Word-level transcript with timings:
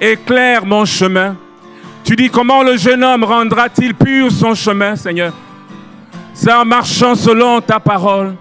Éclaire 0.00 0.64
mon 0.64 0.84
chemin. 0.84 1.36
Tu 2.04 2.14
dis 2.14 2.30
comment 2.30 2.62
le 2.62 2.76
jeune 2.76 3.02
homme 3.02 3.24
rendra-t-il 3.24 3.94
pur 3.94 4.30
son 4.30 4.54
chemin, 4.54 4.96
Seigneur? 4.96 5.32
C'est 6.34 6.52
en 6.52 6.64
marchant 6.64 7.14
selon 7.14 7.60
ta 7.60 7.80
parole. 7.80 8.34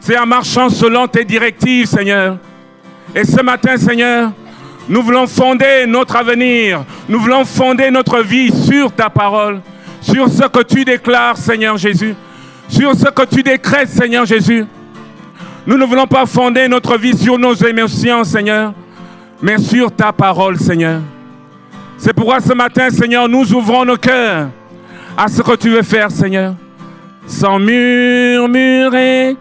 C'est 0.00 0.18
en 0.18 0.26
marchant 0.26 0.70
selon 0.70 1.06
tes 1.06 1.24
directives, 1.24 1.86
Seigneur. 1.86 2.38
Et 3.14 3.24
ce 3.24 3.42
matin, 3.42 3.76
Seigneur, 3.76 4.32
nous 4.88 5.02
voulons 5.02 5.26
fonder 5.26 5.84
notre 5.86 6.16
avenir. 6.16 6.84
Nous 7.08 7.20
voulons 7.20 7.44
fonder 7.44 7.90
notre 7.90 8.20
vie 8.20 8.50
sur 8.50 8.90
ta 8.90 9.10
parole, 9.10 9.60
sur 10.00 10.28
ce 10.28 10.44
que 10.48 10.62
tu 10.62 10.84
déclares, 10.84 11.36
Seigneur 11.36 11.76
Jésus, 11.76 12.14
sur 12.68 12.94
ce 12.94 13.10
que 13.10 13.24
tu 13.26 13.42
décrètes, 13.42 13.90
Seigneur 13.90 14.24
Jésus. 14.24 14.64
Nous 15.66 15.76
ne 15.76 15.84
voulons 15.84 16.06
pas 16.06 16.24
fonder 16.24 16.66
notre 16.66 16.96
vie 16.96 17.16
sur 17.16 17.38
nos 17.38 17.54
émotions, 17.54 18.24
Seigneur, 18.24 18.72
mais 19.40 19.58
sur 19.58 19.90
ta 19.90 20.12
parole, 20.12 20.58
Seigneur. 20.58 21.00
C'est 21.96 22.12
pourquoi 22.12 22.40
ce 22.40 22.52
matin, 22.52 22.90
Seigneur, 22.90 23.28
nous 23.28 23.52
ouvrons 23.52 23.84
nos 23.84 23.96
cœurs 23.96 24.48
à 25.16 25.28
ce 25.28 25.42
que 25.42 25.56
tu 25.56 25.70
veux 25.70 25.82
faire, 25.82 26.10
Seigneur. 26.10 26.54
Sans 27.26 27.58
murmurer, 27.58 29.36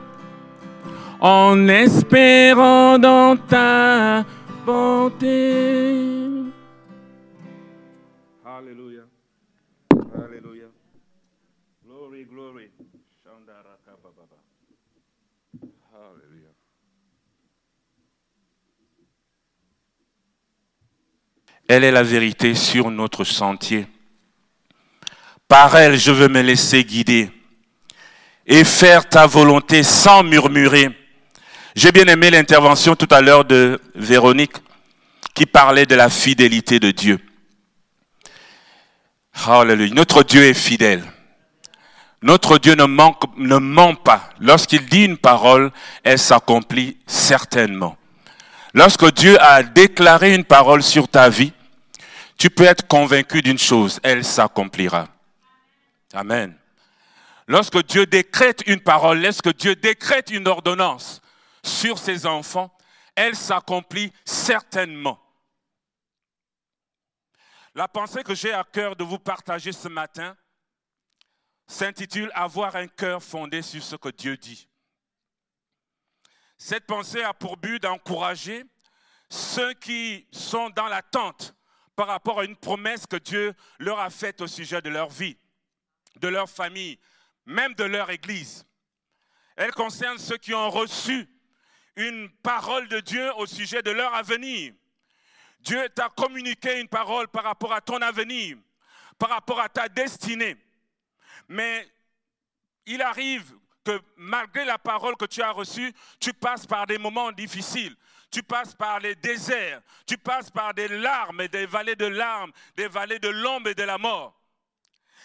en 1.19 1.67
espérant 1.67 2.97
dans 2.99 3.35
ta 3.37 4.23
bonté. 4.65 6.16
Elle 21.67 21.83
est 21.83 21.91
la 21.91 22.03
vérité 22.03 22.55
sur 22.55 22.89
notre 22.89 23.23
sentier. 23.23 23.87
Par 25.47 25.75
elle, 25.75 25.97
je 25.97 26.11
veux 26.11 26.27
me 26.27 26.41
laisser 26.41 26.83
guider 26.83 27.29
et 28.45 28.63
faire 28.63 29.07
ta 29.07 29.27
volonté 29.27 29.83
sans 29.83 30.23
murmurer. 30.23 30.89
J'ai 31.75 31.91
bien 31.91 32.05
aimé 32.05 32.29
l'intervention 32.31 32.95
tout 32.95 33.07
à 33.11 33.21
l'heure 33.21 33.45
de 33.45 33.79
Véronique 33.95 34.55
qui 35.33 35.45
parlait 35.45 35.85
de 35.85 35.95
la 35.95 36.09
fidélité 36.09 36.79
de 36.79 36.91
Dieu. 36.91 37.19
Hallelujah. 39.45 39.93
Notre 39.93 40.23
Dieu 40.23 40.43
est 40.43 40.53
fidèle. 40.53 41.03
Notre 42.21 42.57
Dieu 42.57 42.73
ne, 42.73 42.85
ne 43.37 43.57
ment 43.57 43.93
pas. 43.93 44.29
Lorsqu'il 44.39 44.85
dit 44.87 45.03
une 45.03 45.17
parole, 45.17 45.71
elle 46.03 46.17
s'accomplit 46.17 46.97
certainement. 47.05 47.97
Lorsque 48.73 49.13
Dieu 49.13 49.39
a 49.41 49.61
déclaré 49.63 50.33
une 50.33 50.43
parole 50.43 50.81
sur 50.81 51.07
ta 51.07 51.29
vie, 51.29 51.53
tu 52.37 52.49
peux 52.49 52.65
être 52.65 52.87
convaincu 52.87 53.41
d'une 53.41 53.57
chose, 53.57 53.99
elle 54.03 54.23
s'accomplira. 54.23 55.07
Amen. 56.13 56.57
Lorsque 57.47 57.83
Dieu 57.85 58.05
décrète 58.05 58.63
une 58.67 58.81
parole, 58.81 59.21
lorsque 59.21 59.55
Dieu 59.55 59.75
décrète 59.75 60.29
une 60.29 60.47
ordonnance 60.47 61.21
sur 61.63 61.97
ses 61.97 62.25
enfants, 62.25 62.75
elle 63.15 63.35
s'accomplit 63.35 64.11
certainement. 64.25 65.19
La 67.73 67.87
pensée 67.87 68.23
que 68.23 68.35
j'ai 68.35 68.53
à 68.53 68.63
cœur 68.63 68.95
de 68.95 69.03
vous 69.03 69.19
partager 69.19 69.71
ce 69.71 69.87
matin 69.87 70.35
s'intitule 71.67 72.31
Avoir 72.33 72.75
un 72.75 72.87
cœur 72.87 73.21
fondé 73.21 73.61
sur 73.61 73.83
ce 73.83 73.95
que 73.95 74.09
Dieu 74.09 74.37
dit. 74.37 74.67
Cette 76.57 76.85
pensée 76.85 77.23
a 77.23 77.33
pour 77.33 77.57
but 77.57 77.81
d'encourager 77.81 78.63
ceux 79.29 79.73
qui 79.73 80.27
sont 80.31 80.69
dans 80.71 80.87
l'attente 80.87 81.56
par 81.97 82.07
rapport 82.07 82.39
à 82.39 82.45
une 82.45 82.55
promesse 82.55 83.07
que 83.07 83.17
Dieu 83.17 83.55
leur 83.79 83.99
a 83.99 84.11
faite 84.11 84.39
au 84.41 84.47
sujet 84.47 84.83
de 84.83 84.89
leur 84.89 85.09
vie, 85.09 85.35
de 86.17 86.27
leur 86.27 86.47
famille, 86.47 86.99
même 87.47 87.73
de 87.73 87.83
leur 87.83 88.11
Église. 88.11 88.67
Elle 89.55 89.71
concerne 89.71 90.19
ceux 90.19 90.37
qui 90.37 90.53
ont 90.53 90.69
reçu 90.69 91.27
une 91.95 92.29
parole 92.43 92.87
de 92.87 92.99
Dieu 92.99 93.33
au 93.37 93.47
sujet 93.47 93.81
de 93.81 93.89
leur 93.89 94.13
avenir. 94.13 94.73
Dieu 95.59 95.89
t'a 95.89 96.09
communiqué 96.09 96.79
une 96.79 96.87
parole 96.87 97.27
par 97.29 97.43
rapport 97.43 97.73
à 97.73 97.81
ton 97.81 97.99
avenir, 98.03 98.57
par 99.17 99.29
rapport 99.29 99.59
à 99.59 99.67
ta 99.67 99.89
destinée. 99.89 100.55
Mais 101.47 101.91
il 102.85 103.01
arrive 103.01 103.57
que 103.83 103.99
malgré 104.17 104.65
la 104.65 104.77
parole 104.77 105.17
que 105.17 105.25
tu 105.25 105.41
as 105.41 105.51
reçue, 105.51 105.91
tu 106.19 106.31
passes 106.31 106.67
par 106.67 106.85
des 106.85 106.99
moments 106.99 107.31
difficiles. 107.31 107.95
Tu 108.29 108.43
passes 108.43 108.75
par 108.75 108.99
les 108.99 109.15
déserts, 109.15 109.81
tu 110.05 110.17
passes 110.17 110.51
par 110.51 110.73
des 110.73 110.87
larmes 110.87 111.41
et 111.41 111.47
des 111.47 111.65
vallées 111.65 111.95
de 111.95 112.05
larmes, 112.05 112.51
des 112.75 112.87
vallées 112.87 113.19
de 113.19 113.29
l'ombre 113.29 113.69
et 113.69 113.75
de 113.75 113.83
la 113.83 113.97
mort. 113.97 114.37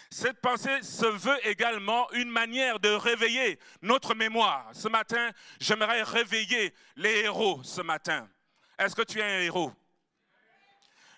Cette 0.09 0.39
pensée 0.41 0.83
se 0.83 1.07
veut 1.07 1.47
également 1.47 2.09
une 2.11 2.29
manière 2.29 2.79
de 2.79 2.89
réveiller 2.89 3.59
notre 3.81 4.13
mémoire. 4.13 4.69
Ce 4.73 4.87
matin, 4.87 5.31
j'aimerais 5.59 6.03
réveiller 6.03 6.73
les 6.95 7.21
héros 7.21 7.61
ce 7.63 7.81
matin. 7.81 8.29
Est-ce 8.77 8.95
que 8.95 9.01
tu 9.01 9.19
es 9.19 9.23
un 9.23 9.41
héros? 9.41 9.73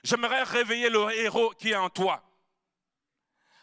J'aimerais 0.04 0.44
réveiller 0.44 0.90
le 0.90 1.12
héros 1.12 1.50
qui 1.60 1.72
est 1.72 1.76
en 1.76 1.90
toi. 1.90 2.24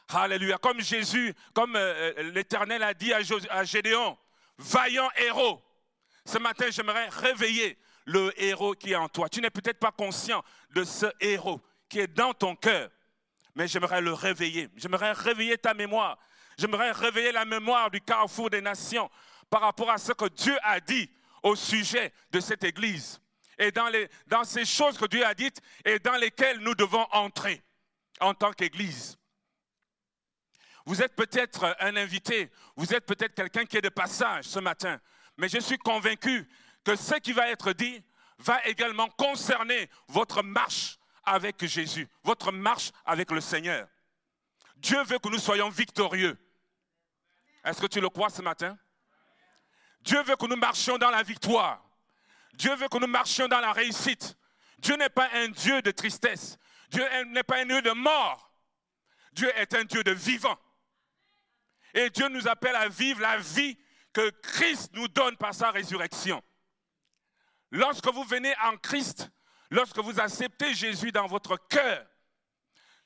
Alléluia. 0.08 0.58
Comme 0.58 0.80
Jésus, 0.80 1.34
comme 1.54 1.76
euh, 1.76 2.12
euh, 2.18 2.30
l'Éternel 2.32 2.82
a 2.82 2.92
dit 2.92 3.12
à 3.14 3.64
Gédéon, 3.64 4.18
vaillant 4.58 5.08
héros. 5.16 5.62
Ce 6.26 6.38
matin, 6.38 6.66
j'aimerais 6.70 7.08
réveiller 7.08 7.78
le 8.04 8.32
héros 8.40 8.74
qui 8.74 8.92
est 8.92 8.96
en 8.96 9.08
toi. 9.08 9.28
Tu 9.28 9.40
n'es 9.40 9.50
peut-être 9.50 9.78
pas 9.78 9.92
conscient 9.92 10.42
de 10.70 10.84
ce 10.84 11.06
héros 11.20 11.60
qui 11.88 12.00
est 12.00 12.06
dans 12.06 12.34
ton 12.34 12.56
cœur 12.56 12.90
mais 13.54 13.68
j'aimerais 13.68 14.00
le 14.00 14.12
réveiller. 14.12 14.68
J'aimerais 14.76 15.12
réveiller 15.12 15.58
ta 15.58 15.74
mémoire. 15.74 16.18
J'aimerais 16.58 16.92
réveiller 16.92 17.32
la 17.32 17.44
mémoire 17.44 17.90
du 17.90 18.00
carrefour 18.00 18.50
des 18.50 18.60
nations 18.60 19.10
par 19.50 19.60
rapport 19.60 19.90
à 19.90 19.98
ce 19.98 20.12
que 20.12 20.28
Dieu 20.28 20.56
a 20.62 20.80
dit 20.80 21.10
au 21.42 21.56
sujet 21.56 22.12
de 22.30 22.40
cette 22.40 22.64
Église 22.64 23.20
et 23.58 23.70
dans, 23.70 23.88
les, 23.88 24.08
dans 24.26 24.44
ces 24.44 24.64
choses 24.64 24.96
que 24.96 25.06
Dieu 25.06 25.24
a 25.24 25.34
dites 25.34 25.60
et 25.84 25.98
dans 25.98 26.16
lesquelles 26.16 26.58
nous 26.58 26.74
devons 26.74 27.06
entrer 27.10 27.62
en 28.20 28.34
tant 28.34 28.52
qu'Église. 28.52 29.18
Vous 30.84 31.02
êtes 31.02 31.14
peut-être 31.14 31.76
un 31.80 31.96
invité, 31.96 32.50
vous 32.76 32.92
êtes 32.92 33.06
peut-être 33.06 33.34
quelqu'un 33.34 33.64
qui 33.64 33.76
est 33.76 33.82
de 33.82 33.88
passage 33.88 34.44
ce 34.44 34.58
matin, 34.58 35.00
mais 35.36 35.48
je 35.48 35.58
suis 35.58 35.78
convaincu 35.78 36.48
que 36.84 36.96
ce 36.96 37.14
qui 37.16 37.32
va 37.32 37.48
être 37.48 37.72
dit 37.72 38.02
va 38.38 38.64
également 38.66 39.08
concerner 39.10 39.88
votre 40.08 40.42
marche 40.42 40.98
avec 41.24 41.64
Jésus, 41.64 42.08
votre 42.24 42.50
marche 42.50 42.90
avec 43.04 43.30
le 43.30 43.40
Seigneur. 43.40 43.88
Dieu 44.76 45.02
veut 45.04 45.18
que 45.18 45.28
nous 45.28 45.38
soyons 45.38 45.68
victorieux. 45.68 46.36
Est-ce 47.64 47.80
que 47.80 47.86
tu 47.86 48.00
le 48.00 48.08
crois 48.08 48.30
ce 48.30 48.42
matin? 48.42 48.76
Dieu 50.00 50.20
veut 50.22 50.34
que 50.34 50.46
nous 50.46 50.56
marchions 50.56 50.98
dans 50.98 51.10
la 51.10 51.22
victoire. 51.22 51.84
Dieu 52.54 52.74
veut 52.74 52.88
que 52.88 52.98
nous 52.98 53.06
marchions 53.06 53.46
dans 53.46 53.60
la 53.60 53.72
réussite. 53.72 54.36
Dieu 54.78 54.96
n'est 54.96 55.08
pas 55.08 55.28
un 55.34 55.48
Dieu 55.48 55.80
de 55.80 55.92
tristesse. 55.92 56.58
Dieu 56.90 57.04
n'est 57.26 57.44
pas 57.44 57.58
un 57.58 57.66
Dieu 57.66 57.82
de 57.82 57.92
mort. 57.92 58.52
Dieu 59.32 59.50
est 59.56 59.72
un 59.74 59.84
Dieu 59.84 60.02
de 60.02 60.10
vivant. 60.10 60.58
Et 61.94 62.10
Dieu 62.10 62.28
nous 62.28 62.48
appelle 62.48 62.74
à 62.74 62.88
vivre 62.88 63.20
la 63.20 63.38
vie 63.38 63.78
que 64.12 64.30
Christ 64.42 64.92
nous 64.94 65.08
donne 65.08 65.36
par 65.36 65.54
sa 65.54 65.70
résurrection. 65.70 66.42
Lorsque 67.72 68.06
vous 68.08 68.24
venez 68.24 68.54
en 68.62 68.76
Christ, 68.76 69.32
Lorsque 69.72 70.00
vous 70.00 70.20
acceptez 70.20 70.74
Jésus 70.74 71.12
dans 71.12 71.26
votre 71.26 71.56
cœur, 71.56 72.06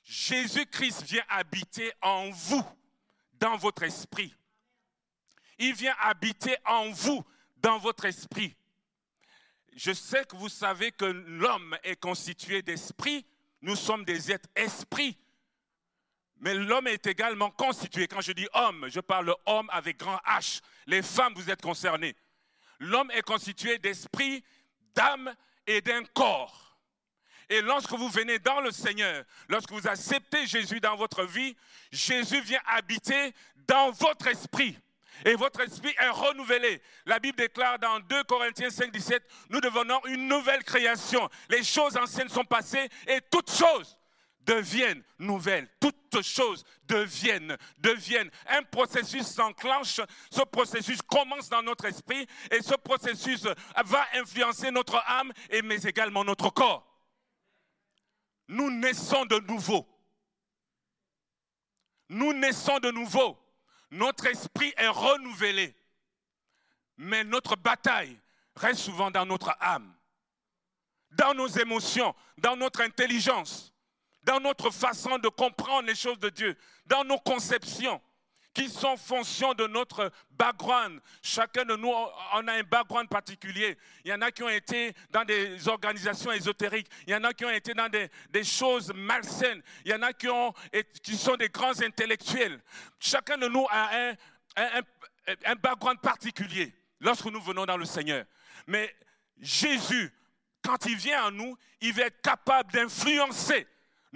Jésus-Christ 0.02 1.04
vient 1.04 1.22
habiter 1.28 1.92
en 2.02 2.30
vous, 2.30 2.64
dans 3.34 3.56
votre 3.56 3.84
esprit. 3.84 4.34
Il 5.60 5.72
vient 5.74 5.94
habiter 6.00 6.56
en 6.64 6.90
vous, 6.90 7.24
dans 7.58 7.78
votre 7.78 8.06
esprit. 8.06 8.56
Je 9.76 9.92
sais 9.92 10.24
que 10.24 10.34
vous 10.34 10.48
savez 10.48 10.90
que 10.90 11.04
l'homme 11.04 11.78
est 11.84 12.00
constitué 12.00 12.62
d'esprit. 12.62 13.24
Nous 13.60 13.76
sommes 13.76 14.04
des 14.04 14.32
êtres 14.32 14.48
esprits. 14.56 15.16
Mais 16.38 16.54
l'homme 16.54 16.88
est 16.88 17.06
également 17.06 17.52
constitué. 17.52 18.08
Quand 18.08 18.22
je 18.22 18.32
dis 18.32 18.48
homme, 18.54 18.88
je 18.88 18.98
parle 18.98 19.32
homme 19.46 19.70
avec 19.70 19.98
grand 19.98 20.20
H. 20.26 20.60
Les 20.88 21.02
femmes, 21.02 21.34
vous 21.36 21.48
êtes 21.48 21.62
concernés. 21.62 22.16
L'homme 22.80 23.10
est 23.12 23.22
constitué 23.22 23.78
d'esprit, 23.78 24.44
d'âme 24.96 25.34
et 25.66 25.80
d'un 25.80 26.02
corps. 26.04 26.76
Et 27.48 27.60
lorsque 27.60 27.92
vous 27.92 28.08
venez 28.08 28.40
dans 28.40 28.60
le 28.60 28.72
Seigneur, 28.72 29.24
lorsque 29.48 29.70
vous 29.70 29.86
acceptez 29.86 30.46
Jésus 30.46 30.80
dans 30.80 30.96
votre 30.96 31.24
vie, 31.24 31.56
Jésus 31.92 32.40
vient 32.40 32.60
habiter 32.66 33.32
dans 33.68 33.92
votre 33.92 34.26
esprit. 34.26 34.76
Et 35.24 35.34
votre 35.34 35.60
esprit 35.60 35.94
est 35.98 36.08
renouvelé. 36.08 36.82
La 37.06 37.18
Bible 37.18 37.38
déclare 37.38 37.78
dans 37.78 38.00
2 38.00 38.24
Corinthiens 38.24 38.70
5, 38.70 38.90
17, 38.90 39.22
nous 39.50 39.60
devenons 39.60 40.04
une 40.06 40.26
nouvelle 40.28 40.64
création. 40.64 41.28
Les 41.48 41.62
choses 41.62 41.96
anciennes 41.96 42.28
sont 42.28 42.44
passées 42.44 42.88
et 43.06 43.20
toutes 43.30 43.50
choses 43.50 43.96
deviennent 44.46 45.02
nouvelles. 45.18 45.68
Toutes 45.80 46.22
choses 46.22 46.64
deviennent, 46.84 47.56
deviennent. 47.78 48.30
Un 48.46 48.62
processus 48.62 49.26
s'enclenche, 49.26 50.00
ce 50.30 50.42
processus 50.42 51.02
commence 51.02 51.48
dans 51.48 51.62
notre 51.62 51.84
esprit 51.86 52.26
et 52.50 52.62
ce 52.62 52.74
processus 52.74 53.46
va 53.84 54.06
influencer 54.14 54.70
notre 54.70 54.96
âme 55.06 55.32
et 55.50 55.62
mais 55.62 55.82
également 55.82 56.24
notre 56.24 56.50
corps. 56.50 56.84
nous 58.48 58.70
naissons 58.70 59.26
de 59.26 59.40
nouveau. 59.40 59.86
Nous 62.08 62.32
naissons 62.32 62.78
de 62.78 62.92
nouveau. 62.92 63.36
Notre 63.90 64.26
esprit 64.26 64.72
est 64.76 64.88
renouvelé. 64.88 65.74
Mais 66.96 67.24
notre 67.24 67.56
bataille 67.56 68.18
reste 68.54 68.80
souvent 68.80 69.10
dans 69.10 69.26
notre 69.26 69.54
âme, 69.60 69.92
dans 71.10 71.34
nos 71.34 71.48
émotions, 71.48 72.14
dans 72.38 72.56
notre 72.56 72.80
intelligence, 72.80 73.75
dans 74.26 74.40
notre 74.40 74.70
façon 74.70 75.18
de 75.18 75.28
comprendre 75.28 75.86
les 75.86 75.94
choses 75.94 76.18
de 76.18 76.28
Dieu, 76.28 76.56
dans 76.84 77.04
nos 77.04 77.18
conceptions 77.18 78.00
qui 78.52 78.68
sont 78.68 78.96
fonction 78.96 79.52
de 79.52 79.66
notre 79.66 80.10
background. 80.30 80.98
Chacun 81.22 81.64
de 81.64 81.76
nous, 81.76 81.88
on 81.90 82.48
a 82.48 82.52
un 82.54 82.62
background 82.62 83.08
particulier. 83.08 83.76
Il 84.02 84.10
y 84.10 84.14
en 84.14 84.22
a 84.22 84.30
qui 84.30 84.42
ont 84.42 84.48
été 84.48 84.94
dans 85.10 85.24
des 85.24 85.68
organisations 85.68 86.32
ésotériques. 86.32 86.88
Il 87.06 87.12
y 87.12 87.14
en 87.14 87.22
a 87.24 87.34
qui 87.34 87.44
ont 87.44 87.50
été 87.50 87.74
dans 87.74 87.90
des, 87.90 88.44
choses 88.44 88.92
malsaines. 88.94 89.62
Il 89.84 89.90
y 89.90 89.94
en 89.94 90.00
a 90.00 90.12
qui, 90.14 90.28
ont, 90.28 90.54
qui 91.02 91.16
sont 91.16 91.36
des 91.36 91.50
grands 91.50 91.78
intellectuels. 91.82 92.58
Chacun 92.98 93.36
de 93.36 93.46
nous 93.46 93.66
a 93.70 93.94
un, 93.94 94.14
un, 94.56 94.82
un 95.44 95.54
background 95.56 96.00
particulier 96.00 96.72
lorsque 97.00 97.26
nous 97.26 97.42
venons 97.42 97.66
dans 97.66 97.76
le 97.76 97.84
Seigneur. 97.84 98.24
Mais 98.66 98.92
Jésus, 99.38 100.10
quand 100.64 100.86
il 100.86 100.96
vient 100.96 101.26
à 101.26 101.30
nous, 101.30 101.58
il 101.82 101.92
va 101.92 102.04
être 102.04 102.22
capable 102.22 102.72
d'influencer 102.72 103.66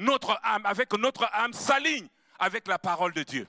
notre 0.00 0.40
âme, 0.42 0.64
avec 0.64 0.92
notre 0.94 1.28
âme 1.32 1.52
s'aligne 1.52 2.08
avec 2.38 2.66
la 2.66 2.78
parole 2.78 3.12
de 3.12 3.22
Dieu. 3.22 3.46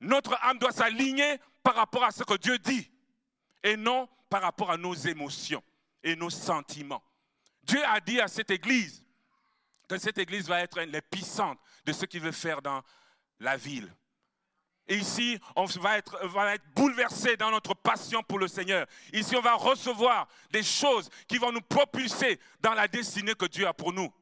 Notre 0.00 0.36
âme 0.42 0.58
doit 0.58 0.72
s'aligner 0.72 1.38
par 1.62 1.76
rapport 1.76 2.02
à 2.02 2.10
ce 2.10 2.24
que 2.24 2.34
Dieu 2.34 2.58
dit 2.58 2.90
et 3.62 3.76
non 3.76 4.08
par 4.28 4.42
rapport 4.42 4.72
à 4.72 4.76
nos 4.76 4.94
émotions 4.94 5.62
et 6.02 6.16
nos 6.16 6.28
sentiments. 6.28 7.04
Dieu 7.62 7.80
a 7.86 8.00
dit 8.00 8.20
à 8.20 8.26
cette 8.26 8.50
église 8.50 9.04
que 9.88 9.96
cette 9.96 10.18
église 10.18 10.48
va 10.48 10.60
être 10.60 10.80
l'épicentre 10.80 11.62
de 11.84 11.92
ce 11.92 12.04
qu'il 12.04 12.20
veut 12.20 12.32
faire 12.32 12.62
dans 12.62 12.82
la 13.38 13.56
ville. 13.56 13.94
Et 14.88 14.96
ici, 14.96 15.38
on 15.54 15.64
va 15.64 15.98
être, 15.98 16.26
va 16.26 16.54
être 16.54 16.64
bouleversé 16.74 17.36
dans 17.36 17.50
notre 17.50 17.74
passion 17.74 18.22
pour 18.22 18.38
le 18.38 18.48
Seigneur. 18.48 18.86
Ici, 19.12 19.36
on 19.36 19.40
va 19.40 19.54
recevoir 19.54 20.26
des 20.50 20.62
choses 20.62 21.08
qui 21.28 21.38
vont 21.38 21.52
nous 21.52 21.60
propulser 21.60 22.40
dans 22.60 22.74
la 22.74 22.88
destinée 22.88 23.34
que 23.34 23.46
Dieu 23.46 23.66
a 23.66 23.72
pour 23.72 23.92
nous. 23.92 24.12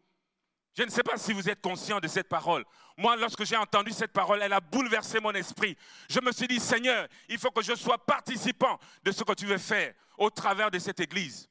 Je 0.76 0.82
ne 0.82 0.90
sais 0.90 1.02
pas 1.02 1.16
si 1.16 1.32
vous 1.32 1.48
êtes 1.48 1.60
conscient 1.60 1.98
de 1.98 2.08
cette 2.08 2.28
parole. 2.28 2.64
Moi, 2.96 3.16
lorsque 3.16 3.44
j'ai 3.44 3.56
entendu 3.56 3.92
cette 3.92 4.12
parole, 4.12 4.40
elle 4.42 4.52
a 4.52 4.60
bouleversé 4.60 5.18
mon 5.18 5.32
esprit. 5.32 5.76
Je 6.08 6.20
me 6.20 6.30
suis 6.32 6.46
dit, 6.46 6.60
Seigneur, 6.60 7.08
il 7.28 7.38
faut 7.38 7.50
que 7.50 7.62
je 7.62 7.74
sois 7.74 7.98
participant 7.98 8.78
de 9.02 9.10
ce 9.10 9.24
que 9.24 9.32
tu 9.32 9.46
veux 9.46 9.58
faire 9.58 9.94
au 10.18 10.30
travers 10.30 10.70
de 10.70 10.78
cette 10.78 11.00
église. 11.00 11.48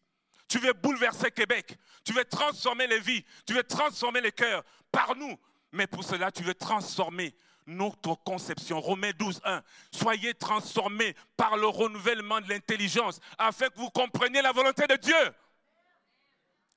Tu 0.48 0.60
veux 0.60 0.74
bouleverser 0.74 1.32
Québec. 1.32 1.78
Tu 2.04 2.14
veux 2.14 2.26
transformer 2.26 2.88
les 2.88 3.00
vies. 3.00 3.24
Tu 3.46 3.54
veux 3.54 3.64
transformer 3.64 4.22
les 4.22 4.32
cœurs 4.32 4.64
par 4.92 5.16
nous. 5.16 5.38
Mais 5.72 5.86
pour 5.86 6.04
cela, 6.04 6.32
tu 6.32 6.44
veux 6.44 6.56
transformer 6.56 7.36
notre 7.70 8.16
conception. 8.24 8.82
Romains 8.82 9.12
12, 9.18 9.42
1. 9.44 9.64
Soyez 9.92 10.34
transformés 10.34 11.16
par 11.38 11.56
le 11.56 11.68
renouvellement 11.68 12.42
de 12.42 12.50
l'intelligence 12.50 13.20
afin 13.38 13.70
que 13.70 13.78
vous 13.78 13.90
compreniez 13.92 14.42
la 14.42 14.52
volonté 14.52 14.88
de 14.88 14.96
Dieu. 14.96 15.34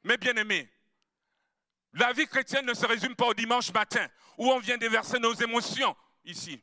Mes 0.05 0.17
bien-aimés, 0.17 0.69
la 1.95 2.13
vie 2.13 2.27
chrétienne 2.27 2.67
ne 2.67 2.75
se 2.75 2.87
résume 2.87 3.15
pas 3.15 3.27
au 3.27 3.35
dimanche 3.35 3.73
matin 3.73 4.07
où 4.39 4.51
on 4.51 4.59
vient 4.59 4.79
déverser 4.79 5.19
nos 5.19 5.35
émotions 5.35 5.97
ici. 6.25 6.63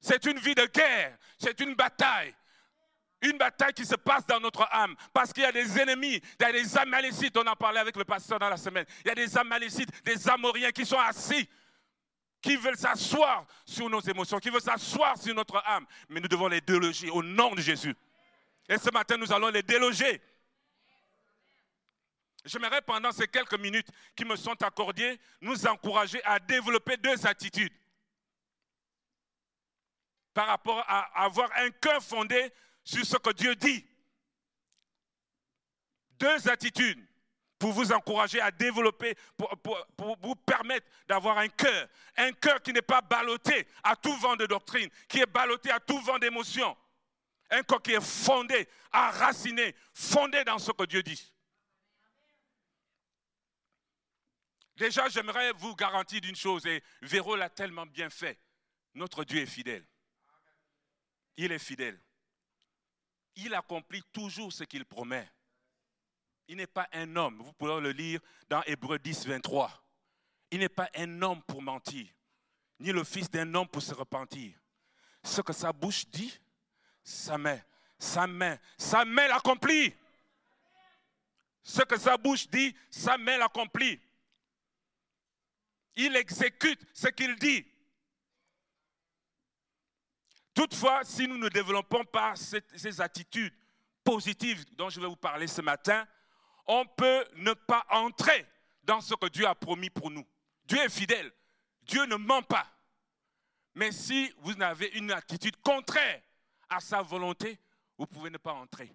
C'est 0.00 0.24
une 0.26 0.38
vie 0.38 0.54
de 0.54 0.66
guerre, 0.66 1.16
c'est 1.38 1.58
une 1.60 1.74
bataille. 1.74 2.34
Une 3.22 3.38
bataille 3.38 3.72
qui 3.72 3.86
se 3.86 3.94
passe 3.94 4.26
dans 4.26 4.38
notre 4.40 4.68
âme 4.70 4.94
parce 5.12 5.32
qu'il 5.32 5.42
y 5.42 5.46
a 5.46 5.52
des 5.52 5.78
ennemis, 5.80 6.20
il 6.38 6.42
y 6.42 6.44
a 6.44 6.52
des 6.52 6.76
amalécites, 6.76 7.36
on 7.36 7.46
en 7.46 7.56
parlait 7.56 7.80
avec 7.80 7.96
le 7.96 8.04
pasteur 8.04 8.38
dans 8.38 8.50
la 8.50 8.58
semaine, 8.58 8.84
il 9.04 9.08
y 9.08 9.10
a 9.10 9.14
des 9.14 9.38
amalécites, 9.38 9.88
des 10.04 10.28
amoriens 10.28 10.70
qui 10.70 10.84
sont 10.84 10.98
assis, 10.98 11.48
qui 12.46 12.54
veulent 12.54 12.78
s'asseoir 12.78 13.44
sur 13.64 13.90
nos 13.90 14.00
émotions, 14.00 14.38
qui 14.38 14.50
veulent 14.50 14.60
s'asseoir 14.60 15.18
sur 15.18 15.34
notre 15.34 15.56
âme. 15.66 15.84
Mais 16.08 16.20
nous 16.20 16.28
devons 16.28 16.46
les 16.46 16.60
déloger 16.60 17.10
au 17.10 17.20
nom 17.20 17.52
de 17.56 17.60
Jésus. 17.60 17.94
Et 18.68 18.78
ce 18.78 18.88
matin, 18.92 19.16
nous 19.16 19.32
allons 19.32 19.48
les 19.48 19.64
déloger. 19.64 20.22
J'aimerais 22.44 22.82
pendant 22.82 23.10
ces 23.10 23.26
quelques 23.26 23.58
minutes 23.58 23.88
qui 24.14 24.24
me 24.24 24.36
sont 24.36 24.62
accordées, 24.62 25.18
nous 25.40 25.66
encourager 25.66 26.22
à 26.22 26.38
développer 26.38 26.96
deux 26.96 27.26
attitudes 27.26 27.72
par 30.32 30.46
rapport 30.46 30.84
à 30.86 31.24
avoir 31.24 31.50
un 31.56 31.70
cœur 31.70 32.00
fondé 32.00 32.52
sur 32.84 33.04
ce 33.04 33.16
que 33.16 33.32
Dieu 33.32 33.56
dit. 33.56 33.84
Deux 36.12 36.48
attitudes 36.48 37.04
pour 37.58 37.72
vous 37.72 37.92
encourager 37.92 38.40
à 38.40 38.50
développer, 38.50 39.16
pour, 39.36 40.18
vous 40.22 40.34
permettre 40.36 40.86
d'avoir 41.08 41.38
un 41.38 41.48
cœur, 41.48 41.88
un 42.16 42.32
cœur 42.32 42.62
qui 42.62 42.72
n'est 42.72 42.82
pas 42.82 43.00
ballotté 43.00 43.66
à 43.82 43.96
tout 43.96 44.14
vent 44.16 44.36
de 44.36 44.46
doctrine, 44.46 44.90
qui 45.08 45.20
est 45.20 45.26
ballotté 45.26 45.70
à 45.70 45.80
tout 45.80 45.98
vent 46.00 46.18
d'émotion, 46.18 46.76
un 47.50 47.62
cœur 47.62 47.82
qui 47.82 47.92
est 47.92 48.04
fondé, 48.04 48.68
enraciné, 48.92 49.74
fondé 49.94 50.44
dans 50.44 50.58
ce 50.58 50.72
que 50.72 50.84
Dieu 50.84 51.02
dit. 51.02 51.32
Déjà, 54.76 55.08
j'aimerais 55.08 55.52
vous 55.52 55.74
garantir 55.74 56.20
d'une 56.20 56.36
chose, 56.36 56.66
et 56.66 56.82
Véro 57.00 57.34
l'a 57.34 57.48
tellement 57.48 57.86
bien 57.86 58.10
fait. 58.10 58.38
Notre 58.94 59.24
Dieu 59.24 59.40
est 59.40 59.46
fidèle. 59.46 59.86
Il 61.38 61.52
est 61.52 61.58
fidèle. 61.58 61.98
Il 63.36 63.54
accomplit 63.54 64.02
toujours 64.12 64.52
ce 64.52 64.64
qu'il 64.64 64.84
promet. 64.84 65.26
Il 66.48 66.56
n'est 66.56 66.66
pas 66.66 66.88
un 66.92 67.16
homme. 67.16 67.42
Vous 67.42 67.52
pouvez 67.52 67.80
le 67.80 67.90
lire 67.90 68.20
dans 68.48 68.62
Hébreu 68.64 68.98
10, 68.98 69.26
23. 69.26 69.82
Il 70.50 70.60
n'est 70.60 70.68
pas 70.68 70.88
un 70.94 71.22
homme 71.22 71.42
pour 71.42 71.60
mentir, 71.60 72.06
ni 72.78 72.92
le 72.92 73.02
fils 73.02 73.30
d'un 73.30 73.52
homme 73.54 73.68
pour 73.68 73.82
se 73.82 73.92
repentir. 73.94 74.52
Ce 75.24 75.40
que 75.40 75.52
sa 75.52 75.72
bouche 75.72 76.06
dit, 76.06 76.38
sa 77.02 77.36
main, 77.36 77.60
sa 77.98 78.26
main, 78.26 78.58
sa 78.78 79.04
main 79.04 79.26
l'accomplit. 79.26 79.92
Ce 81.64 81.82
que 81.82 81.98
sa 81.98 82.16
bouche 82.16 82.48
dit, 82.48 82.76
sa 82.90 83.18
main 83.18 83.38
l'accomplit. 83.38 84.00
Il 85.96 86.14
exécute 86.14 86.80
ce 86.92 87.08
qu'il 87.08 87.34
dit. 87.36 87.66
Toutefois, 90.54 91.02
si 91.04 91.26
nous 91.26 91.38
ne 91.38 91.48
développons 91.48 92.04
pas 92.04 92.34
ces 92.36 93.00
attitudes 93.00 93.54
positives 94.04 94.64
dont 94.74 94.88
je 94.88 95.00
vais 95.00 95.06
vous 95.06 95.16
parler 95.16 95.48
ce 95.48 95.60
matin, 95.60 96.06
on 96.66 96.86
peut 96.86 97.24
ne 97.36 97.52
pas 97.52 97.86
entrer 97.90 98.46
dans 98.82 99.00
ce 99.00 99.14
que 99.14 99.26
Dieu 99.26 99.46
a 99.46 99.54
promis 99.54 99.90
pour 99.90 100.10
nous. 100.10 100.26
Dieu 100.64 100.78
est 100.78 100.88
fidèle. 100.88 101.32
Dieu 101.82 102.04
ne 102.06 102.16
ment 102.16 102.42
pas. 102.42 102.66
Mais 103.74 103.92
si 103.92 104.32
vous 104.38 104.60
avez 104.62 104.88
une 104.94 105.12
attitude 105.12 105.56
contraire 105.62 106.22
à 106.68 106.80
sa 106.80 107.02
volonté, 107.02 107.58
vous 107.98 108.06
pouvez 108.06 108.30
ne 108.30 108.38
pas 108.38 108.52
entrer. 108.52 108.92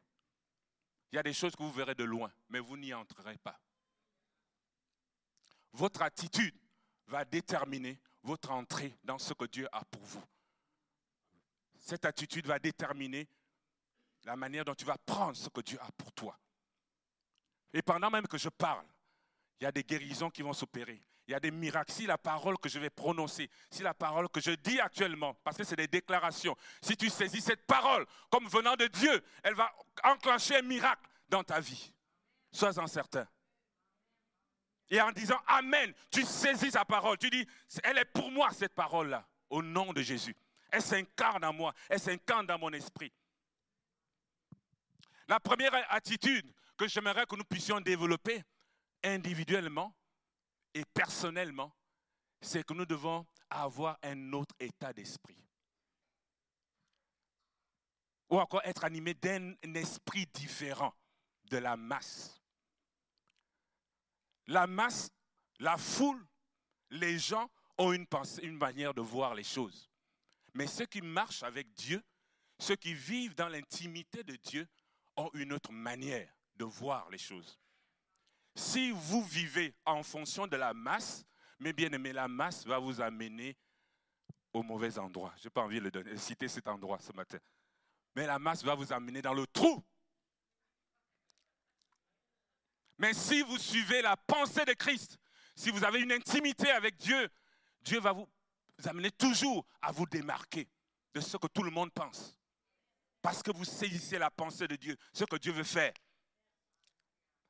Il 1.12 1.16
y 1.16 1.20
a 1.20 1.24
des 1.24 1.34
choses 1.34 1.56
que 1.56 1.64
vous 1.64 1.72
verrez 1.72 1.96
de 1.96 2.04
loin, 2.04 2.32
mais 2.50 2.60
vous 2.60 2.78
n'y 2.78 2.94
entrerez 2.94 3.38
pas. 3.38 3.60
Votre 5.74 6.02
attitude 6.02 6.56
va 7.08 7.24
déterminer 7.26 8.00
votre 8.24 8.52
entrée 8.52 8.98
dans 9.04 9.18
ce 9.18 9.34
que 9.34 9.46
Dieu 9.46 9.68
a 9.72 9.84
pour 9.86 10.04
vous. 10.04 10.24
Cette 11.78 12.06
attitude 12.06 12.46
va 12.46 12.60
déterminer 12.60 13.28
la 14.24 14.36
manière 14.36 14.64
dont 14.66 14.76
tu 14.76 14.86
vas 14.86 14.98
prendre 14.98 15.36
ce 15.36 15.50
que 15.50 15.62
Dieu 15.62 15.80
a 15.82 15.92
pour 15.94 16.12
toi. 16.14 16.38
Et 17.74 17.82
pendant 17.82 18.10
même 18.10 18.28
que 18.28 18.38
je 18.38 18.50
parle, 18.50 18.86
il 19.60 19.64
y 19.64 19.68
a 19.68 19.72
des 19.72 19.84
guérisons 19.84 20.30
qui 20.30 20.42
vont 20.42 20.54
s'opérer. 20.54 21.02
Il 21.28 21.32
y 21.32 21.36
a 21.36 21.40
des 21.40 21.52
miracles. 21.52 21.92
Si 21.92 22.06
la 22.06 22.18
parole 22.18 22.58
que 22.58 22.68
je 22.68 22.80
vais 22.80 22.90
prononcer, 22.90 23.50
si 23.70 23.84
la 23.84 23.94
parole 23.94 24.28
que 24.30 24.42
je 24.42 24.52
dis 24.52 24.80
actuellement, 24.80 25.36
parce 25.44 25.58
que 25.58 25.64
c'est 25.64 25.76
des 25.76 25.88
déclarations, 25.88 26.56
si 26.82 26.98
tu 26.98 27.10
saisis 27.10 27.42
cette 27.42 27.66
parole 27.66 28.06
comme 28.30 28.48
venant 28.48 28.76
de 28.76 28.88
Dieu, 28.88 29.24
elle 29.44 29.54
va 29.54 29.72
enclencher 30.04 30.58
un 30.58 30.64
miracle 30.64 31.08
dans 31.30 31.44
ta 31.44 31.60
vie. 31.60 31.94
Sois-en 32.52 32.88
certain. 32.88 33.28
Et 34.90 35.00
en 35.00 35.12
disant 35.12 35.40
Amen, 35.48 35.94
tu 36.12 36.24
saisis 36.24 36.72
sa 36.72 36.84
parole. 36.84 37.18
Tu 37.18 37.30
dis, 37.30 37.48
elle 37.84 38.00
est 38.00 38.06
pour 38.06 38.30
moi 38.30 38.52
cette 38.52 38.74
parole-là, 38.74 39.26
au 39.50 39.62
nom 39.62 39.94
de 39.94 40.02
Jésus. 40.02 40.36
Elle 40.70 40.82
s'incarne 40.82 41.46
en 41.46 41.54
moi, 41.54 41.74
elle 41.90 42.00
s'incarne 42.00 42.46
dans 42.46 42.60
mon 42.60 42.74
esprit. 42.74 43.12
La 45.28 45.40
première 45.40 45.74
attitude 45.94 46.52
que 46.82 46.88
j'aimerais 46.88 47.28
que 47.28 47.36
nous 47.36 47.44
puissions 47.44 47.80
développer 47.80 48.42
individuellement 49.04 49.96
et 50.74 50.84
personnellement, 50.84 51.72
c'est 52.42 52.66
que 52.66 52.74
nous 52.74 52.88
devons 52.88 53.24
avoir 53.52 54.00
un 54.02 54.34
autre 54.34 54.56
état 54.60 54.92
d'esprit. 54.92 55.38
Ou 58.32 58.40
encore 58.40 58.64
être 58.64 58.84
animé 58.84 59.14
d'un 59.14 59.54
esprit 59.76 60.26
différent 60.34 60.92
de 61.44 61.58
la 61.58 61.78
masse. 61.78 62.42
La 64.48 64.66
masse, 64.66 65.12
la 65.60 65.78
foule, 65.78 66.26
les 66.90 67.20
gens 67.20 67.48
ont 67.78 67.94
une, 67.94 68.08
pensée, 68.08 68.42
une 68.42 68.58
manière 68.58 68.96
de 68.96 69.02
voir 69.02 69.36
les 69.36 69.44
choses. 69.44 69.88
Mais 70.56 70.66
ceux 70.66 70.88
qui 70.88 71.04
marchent 71.04 71.44
avec 71.44 71.72
Dieu, 71.76 72.04
ceux 72.58 72.76
qui 72.76 72.96
vivent 72.96 73.36
dans 73.36 73.50
l'intimité 73.50 74.24
de 74.24 74.36
Dieu, 74.38 74.68
ont 75.16 75.30
une 75.36 75.54
autre 75.54 75.72
manière 75.72 76.34
de 76.62 76.66
voir 76.66 77.10
les 77.10 77.18
choses. 77.18 77.60
Si 78.56 78.92
vous 78.92 79.24
vivez 79.24 79.74
en 79.84 80.04
fonction 80.04 80.46
de 80.46 80.56
la 80.56 80.76
masse, 80.76 81.26
mais 81.60 81.74
bien 81.74 81.92
aimé, 81.92 82.14
la 82.14 82.28
masse 82.28 82.68
va 82.68 82.78
vous 82.78 83.02
amener 83.02 83.58
au 84.54 84.62
mauvais 84.62 85.00
endroit. 85.00 85.34
Je 85.38 85.46
n'ai 85.46 85.50
pas 85.50 85.62
envie 85.62 85.82
de 85.82 86.16
citer 86.18 86.48
cet 86.48 86.68
endroit 86.68 87.00
ce 87.00 87.12
matin. 87.14 87.40
Mais 88.16 88.28
la 88.28 88.38
masse 88.38 88.64
va 88.64 88.76
vous 88.76 88.94
amener 88.94 89.24
dans 89.24 89.34
le 89.34 89.48
trou. 89.48 89.84
Mais 93.00 93.14
si 93.16 93.42
vous 93.42 93.58
suivez 93.58 94.04
la 94.04 94.16
pensée 94.16 94.64
de 94.66 94.74
Christ, 94.74 95.18
si 95.56 95.72
vous 95.72 95.84
avez 95.84 96.02
une 96.02 96.12
intimité 96.12 96.70
avec 96.70 96.96
Dieu, 96.98 97.28
Dieu 97.82 98.00
va 98.00 98.12
vous 98.12 98.30
amener 98.84 99.10
toujours 99.10 99.66
à 99.82 99.92
vous 99.92 100.06
démarquer 100.06 100.70
de 101.16 101.22
ce 101.22 101.38
que 101.38 101.48
tout 101.48 101.64
le 101.64 101.72
monde 101.72 101.92
pense. 101.92 102.38
Parce 103.20 103.42
que 103.42 103.52
vous 103.52 103.66
saisissez 103.66 104.20
la 104.20 104.30
pensée 104.30 104.68
de 104.68 104.76
Dieu, 104.76 104.96
ce 105.12 105.24
que 105.24 105.38
Dieu 105.38 105.54
veut 105.54 105.64
faire. 105.64 105.94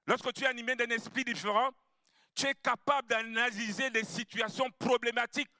Lorsque 0.07 0.33
tu 0.33 0.43
es 0.43 0.47
animé 0.47 0.75
d'un 0.75 0.89
esprit 0.89 1.23
différent, 1.23 1.71
tu 2.33 2.47
es 2.47 2.55
capable 2.55 3.07
d'analyser 3.07 3.89
des 3.89 4.03
situations 4.03 4.69
problématiques 4.79 5.51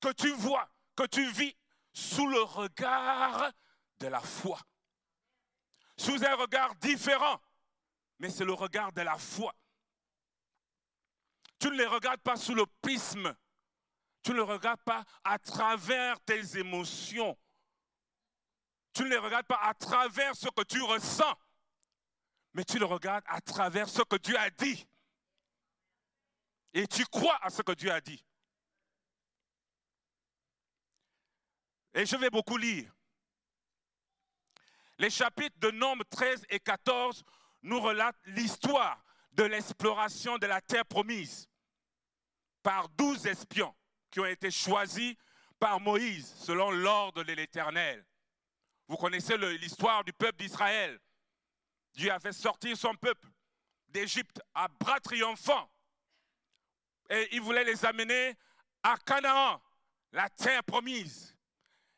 que 0.00 0.12
tu 0.12 0.30
vois, 0.32 0.68
que 0.96 1.06
tu 1.06 1.28
vis 1.30 1.54
sous 1.92 2.26
le 2.26 2.42
regard 2.42 3.52
de 3.98 4.06
la 4.06 4.20
foi. 4.20 4.58
Sous 5.96 6.24
un 6.24 6.34
regard 6.34 6.74
différent, 6.76 7.40
mais 8.18 8.30
c'est 8.30 8.44
le 8.44 8.54
regard 8.54 8.92
de 8.92 9.02
la 9.02 9.18
foi. 9.18 9.54
Tu 11.58 11.68
ne 11.68 11.76
les 11.76 11.86
regardes 11.86 12.22
pas 12.22 12.36
sous 12.36 12.54
le 12.54 12.64
prisme, 12.80 13.36
tu 14.22 14.30
ne 14.30 14.36
les 14.36 14.42
regardes 14.42 14.80
pas 14.82 15.04
à 15.24 15.38
travers 15.38 16.18
tes 16.20 16.58
émotions, 16.58 17.36
tu 18.94 19.02
ne 19.02 19.08
les 19.08 19.18
regardes 19.18 19.46
pas 19.46 19.60
à 19.62 19.74
travers 19.74 20.34
ce 20.34 20.48
que 20.48 20.62
tu 20.62 20.80
ressens, 20.80 21.34
mais 22.54 22.64
tu 22.64 22.78
le 22.78 22.84
regardes 22.84 23.24
à 23.26 23.40
travers 23.40 23.88
ce 23.88 24.02
que 24.02 24.16
Dieu 24.16 24.38
a 24.38 24.50
dit. 24.50 24.86
Et 26.72 26.86
tu 26.86 27.04
crois 27.06 27.38
à 27.42 27.50
ce 27.50 27.62
que 27.62 27.72
Dieu 27.72 27.90
a 27.90 28.00
dit. 28.00 28.24
Et 31.94 32.06
je 32.06 32.16
vais 32.16 32.30
beaucoup 32.30 32.56
lire. 32.56 32.92
Les 34.98 35.10
chapitres 35.10 35.58
de 35.58 35.70
Nombre 35.70 36.04
13 36.04 36.46
et 36.50 36.60
14 36.60 37.24
nous 37.62 37.80
relatent 37.80 38.20
l'histoire 38.26 39.02
de 39.32 39.44
l'exploration 39.44 40.38
de 40.38 40.46
la 40.46 40.60
terre 40.60 40.84
promise 40.84 41.48
par 42.62 42.88
douze 42.90 43.26
espions 43.26 43.74
qui 44.10 44.20
ont 44.20 44.26
été 44.26 44.50
choisis 44.50 45.14
par 45.58 45.80
Moïse 45.80 46.32
selon 46.36 46.70
l'ordre 46.70 47.24
de 47.24 47.32
l'Éternel. 47.32 48.04
Vous 48.88 48.96
connaissez 48.96 49.36
l'histoire 49.38 50.04
du 50.04 50.12
peuple 50.12 50.38
d'Israël. 50.38 50.98
Dieu 51.94 52.10
a 52.10 52.18
fait 52.18 52.32
sortir 52.32 52.76
son 52.76 52.94
peuple 52.94 53.28
d'Égypte 53.88 54.40
à 54.54 54.68
bras 54.68 55.00
triomphants. 55.00 55.70
Et 57.08 57.28
il 57.32 57.40
voulait 57.40 57.64
les 57.64 57.84
amener 57.84 58.36
à 58.82 58.96
Canaan, 58.98 59.60
la 60.12 60.28
terre 60.30 60.62
promise. 60.64 61.36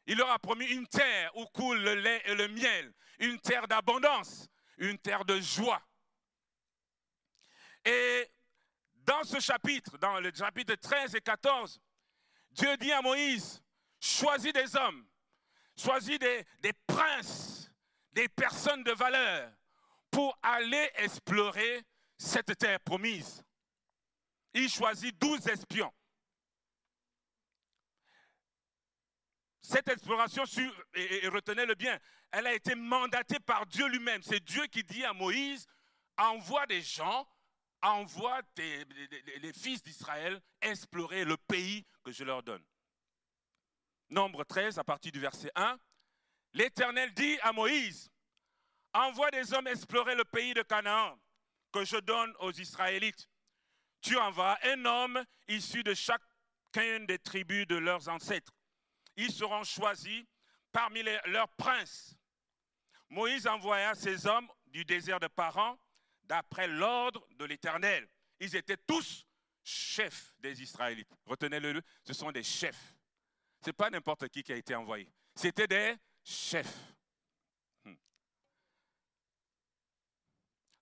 Il 0.06 0.18
leur 0.18 0.30
a 0.30 0.38
promis 0.38 0.66
une 0.66 0.87
terre 0.87 1.37
où 1.37 1.44
coule 1.46 1.80
le 1.80 1.94
lait 1.94 2.22
et 2.25 2.34
le 2.34 2.49
miel, 2.49 2.92
une 3.18 3.38
terre 3.38 3.68
d'abondance, 3.68 4.49
une 4.78 4.99
terre 4.99 5.25
de 5.25 5.40
joie. 5.40 5.82
Et 7.84 8.30
dans 8.94 9.22
ce 9.25 9.38
chapitre, 9.38 9.99
dans 9.99 10.18
le 10.20 10.32
chapitre 10.34 10.75
13 10.75 11.14
et 11.14 11.20
14, 11.20 11.80
Dieu 12.50 12.76
dit 12.78 12.92
à 12.92 13.02
Moïse, 13.02 13.62
choisis 14.00 14.52
des 14.52 14.75
hommes, 14.76 15.06
choisis 15.76 16.18
des, 16.18 16.46
des 16.61 16.72
princes, 16.87 17.70
des 18.12 18.28
personnes 18.28 18.82
de 18.82 18.92
valeur 18.92 19.52
pour 20.12 20.38
aller 20.42 20.90
explorer 20.97 21.83
cette 22.16 22.57
terre 22.59 22.78
promise. 22.81 23.42
Il 24.54 24.69
choisit 24.69 25.19
douze 25.19 25.49
espions. 25.49 25.92
Cette 29.62 29.88
exploration, 29.88 30.45
et, 30.95 31.26
retenez-le 31.28 31.75
bien, 31.75 31.99
elle 32.31 32.47
a 32.47 32.54
été 32.54 32.75
mandatée 32.75 33.40
par 33.40 33.66
Dieu 33.66 33.88
lui-même. 33.88 34.23
C'est 34.23 34.45
Dieu 34.45 34.66
qui 34.66 34.85
dit 34.85 35.04
à 35.04 35.14
Moïse, 35.14 35.66
envoie 36.19 36.66
des 36.66 36.83
gens, 36.83 37.26
envoie 37.81 38.42
les 38.57 39.52
fils 39.54 39.83
d'Israël 39.83 40.40
explorer 40.61 41.25
le 41.25 41.38
pays 41.38 41.87
que 42.04 42.12
je 42.12 42.23
leur 42.23 42.42
donne. 42.42 42.62
Nombre 44.11 44.45
13, 44.45 44.78
à 44.78 44.85
partir 44.85 45.11
du 45.11 45.21
verset 45.21 45.50
1, 45.54 45.78
l'Éternel 46.52 47.14
dit 47.14 47.38
à 47.40 47.52
Moïse, 47.52 48.11
envoie 48.94 49.30
des 49.30 49.52
hommes 49.52 49.66
explorer 49.66 50.14
le 50.14 50.25
pays 50.25 50.54
de 50.54 50.62
Canaan 50.62 51.18
que 51.72 51.84
je 51.84 51.96
donne 51.96 52.34
aux 52.40 52.52
Israélites. 52.52 53.28
Tu 54.00 54.16
envoies 54.18 54.58
un 54.64 54.84
homme 54.84 55.25
issu 55.49 55.82
de 55.82 55.94
chacune 55.94 57.06
des 57.06 57.18
tribus 57.18 57.66
de 57.66 57.76
leurs 57.76 58.08
ancêtres 58.08 58.52
ils 59.16 59.32
seront 59.32 59.64
choisis 59.64 60.25
parmi 60.70 61.02
leurs 61.26 61.49
princes. 61.50 62.16
Moïse 63.08 63.46
envoya 63.46 63.94
ces 63.94 64.26
hommes 64.26 64.49
du 64.66 64.84
désert 64.84 65.20
de 65.20 65.26
Paran 65.26 65.78
d'après 66.25 66.66
l'ordre 66.66 67.26
de 67.37 67.44
l'Éternel. 67.44 68.08
Ils 68.40 68.56
étaient 68.56 68.78
tous 68.78 69.26
chefs 69.62 70.34
des 70.38 70.62
Israélites. 70.62 71.11
Retenez-le, 71.26 71.82
ce 72.04 72.14
sont 72.14 72.32
des 72.32 72.42
chefs. 72.42 72.96
Ce 73.61 73.66
n'est 73.68 73.75
pas 73.75 73.90
n'importe 73.90 74.28
qui 74.28 74.42
qui 74.42 74.52
a 74.52 74.56
été 74.56 74.75
envoyé. 74.75 75.12
C'était 75.34 75.68
des 75.68 75.94
chefs. 76.25 76.75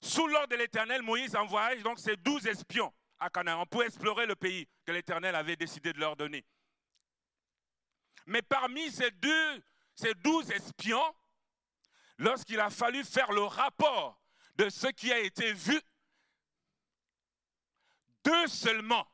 Sous 0.03 0.27
l'ordre 0.27 0.49
de 0.49 0.57
l'Éternel, 0.57 1.03
Moïse 1.03 1.37
envoya 1.37 1.77
donc 1.83 1.99
ces 1.99 2.17
douze 2.17 2.47
espions 2.47 2.93
à 3.19 3.29
Canaan 3.29 3.67
pour 3.67 3.83
explorer 3.83 4.27
le 4.27 4.35
pays 4.35 4.67
que 4.87 4.93
l'Éternel 4.93 5.35
avait 5.35 5.57
décidé 5.57 5.93
de 5.93 5.99
leur 5.99 6.17
donner. 6.17 6.45
Mais 8.27 8.43
parmi 8.43 8.91
ces 8.91 9.11
ces 9.95 10.15
douze 10.15 10.51
espions, 10.51 11.15
lorsqu'il 12.17 12.61
a 12.61 12.71
fallu 12.71 13.05
faire 13.05 13.33
le 13.33 13.43
rapport 13.43 14.19
de 14.57 14.71
ce 14.71 14.87
qui 14.87 15.13
a 15.13 15.19
été 15.19 15.53
vu, 15.53 15.79
deux 18.25 18.47
seulement 18.47 19.07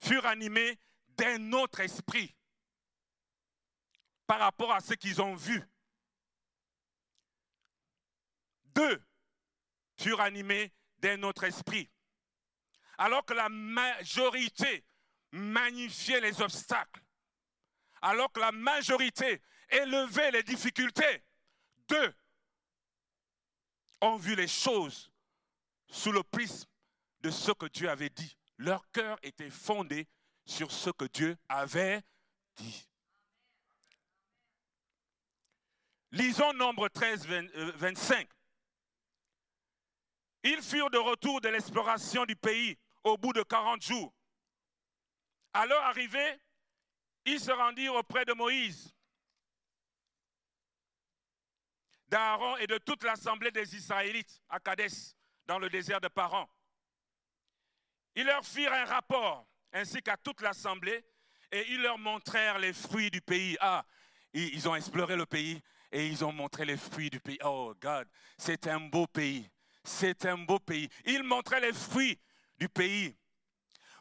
furent 0.00 0.26
animés 0.26 0.78
d'un 1.08 1.52
autre 1.52 1.80
esprit 1.80 2.36
par 4.26 4.38
rapport 4.38 4.72
à 4.72 4.80
ce 4.80 4.94
qu'ils 4.94 5.20
ont 5.20 5.34
vu. 5.34 5.62
Deux 8.66 9.02
furent 10.00 10.20
animés 10.20 10.72
d'un 10.98 11.22
autre 11.22 11.44
esprit. 11.44 11.90
Alors 12.98 13.24
que 13.24 13.34
la 13.34 13.48
majorité 13.48 14.84
magnifiait 15.32 16.20
les 16.20 16.40
obstacles, 16.40 17.02
alors 18.02 18.32
que 18.32 18.40
la 18.40 18.52
majorité 18.52 19.40
élevait 19.70 20.30
les 20.32 20.42
difficultés. 20.42 21.22
Deux 21.88 22.14
ont 24.00 24.16
vu 24.16 24.34
les 24.34 24.48
choses 24.48 25.10
sous 25.88 26.12
le 26.12 26.22
prisme 26.22 26.68
de 27.20 27.30
ce 27.30 27.52
que 27.52 27.66
Dieu 27.66 27.88
avait 27.88 28.10
dit. 28.10 28.36
Leur 28.58 28.90
cœur 28.90 29.18
était 29.22 29.50
fondé 29.50 30.06
sur 30.44 30.70
ce 30.70 30.90
que 30.90 31.04
Dieu 31.06 31.36
avait 31.48 32.02
dit. 32.56 32.86
Lisons 36.12 36.52
Nombre 36.54 36.88
13, 36.88 37.26
25. 37.76 38.28
Ils 40.42 40.62
furent 40.62 40.90
de 40.90 40.98
retour 40.98 41.40
de 41.40 41.48
l'exploration 41.48 42.24
du 42.24 42.36
pays 42.36 42.78
au 43.04 43.16
bout 43.16 43.32
de 43.32 43.42
40 43.42 43.82
jours. 43.82 44.12
À 45.52 45.66
leur 45.66 45.82
arrivée, 45.82 46.38
ils 47.24 47.40
se 47.40 47.50
rendirent 47.50 47.94
auprès 47.94 48.24
de 48.24 48.32
Moïse, 48.32 48.94
d'Aaron 52.08 52.56
et 52.56 52.66
de 52.66 52.78
toute 52.78 53.04
l'assemblée 53.04 53.50
des 53.50 53.76
Israélites 53.76 54.40
à 54.48 54.58
Kadès, 54.58 55.14
dans 55.46 55.58
le 55.58 55.68
désert 55.68 56.00
de 56.00 56.08
Paran. 56.08 56.48
Ils 58.14 58.24
leur 58.24 58.44
firent 58.44 58.72
un 58.72 58.84
rapport, 58.84 59.46
ainsi 59.72 60.02
qu'à 60.02 60.16
toute 60.16 60.40
l'assemblée, 60.40 61.04
et 61.52 61.66
ils 61.70 61.82
leur 61.82 61.98
montrèrent 61.98 62.58
les 62.58 62.72
fruits 62.72 63.10
du 63.10 63.20
pays. 63.20 63.56
Ah, 63.60 63.84
ils 64.32 64.68
ont 64.68 64.74
exploré 64.74 65.16
le 65.16 65.26
pays 65.26 65.60
et 65.92 66.06
ils 66.06 66.24
ont 66.24 66.32
montré 66.32 66.64
les 66.64 66.76
fruits 66.76 67.10
du 67.10 67.20
pays. 67.20 67.38
Oh, 67.44 67.74
God, 67.80 68.08
c'est 68.38 68.66
un 68.68 68.80
beau 68.80 69.06
pays. 69.06 69.48
C'est 69.90 70.24
un 70.24 70.38
beau 70.38 70.60
pays. 70.60 70.88
Ils 71.04 71.24
montraient 71.24 71.60
les 71.60 71.72
fruits 71.72 72.16
du 72.56 72.68
pays. 72.68 73.16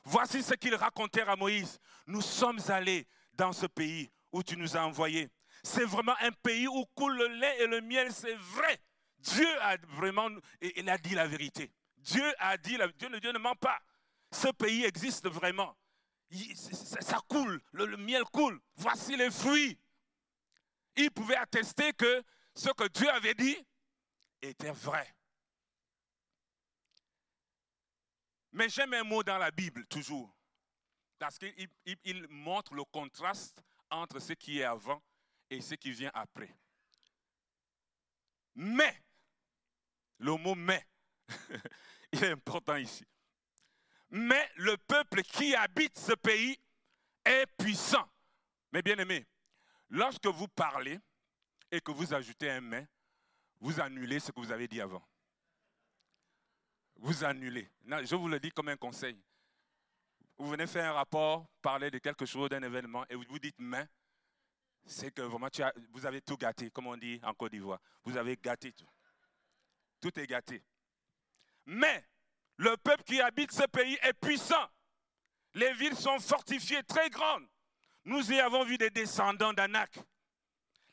Voici 0.03 0.43
ce 0.43 0.53
qu'ils 0.53 0.75
racontèrent 0.75 1.29
à 1.29 1.35
Moïse. 1.35 1.79
Nous 2.05 2.21
sommes 2.21 2.59
allés 2.67 3.07
dans 3.33 3.51
ce 3.51 3.65
pays 3.65 4.09
où 4.31 4.43
tu 4.43 4.55
nous 4.55 4.77
as 4.77 4.85
envoyés. 4.85 5.29
C'est 5.63 5.83
vraiment 5.83 6.13
un 6.21 6.31
pays 6.31 6.67
où 6.67 6.85
coule 6.93 7.17
le 7.17 7.27
lait 7.39 7.63
et 7.63 7.67
le 7.67 7.81
miel, 7.81 8.13
c'est 8.13 8.35
vrai. 8.35 8.79
Dieu 9.17 9.47
a 9.61 9.77
vraiment, 9.95 10.29
il 10.61 10.87
a 10.87 10.97
dit 10.99 11.15
la 11.15 11.27
vérité. 11.27 11.71
Dieu 11.97 12.23
a 12.37 12.55
dit, 12.55 12.77
la, 12.77 12.87
Dieu, 12.87 13.09
ne 13.09 13.39
ment 13.39 13.55
pas. 13.55 13.79
Ce 14.31 14.47
pays 14.49 14.85
existe 14.85 15.27
vraiment. 15.27 15.75
ça, 17.01 17.19
coule, 17.27 17.59
le, 17.71 17.97
miel 17.97 18.23
coule. 18.25 18.61
Voici 18.75 19.17
les 19.17 19.31
fruits. 19.31 19.77
Il 20.95 21.09
pouvait 21.09 21.35
attester 21.35 21.91
que 21.93 22.23
ce 22.53 22.69
que 22.69 22.87
Dieu 22.89 23.09
avait 23.09 23.33
dit 23.33 23.57
était 24.41 24.71
vrai. 24.71 25.15
Mais 28.51 28.69
j'aime 28.69 28.93
un 28.93 29.03
mot 29.03 29.23
dans 29.23 29.37
la 29.37 29.51
Bible, 29.51 29.85
toujours. 29.85 30.33
Parce 31.17 31.37
qu'il 31.37 32.27
montre 32.29 32.73
le 32.73 32.83
contraste 32.85 33.61
entre 33.89 34.19
ce 34.19 34.33
qui 34.33 34.59
est 34.59 34.63
avant 34.63 35.01
et 35.49 35.61
ce 35.61 35.75
qui 35.75 35.91
vient 35.91 36.11
après. 36.13 36.55
Mais, 38.55 39.03
le 40.17 40.35
mot 40.35 40.55
mais, 40.55 40.85
il 42.13 42.23
est 42.23 42.31
important 42.31 42.75
ici. 42.75 43.05
Mais 44.09 44.49
le 44.55 44.77
peuple 44.77 45.21
qui 45.21 45.55
habite 45.55 45.97
ce 45.97 46.13
pays 46.13 46.59
est 47.23 47.45
puissant. 47.57 48.07
Mais 48.71 48.81
bien 48.81 48.97
aimé, 48.97 49.25
lorsque 49.89 50.27
vous 50.27 50.47
parlez 50.47 50.99
et 51.71 51.81
que 51.81 51.91
vous 51.91 52.13
ajoutez 52.13 52.49
un 52.49 52.61
mais, 52.61 52.87
vous 53.59 53.79
annulez 53.79 54.19
ce 54.19 54.31
que 54.31 54.39
vous 54.39 54.51
avez 54.51 54.67
dit 54.67 54.81
avant. 54.81 55.05
Vous 57.01 57.23
annulez. 57.23 57.69
je 57.85 58.15
vous 58.15 58.27
le 58.27 58.39
dis 58.39 58.51
comme 58.51 58.67
un 58.67 58.75
conseil. 58.75 59.17
Vous 60.37 60.49
venez 60.49 60.67
faire 60.67 60.91
un 60.91 60.93
rapport, 60.93 61.47
parler 61.61 61.89
de 61.89 61.97
quelque 61.97 62.25
chose, 62.25 62.49
d'un 62.49 62.61
événement, 62.61 63.05
et 63.09 63.15
vous 63.15 63.23
vous 63.29 63.39
dites 63.39 63.55
mais, 63.57 63.87
c'est 64.85 65.13
que 65.13 65.21
vraiment 65.21 65.47
vous 65.91 66.05
avez 66.05 66.21
tout 66.21 66.37
gâté, 66.37 66.69
comme 66.71 66.87
on 66.87 66.97
dit 66.97 67.19
en 67.23 67.33
Côte 67.33 67.51
d'Ivoire. 67.51 67.79
Vous 68.03 68.17
avez 68.17 68.35
gâté 68.37 68.73
tout. 68.73 68.89
Tout 70.01 70.17
est 70.19 70.27
gâté. 70.27 70.63
Mais 71.65 72.05
le 72.57 72.75
peuple 72.77 73.03
qui 73.03 73.21
habite 73.21 73.51
ce 73.51 73.65
pays 73.67 73.97
est 74.01 74.13
puissant. 74.13 74.69
Les 75.53 75.73
villes 75.73 75.95
sont 75.95 76.19
fortifiées, 76.19 76.83
très 76.83 77.09
grandes. 77.09 77.47
Nous 78.05 78.31
y 78.31 78.39
avons 78.39 78.63
vu 78.63 78.77
des 78.77 78.89
descendants 78.89 79.53
d'Anak. 79.53 79.99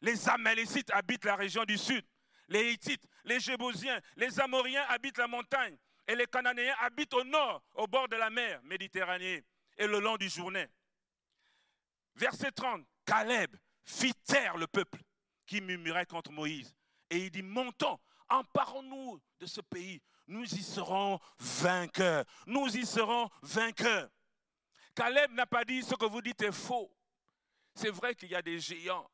Les 0.00 0.28
Amalécites 0.28 0.90
habitent 0.92 1.25
la 1.25 1.36
région 1.36 1.64
du 1.64 1.78
sud. 1.78 2.04
Les 2.48 2.72
Hittites, 2.72 3.04
les 3.25 3.40
Jébosiens, 3.40 4.00
les 4.16 4.38
Amoriens 4.38 4.84
habitent 4.88 5.18
la 5.18 5.26
montagne. 5.26 5.76
Et 6.08 6.14
les 6.14 6.26
Cananéens 6.26 6.76
habitent 6.80 7.14
au 7.14 7.25
nord, 7.25 7.62
au 7.75 7.86
bord 7.86 8.08
de 8.08 8.16
la 8.16 8.30
mer 8.30 8.60
Méditerranée 8.62 9.44
et 9.76 9.86
le 9.86 9.98
long 10.00 10.16
du 10.16 10.28
Jourdain. 10.28 10.66
Verset 12.14 12.52
30, 12.52 12.86
Caleb 13.04 13.54
fit 13.82 14.14
taire 14.14 14.56
le 14.56 14.66
peuple 14.66 15.00
qui 15.46 15.60
murmurait 15.60 16.06
contre 16.06 16.32
Moïse. 16.32 16.75
Et 17.10 17.18
il 17.18 17.30
dit, 17.30 17.42
montons, 17.42 17.98
emparons-nous 18.28 19.20
de 19.38 19.46
ce 19.46 19.60
pays. 19.60 20.00
Nous 20.26 20.44
y 20.44 20.62
serons 20.62 21.20
vainqueurs. 21.38 22.25
Nous 22.46 22.76
y 22.76 22.84
serons 22.84 23.28
vainqueurs. 23.42 24.08
Caleb 24.94 25.32
n'a 25.32 25.46
pas 25.46 25.64
dit 25.64 25.82
ce 25.82 25.94
que 25.94 26.06
vous 26.06 26.22
dites 26.22 26.42
est 26.42 26.52
faux. 26.52 26.90
C'est 27.75 27.90
vrai 27.90 28.14
qu'il 28.14 28.30
y 28.30 28.34
a 28.34 28.42
des 28.42 28.58
géants. 28.58 29.08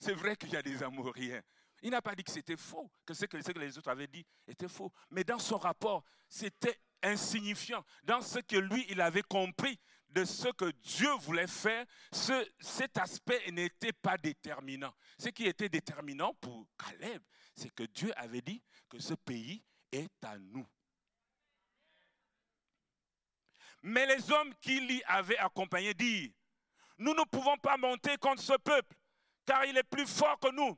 C'est 0.00 0.12
vrai 0.12 0.36
qu'il 0.36 0.50
y 0.50 0.56
a 0.56 0.62
des 0.62 0.82
Amoriens. 0.82 1.42
Il 1.82 1.90
n'a 1.90 2.02
pas 2.02 2.14
dit 2.14 2.24
que 2.24 2.30
c'était 2.30 2.56
faux, 2.56 2.90
que 3.06 3.14
ce, 3.14 3.26
que 3.26 3.36
les 3.36 3.78
autres 3.78 3.90
avaient 3.90 4.06
dit 4.06 4.26
était 4.46 4.68
faux. 4.68 4.92
Mais 5.10 5.24
dans 5.24 5.38
son 5.38 5.58
rapport, 5.58 6.04
c'était 6.28 6.80
insignifiant. 7.02 7.84
Dans 8.04 8.20
ce 8.20 8.40
que 8.40 8.56
lui, 8.56 8.86
il 8.88 9.00
avait 9.00 9.22
compris 9.22 9.78
de 10.08 10.24
ce 10.24 10.48
que 10.48 10.70
Dieu 10.82 11.10
voulait 11.20 11.46
faire, 11.46 11.84
ce, 12.12 12.50
cet 12.60 12.98
aspect 12.98 13.50
n'était 13.50 13.92
pas 13.92 14.16
déterminant. 14.16 14.92
Ce 15.18 15.28
qui 15.28 15.46
était 15.46 15.68
déterminant 15.68 16.34
pour 16.34 16.66
Caleb, 16.78 17.22
c'est 17.54 17.72
que 17.74 17.84
Dieu 17.84 18.12
avait 18.16 18.40
dit 18.40 18.62
que 18.88 18.98
ce 18.98 19.14
pays 19.14 19.62
est 19.92 20.24
à 20.24 20.38
nous. 20.38 20.66
Mais 23.82 24.06
les 24.06 24.30
hommes 24.32 24.54
qui 24.60 24.80
l'y 24.80 25.02
avaient 25.04 25.38
accompagné 25.38 25.94
disent, 25.94 26.32
nous 26.98 27.14
ne 27.14 27.24
pouvons 27.24 27.56
pas 27.58 27.76
monter 27.76 28.16
contre 28.16 28.42
ce 28.42 28.54
peuple, 28.54 28.96
car 29.46 29.64
il 29.66 29.76
est 29.76 29.84
plus 29.84 30.06
fort 30.06 30.38
que 30.40 30.50
nous. 30.50 30.76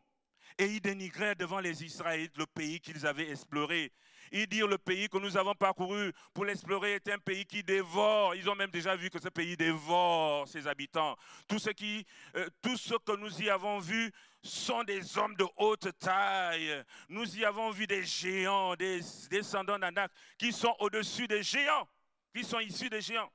Et 0.60 0.66
ils 0.66 0.80
dénigrèrent 0.80 1.36
devant 1.36 1.58
les 1.58 1.82
Israélites 1.82 2.36
le 2.36 2.44
pays 2.44 2.80
qu'ils 2.80 3.06
avaient 3.06 3.30
exploré. 3.30 3.90
Ils 4.30 4.46
dirent 4.46 4.68
le 4.68 4.76
pays 4.76 5.08
que 5.08 5.16
nous 5.16 5.38
avons 5.38 5.54
parcouru 5.54 6.12
pour 6.34 6.44
l'explorer 6.44 6.96
est 6.96 7.08
un 7.08 7.18
pays 7.18 7.46
qui 7.46 7.62
dévore. 7.62 8.34
Ils 8.34 8.46
ont 8.46 8.54
même 8.54 8.70
déjà 8.70 8.94
vu 8.94 9.08
que 9.08 9.18
ce 9.18 9.30
pays 9.30 9.56
dévore 9.56 10.46
ses 10.46 10.66
habitants. 10.66 11.16
Tout 11.48 11.58
ce, 11.58 11.70
qui, 11.70 12.04
euh, 12.36 12.46
tout 12.60 12.76
ce 12.76 12.94
que 12.94 13.16
nous 13.16 13.40
y 13.40 13.48
avons 13.48 13.78
vu 13.78 14.12
sont 14.42 14.84
des 14.84 15.16
hommes 15.16 15.34
de 15.34 15.46
haute 15.56 15.88
taille. 15.98 16.84
Nous 17.08 17.38
y 17.38 17.44
avons 17.46 17.70
vu 17.70 17.86
des 17.86 18.04
géants, 18.04 18.76
des 18.76 19.00
descendants 19.30 19.78
d'Anak, 19.78 20.12
qui 20.38 20.52
sont 20.52 20.76
au-dessus 20.78 21.26
des 21.26 21.42
géants 21.42 21.88
qui 22.34 22.44
sont 22.44 22.60
issus 22.60 22.90
des 22.90 23.00
géants. 23.00 23.30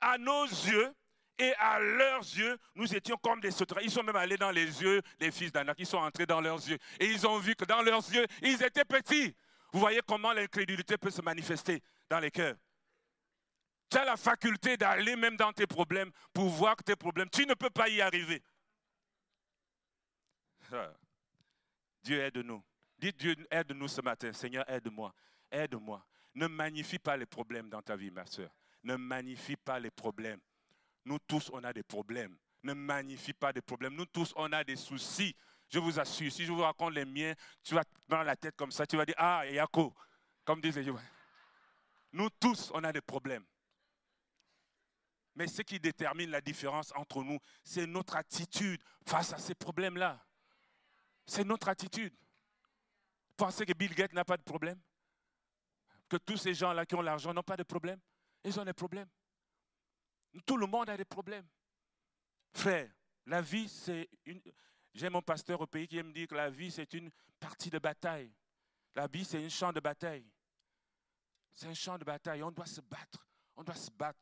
À 0.00 0.18
nos 0.18 0.44
yeux 0.44 0.92
et 1.38 1.52
à 1.54 1.80
leurs 1.80 2.20
yeux, 2.20 2.58
nous 2.74 2.94
étions 2.94 3.16
comme 3.16 3.40
des 3.40 3.50
sauterelles. 3.50 3.84
Ils 3.84 3.90
sont 3.90 4.02
même 4.02 4.16
allés 4.16 4.36
dans 4.36 4.50
les 4.50 4.82
yeux 4.82 5.02
des 5.18 5.30
fils 5.30 5.50
d'Anak. 5.50 5.76
Ils 5.78 5.86
sont 5.86 5.98
entrés 5.98 6.26
dans 6.26 6.40
leurs 6.40 6.66
yeux. 6.68 6.78
Et 7.00 7.06
ils 7.06 7.26
ont 7.26 7.38
vu 7.38 7.54
que 7.56 7.64
dans 7.64 7.82
leurs 7.82 8.08
yeux, 8.12 8.26
ils 8.42 8.62
étaient 8.62 8.84
petits. 8.84 9.34
Vous 9.72 9.80
voyez 9.80 10.00
comment 10.06 10.32
l'incrédulité 10.32 10.96
peut 10.96 11.10
se 11.10 11.22
manifester 11.22 11.82
dans 12.08 12.20
les 12.20 12.30
cœurs. 12.30 12.56
Tu 13.90 13.98
as 13.98 14.04
la 14.04 14.16
faculté 14.16 14.76
d'aller 14.76 15.16
même 15.16 15.36
dans 15.36 15.52
tes 15.52 15.66
problèmes 15.66 16.10
pour 16.32 16.48
voir 16.48 16.76
tes 16.76 16.96
problèmes. 16.96 17.28
Tu 17.30 17.46
ne 17.46 17.54
peux 17.54 17.70
pas 17.70 17.88
y 17.88 18.00
arriver. 18.00 18.42
Ah. 20.72 20.92
Dieu 22.02 22.20
aide-nous. 22.20 22.62
Dites 22.98 23.16
Dieu 23.16 23.34
aide-nous 23.50 23.88
ce 23.88 24.00
matin. 24.00 24.32
Seigneur, 24.32 24.68
aide-moi. 24.70 25.12
Aide-moi. 25.50 26.06
Ne 26.34 26.46
magnifie 26.46 26.98
pas 26.98 27.16
les 27.16 27.26
problèmes 27.26 27.68
dans 27.68 27.82
ta 27.82 27.96
vie, 27.96 28.10
ma 28.10 28.26
soeur. 28.26 28.50
Ne 28.84 28.96
magnifie 28.96 29.56
pas 29.56 29.78
les 29.80 29.90
problèmes. 29.90 30.40
Nous 31.04 31.18
tous, 31.18 31.50
on 31.52 31.62
a 31.64 31.72
des 31.72 31.82
problèmes. 31.82 32.36
Ne 32.62 32.72
magnifie 32.72 33.34
pas 33.34 33.52
des 33.52 33.60
problèmes. 33.60 33.94
Nous 33.94 34.06
tous, 34.06 34.32
on 34.36 34.50
a 34.52 34.64
des 34.64 34.76
soucis. 34.76 35.36
Je 35.68 35.78
vous 35.78 35.98
assure, 35.98 36.30
si 36.30 36.44
je 36.44 36.52
vous 36.52 36.62
raconte 36.62 36.94
les 36.94 37.04
miens, 37.04 37.34
tu 37.62 37.74
vas 37.74 37.84
dans 38.08 38.22
la 38.22 38.36
tête 38.36 38.56
comme 38.56 38.70
ça, 38.70 38.86
tu 38.86 38.96
vas 38.96 39.04
dire, 39.04 39.14
ah, 39.18 39.46
Yako, 39.46 39.94
comme 40.44 40.60
disait 40.60 40.84
Nous 42.12 42.30
tous, 42.30 42.70
on 42.74 42.84
a 42.84 42.92
des 42.92 43.00
problèmes. 43.00 43.44
Mais 45.34 45.48
ce 45.48 45.62
qui 45.62 45.80
détermine 45.80 46.30
la 46.30 46.40
différence 46.40 46.92
entre 46.94 47.24
nous, 47.24 47.38
c'est 47.64 47.86
notre 47.86 48.16
attitude 48.16 48.80
face 49.04 49.32
à 49.32 49.38
ces 49.38 49.54
problèmes-là. 49.54 50.24
C'est 51.26 51.44
notre 51.44 51.68
attitude. 51.68 52.14
Pensez 53.36 53.66
que 53.66 53.72
Bill 53.72 53.94
Gates 53.94 54.12
n'a 54.12 54.24
pas 54.24 54.36
de 54.36 54.42
problème? 54.42 54.80
Que 56.08 56.18
tous 56.18 56.36
ces 56.36 56.54
gens-là 56.54 56.86
qui 56.86 56.94
ont 56.94 57.02
l'argent 57.02 57.34
n'ont 57.34 57.42
pas 57.42 57.56
de 57.56 57.64
problème? 57.64 57.98
Ils 58.44 58.60
ont 58.60 58.64
des 58.64 58.72
problèmes. 58.72 59.08
Tout 60.46 60.56
le 60.56 60.66
monde 60.66 60.90
a 60.90 60.96
des 60.96 61.04
problèmes. 61.04 61.46
Frère, 62.52 62.90
la 63.26 63.40
vie, 63.40 63.68
c'est 63.68 64.08
une... 64.24 64.40
J'ai 64.92 65.08
mon 65.08 65.22
pasteur 65.22 65.60
au 65.60 65.66
pays 65.66 65.88
qui 65.88 66.00
me 66.02 66.12
dit 66.12 66.26
que 66.26 66.34
la 66.34 66.50
vie, 66.50 66.70
c'est 66.70 66.92
une 66.94 67.10
partie 67.40 67.70
de 67.70 67.78
bataille. 67.78 68.32
La 68.94 69.06
vie, 69.06 69.24
c'est 69.24 69.44
un 69.44 69.48
champ 69.48 69.72
de 69.72 69.80
bataille. 69.80 70.28
C'est 71.52 71.66
un 71.66 71.74
champ 71.74 71.98
de 71.98 72.04
bataille. 72.04 72.42
On 72.42 72.52
doit 72.52 72.66
se 72.66 72.80
battre. 72.80 73.26
On 73.56 73.64
doit 73.64 73.74
se 73.74 73.90
battre 73.90 74.20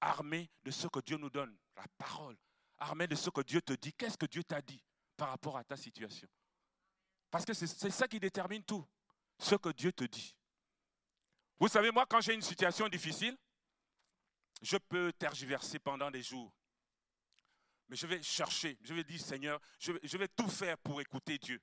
armé 0.00 0.50
de 0.62 0.70
ce 0.70 0.86
que 0.86 1.00
Dieu 1.00 1.16
nous 1.16 1.30
donne, 1.30 1.56
la 1.76 1.84
parole. 1.98 2.36
Armé 2.78 3.06
de 3.06 3.14
ce 3.14 3.30
que 3.30 3.40
Dieu 3.40 3.62
te 3.62 3.72
dit. 3.72 3.92
Qu'est-ce 3.92 4.18
que 4.18 4.26
Dieu 4.26 4.44
t'a 4.44 4.60
dit 4.60 4.82
par 5.16 5.30
rapport 5.30 5.56
à 5.56 5.64
ta 5.64 5.76
situation? 5.76 6.28
Parce 7.30 7.44
que 7.44 7.54
c'est 7.54 7.90
ça 7.90 8.06
qui 8.06 8.20
détermine 8.20 8.62
tout. 8.62 8.86
Ce 9.38 9.54
que 9.56 9.70
Dieu 9.70 9.92
te 9.92 10.04
dit. 10.04 10.36
Vous 11.58 11.68
savez, 11.68 11.90
moi, 11.90 12.06
quand 12.06 12.20
j'ai 12.20 12.34
une 12.34 12.42
situation 12.42 12.88
difficile, 12.88 13.36
je 14.62 14.76
peux 14.76 15.12
tergiverser 15.12 15.78
pendant 15.78 16.10
des 16.10 16.22
jours. 16.22 16.52
Mais 17.88 17.96
je 17.96 18.06
vais 18.06 18.22
chercher, 18.22 18.78
je 18.82 18.94
vais 18.94 19.04
dire, 19.04 19.20
Seigneur, 19.20 19.60
je 19.78 20.16
vais, 20.16 20.28
tout 20.28 20.48
faire 20.48 20.78
pour 20.78 21.00
écouter 21.00 21.38
Dieu. 21.38 21.60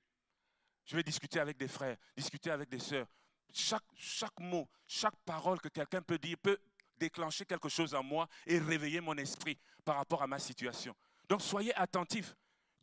Je 0.84 0.96
vais 0.96 1.02
discuter 1.02 1.40
avec 1.40 1.56
des 1.56 1.68
frères, 1.68 1.96
discuter 2.16 2.50
avec 2.50 2.68
des 2.68 2.78
sœurs. 2.78 3.06
Chaque, 3.52 4.40
mot, 4.40 4.68
chaque 4.86 5.16
parole 5.24 5.60
que 5.60 5.68
quelqu'un 5.68 6.00
peut 6.00 6.18
dire 6.18 6.38
peut 6.38 6.58
déclencher 6.96 7.44
quelque 7.44 7.68
chose 7.68 7.94
en 7.94 8.02
moi 8.02 8.28
et 8.46 8.58
réveiller 8.58 9.00
mon 9.00 9.16
esprit 9.16 9.58
par 9.84 9.96
rapport 9.96 10.22
à 10.22 10.26
ma 10.26 10.38
situation. 10.38 10.94
Donc 11.28 11.42
soyez 11.42 11.74
attentifs. 11.74 12.34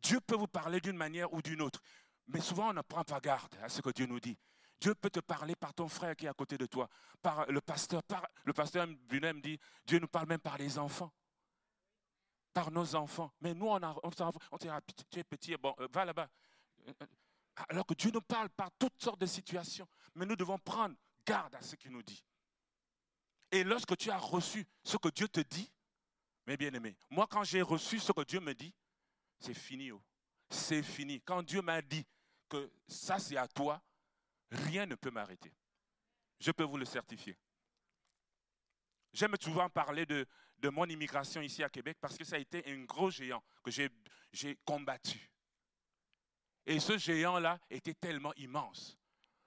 Dieu 0.02 0.20
peut 0.20 0.36
vous 0.36 0.46
parler 0.46 0.80
d'une 0.80 0.96
manière 0.96 1.32
ou 1.32 1.42
d'une 1.42 1.62
autre. 1.62 1.80
Mais 2.28 2.40
souvent, 2.40 2.70
on 2.70 2.72
ne 2.72 2.82
prend 2.82 3.04
pas 3.04 3.20
garde 3.20 3.54
à 3.62 3.68
ce 3.68 3.80
que 3.80 3.90
Dieu 3.90 4.06
nous 4.06 4.20
dit. 4.20 4.38
Dieu 4.80 4.94
peut 4.94 5.10
te 5.10 5.20
parler 5.20 5.54
par 5.54 5.74
ton 5.74 5.88
frère 5.88 6.16
qui 6.16 6.26
est 6.26 6.28
à 6.28 6.34
côté 6.34 6.56
de 6.56 6.66
toi, 6.66 6.88
par 7.20 7.46
le 7.46 7.60
pasteur. 7.60 8.02
Par, 8.02 8.26
le 8.44 8.52
pasteur 8.52 8.86
lui-même 9.10 9.40
dit, 9.40 9.58
Dieu 9.84 9.98
nous 9.98 10.08
parle 10.08 10.26
même 10.26 10.40
par 10.40 10.56
les 10.56 10.78
enfants, 10.78 11.12
par 12.52 12.70
nos 12.70 12.94
enfants. 12.94 13.32
Mais 13.40 13.52
nous, 13.52 13.66
on, 13.66 13.82
a, 13.82 13.94
on, 14.02 14.08
dit, 14.58 14.68
ah, 14.68 14.80
tu 15.10 15.18
es 15.18 15.24
petit, 15.24 15.54
bon, 15.56 15.74
euh, 15.80 15.88
va 15.92 16.04
là-bas. 16.04 16.28
Euh, 16.88 16.92
euh, 17.02 17.06
alors 17.68 17.84
que 17.84 17.94
Dieu 17.94 18.10
nous 18.10 18.22
parle 18.22 18.48
par 18.48 18.70
toutes 18.78 19.00
sortes 19.02 19.20
de 19.20 19.26
situations. 19.26 19.86
Mais 20.14 20.24
nous 20.24 20.36
devons 20.36 20.58
prendre 20.58 20.96
garde 21.26 21.54
à 21.54 21.62
ce 21.62 21.76
qu'il 21.76 21.92
nous 21.92 22.02
dit. 22.02 22.24
Et 23.52 23.64
lorsque 23.64 23.96
tu 23.96 24.10
as 24.10 24.18
reçu 24.18 24.66
ce 24.82 24.96
que 24.96 25.08
Dieu 25.08 25.28
te 25.28 25.40
dit, 25.40 25.70
mes 26.46 26.56
bien-aimés, 26.56 26.96
moi 27.10 27.26
quand 27.28 27.44
j'ai 27.44 27.62
reçu 27.62 27.98
ce 27.98 28.12
que 28.12 28.22
Dieu 28.22 28.40
me 28.40 28.54
dit, 28.54 28.72
c'est 29.38 29.54
fini. 29.54 29.90
Oh. 29.90 30.00
C'est 30.48 30.82
fini. 30.82 31.20
Quand 31.20 31.42
Dieu 31.42 31.60
m'a 31.60 31.82
dit 31.82 32.06
que 32.48 32.70
ça 32.86 33.18
c'est 33.18 33.36
à 33.36 33.46
toi, 33.46 33.82
rien 34.50 34.86
ne 34.86 34.94
peut 34.94 35.10
m'arrêter. 35.10 35.52
Je 36.38 36.50
peux 36.50 36.64
vous 36.64 36.76
le 36.76 36.84
certifier. 36.84 37.36
J'aime 39.12 39.34
souvent 39.40 39.68
parler 39.68 40.06
de, 40.06 40.26
de, 40.58 40.68
mon 40.68 40.86
immigration 40.86 41.40
ici 41.40 41.62
à 41.62 41.68
Québec 41.68 41.98
parce 42.00 42.16
que 42.16 42.24
ça 42.24 42.36
a 42.36 42.38
été 42.38 42.62
un 42.70 42.84
gros 42.84 43.10
géant 43.10 43.42
que 43.62 43.70
j'ai 43.70 44.56
combattu. 44.64 45.30
Et 46.66 46.78
ce 46.78 46.96
géant-là 46.96 47.58
était 47.68 47.94
tellement 47.94 48.34
immense 48.34 48.98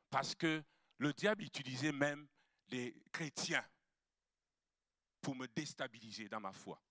parce 0.10 0.36
que 0.36 0.64
le 0.98 1.14
diable 1.14 1.44
utilisait 1.44 1.92
même 1.92 2.28
les 2.68 2.96
chrétiens 3.12 3.66
pour 5.22 5.36
me 5.36 5.48
déstabiliser 5.48 6.28
dans 6.28 6.42
ma 6.42 6.52
foi. 6.52 6.82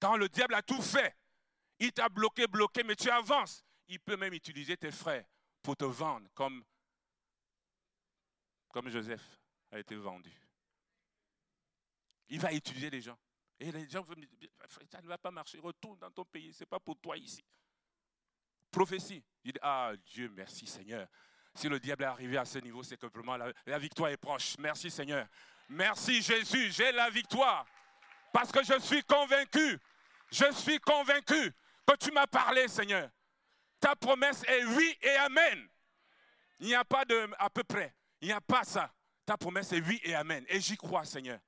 Quand 0.00 0.16
le 0.16 0.28
diable 0.28 0.54
a 0.54 0.62
tout 0.62 0.82
fait, 0.82 1.16
il 1.78 1.92
t'a 1.92 2.08
bloqué, 2.08 2.46
bloqué, 2.46 2.82
mais 2.82 2.96
tu 2.96 3.08
avances. 3.08 3.64
Il 3.86 4.00
peut 4.00 4.16
même 4.16 4.34
utiliser 4.34 4.76
tes 4.76 4.90
frères 4.90 5.26
pour 5.62 5.76
te 5.76 5.84
vendre 5.84 6.28
comme, 6.34 6.64
comme 8.70 8.88
Joseph 8.88 9.38
a 9.70 9.78
été 9.78 9.94
vendu. 9.96 10.32
Il 12.28 12.40
va 12.40 12.52
utiliser 12.52 12.90
les 12.90 13.00
gens. 13.00 13.18
Et 13.60 13.72
les 13.72 13.88
gens 13.88 14.02
vont 14.02 14.14
me 14.14 14.24
dire, 14.24 14.50
ça 14.90 15.00
ne 15.02 15.08
va 15.08 15.18
pas 15.18 15.30
marcher, 15.30 15.58
retourne 15.58 15.98
dans 15.98 16.10
ton 16.10 16.24
pays, 16.24 16.52
ce 16.52 16.60
n'est 16.60 16.66
pas 16.66 16.78
pour 16.78 16.96
toi 16.98 17.16
ici. 17.16 17.44
Prophétie. 18.70 19.24
Il 19.42 19.52
dit, 19.52 19.58
ah 19.62 19.92
Dieu, 20.04 20.30
merci 20.34 20.66
Seigneur. 20.66 21.08
Si 21.54 21.68
le 21.68 21.80
diable 21.80 22.04
est 22.04 22.06
arrivé 22.06 22.36
à 22.36 22.44
ce 22.44 22.58
niveau, 22.58 22.82
c'est 22.82 22.96
que 22.96 23.06
vraiment 23.06 23.36
la, 23.36 23.52
la 23.66 23.78
victoire 23.78 24.10
est 24.10 24.16
proche. 24.16 24.56
Merci 24.58 24.90
Seigneur. 24.90 25.26
Merci 25.68 26.22
Jésus, 26.22 26.70
j'ai 26.70 26.92
la 26.92 27.10
victoire. 27.10 27.66
Parce 28.32 28.52
que 28.52 28.62
je 28.62 28.78
suis 28.78 29.02
convaincu, 29.02 29.78
je 30.30 30.52
suis 30.52 30.78
convaincu 30.78 31.52
que 31.86 31.96
tu 31.96 32.12
m'as 32.12 32.26
parlé 32.26 32.68
Seigneur. 32.68 33.10
Ta 33.80 33.94
promesse 33.96 34.42
est 34.44 34.64
oui 34.64 34.98
et 35.02 35.16
amen. 35.16 35.68
Il 36.60 36.66
n'y 36.66 36.74
a 36.74 36.84
pas 36.84 37.04
de 37.04 37.28
à 37.38 37.48
peu 37.50 37.64
près. 37.64 37.94
Il 38.20 38.28
n'y 38.28 38.32
a 38.32 38.40
pas 38.40 38.64
ça. 38.64 38.92
Ta 39.24 39.36
promesse 39.36 39.72
est 39.72 39.80
oui 39.80 40.00
et 40.02 40.14
amen. 40.14 40.44
Et 40.48 40.60
j'y 40.60 40.76
crois 40.76 41.04
Seigneur. 41.04 41.38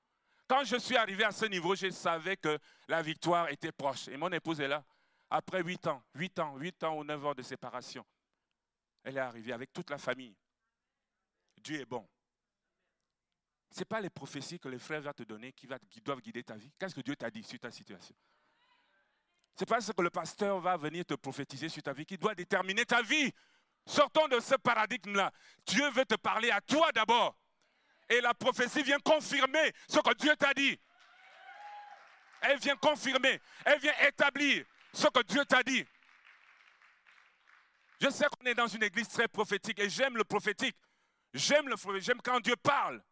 Quand 0.47 0.65
je 0.65 0.77
suis 0.77 0.97
arrivé 0.97 1.25
à 1.25 1.33
ce 1.33 1.47
niveau, 1.47 1.75
je 1.75 1.91
savais 1.91 2.37
que 2.37 2.59
la 2.89 3.03
victoire 3.03 3.49
était 3.51 3.73
proche. 3.73 4.09
Et 4.09 4.17
mon 4.17 4.31
épouse 4.33 4.61
est 4.61 4.69
là. 4.69 4.85
Après 5.31 5.63
huit 5.63 5.87
ans, 5.87 6.03
huit 6.15 6.39
ans, 6.41 6.57
huit 6.57 6.83
ans 6.83 6.99
ou 6.99 7.05
neuf 7.05 7.25
ans 7.25 7.35
de 7.35 7.43
séparation, 7.43 8.05
elle 9.05 9.17
est 9.17 9.21
arrivée 9.21 9.53
avec 9.53 9.73
toute 9.73 9.91
la 9.91 9.99
famille. 9.99 10.37
Dieu 11.63 11.81
est 11.81 11.85
bon. 11.85 12.07
Ce 13.71 13.79
n'est 13.79 13.85
pas 13.85 14.01
les 14.01 14.11
prophéties 14.11 14.59
que 14.59 14.69
les 14.69 14.79
frères 14.79 15.01
vont 15.01 15.13
te 15.13 15.23
donner 15.23 15.53
qui, 15.53 15.69
doivent 16.03 16.21
guider 16.21 16.43
ta 16.43 16.57
vie. 16.57 16.73
Qu'est-ce 16.79 16.95
que 16.95 17.01
Dieu 17.01 17.15
t'a 17.15 17.31
dit 17.31 17.45
sur 17.45 17.61
ta 17.61 17.71
situation? 17.71 18.17
N'est 19.61 19.67
pas 19.67 19.81
ce 19.81 19.93
que 19.93 20.03
le 20.03 20.11
pasteur 20.11 20.61
va 20.61 20.77
venir 20.77 21.05
te 21.05 21.15
prophétiser 21.15 21.69
sur 21.69 21.83
ta 21.83 21.93
vie 21.93 22.07
qui 22.07 22.17
doit 22.17 22.35
déterminer 22.35 22.85
ta 22.85 23.03
vie. 23.03 23.33
Sortons 23.87 24.29
de 24.29 24.41
ce 24.41 24.55
paradigme-là. 24.57 25.33
Dieu 25.67 25.89
veut 25.91 26.05
te 26.05 26.15
parler 26.15 26.51
à 26.51 26.61
toi 26.61 26.93
d'abord. 26.93 27.37
Et 28.09 28.21
la 28.21 28.35
prophétie 28.35 28.83
vient 28.83 28.99
confirmer 29.01 29.73
ce 29.89 29.99
que 29.99 30.15
Dieu 30.15 30.35
t'a 30.37 30.53
dit. 30.55 30.79
Elle 32.43 32.59
vient 32.59 32.77
confirmer, 32.77 33.41
elle 33.65 33.79
vient 33.81 33.99
établir 34.09 34.65
ce 34.93 35.07
que 35.09 35.23
Dieu 35.23 35.45
t'a 35.45 35.63
dit. 35.63 35.85
Je 38.01 38.09
sais 38.09 38.25
qu'on 38.27 38.47
est 38.47 38.55
dans 38.55 38.67
une 38.67 38.83
église 38.83 39.09
très 39.09 39.29
prophétique 39.29 39.79
et 39.79 39.91
j'aime 39.91 40.17
le 40.17 40.25
prophétique. 40.25 40.77
J'aime 41.35 41.69
le 41.69 41.77
j'aime 42.01 42.21
quand 42.23 42.41
Dieu 42.41 42.57
parle. 42.57 43.03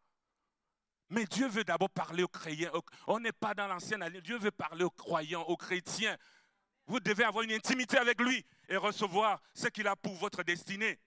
Mais 1.10 1.24
Dieu 1.24 1.46
veut 1.48 1.64
d'abord 1.64 1.90
parler 1.90 2.22
aux 2.22 2.28
croyants. 2.28 2.72
On 3.06 3.20
n'est 3.20 3.32
pas 3.32 3.54
dans 3.54 3.66
l'ancienne 3.66 4.02
alliance. 4.02 4.22
Dieu 4.22 4.38
veut 4.38 4.50
parler 4.50 4.84
aux 4.84 4.90
croyants, 4.90 5.42
aux 5.42 5.56
chrétiens. 5.56 6.16
Vous 6.88 7.00
devez 7.00 7.24
avoir 7.24 7.44
une 7.44 7.52
intimité 7.52 7.98
avec 7.98 8.20
lui 8.20 8.44
et 8.68 8.76
recevoir 8.76 9.40
ce 9.54 9.68
qu'il 9.68 9.86
a 9.86 9.94
pour 9.94 10.14
votre 10.14 10.42
destinée. 10.42 10.98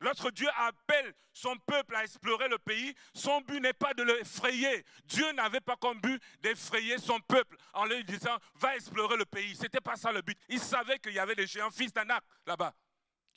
Lorsque 0.00 0.30
Dieu 0.32 0.48
appelle 0.56 1.14
son 1.32 1.56
peuple 1.66 1.96
à 1.96 2.04
explorer 2.04 2.48
le 2.48 2.58
pays, 2.58 2.94
son 3.14 3.40
but 3.40 3.60
n'est 3.60 3.72
pas 3.72 3.94
de 3.94 4.02
l'effrayer. 4.02 4.84
Dieu 5.04 5.30
n'avait 5.32 5.60
pas 5.60 5.76
comme 5.76 6.00
but 6.00 6.22
d'effrayer 6.40 6.98
son 6.98 7.18
peuple 7.20 7.56
en 7.72 7.84
lui 7.84 8.04
disant 8.04 8.36
va 8.54 8.76
explorer 8.76 9.16
le 9.16 9.24
pays. 9.24 9.56
Ce 9.56 9.62
n'était 9.62 9.80
pas 9.80 9.96
ça 9.96 10.12
le 10.12 10.22
but. 10.22 10.38
Il 10.48 10.60
savait 10.60 10.98
qu'il 10.98 11.12
y 11.12 11.18
avait 11.18 11.34
des 11.34 11.46
géants 11.46 11.70
fils 11.70 11.92
d'Anak 11.92 12.22
là-bas. 12.46 12.74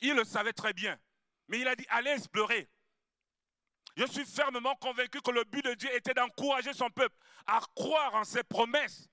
Il 0.00 0.14
le 0.14 0.24
savait 0.24 0.52
très 0.52 0.72
bien. 0.72 0.98
Mais 1.48 1.60
il 1.60 1.68
a 1.68 1.74
dit 1.74 1.86
allez 1.88 2.10
explorer. 2.10 2.68
Je 3.96 4.06
suis 4.06 4.24
fermement 4.24 4.76
convaincu 4.76 5.20
que 5.20 5.32
le 5.32 5.42
but 5.42 5.64
de 5.64 5.74
Dieu 5.74 5.92
était 5.92 6.14
d'encourager 6.14 6.72
son 6.72 6.90
peuple 6.90 7.16
à 7.46 7.60
croire 7.74 8.14
en 8.14 8.22
ses 8.22 8.44
promesses. 8.44 9.08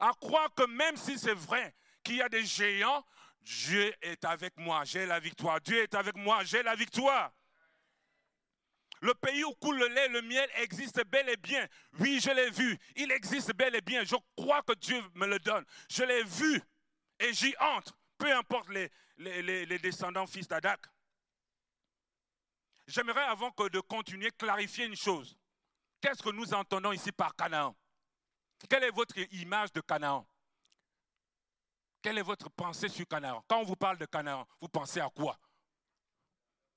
À 0.00 0.12
croire 0.20 0.52
que 0.54 0.64
même 0.66 0.96
si 0.96 1.18
c'est 1.18 1.34
vrai 1.34 1.74
qu'il 2.02 2.16
y 2.16 2.22
a 2.22 2.28
des 2.28 2.44
géants, 2.44 3.04
Dieu 3.40 3.92
est 4.02 4.24
avec 4.24 4.56
moi, 4.58 4.84
j'ai 4.84 5.06
la 5.06 5.18
victoire. 5.18 5.60
Dieu 5.60 5.82
est 5.82 5.94
avec 5.94 6.16
moi, 6.16 6.44
j'ai 6.44 6.62
la 6.62 6.74
victoire. 6.74 7.32
Le 9.00 9.14
pays 9.14 9.44
où 9.44 9.54
coule 9.54 9.78
le 9.78 9.88
lait 9.88 10.08
le 10.08 10.22
miel 10.22 10.48
existe 10.56 11.04
bel 11.06 11.28
et 11.28 11.36
bien. 11.36 11.66
Oui, 12.00 12.20
je 12.20 12.30
l'ai 12.30 12.50
vu. 12.50 12.76
Il 12.96 13.12
existe 13.12 13.54
bel 13.54 13.74
et 13.74 13.80
bien. 13.80 14.04
Je 14.04 14.16
crois 14.36 14.62
que 14.62 14.74
Dieu 14.74 15.00
me 15.14 15.26
le 15.26 15.38
donne. 15.38 15.64
Je 15.88 16.02
l'ai 16.02 16.24
vu 16.24 16.60
et 17.20 17.32
j'y 17.32 17.54
entre. 17.58 17.96
Peu 18.16 18.32
importe 18.34 18.68
les, 18.70 18.90
les, 19.16 19.78
descendants 19.78 20.26
fils 20.26 20.48
d'Adak. 20.48 20.80
J'aimerais, 22.88 23.22
avant 23.22 23.52
que 23.52 23.68
de 23.68 23.78
continuer, 23.80 24.30
clarifier 24.32 24.86
une 24.86 24.96
chose. 24.96 25.38
Qu'est-ce 26.00 26.22
que 26.22 26.30
nous 26.30 26.52
entendons 26.52 26.90
ici 26.90 27.12
par 27.12 27.36
Canaan? 27.36 27.76
Quelle 28.66 28.84
est 28.84 28.90
votre 28.90 29.18
image 29.34 29.72
de 29.72 29.80
Canaan? 29.80 30.26
Quelle 32.02 32.18
est 32.18 32.22
votre 32.22 32.48
pensée 32.50 32.88
sur 32.88 33.06
Canaan? 33.06 33.44
Quand 33.48 33.60
on 33.60 33.64
vous 33.64 33.76
parle 33.76 33.98
de 33.98 34.06
Canaan, 34.06 34.46
vous 34.60 34.68
pensez 34.68 35.00
à 35.00 35.10
quoi? 35.10 35.38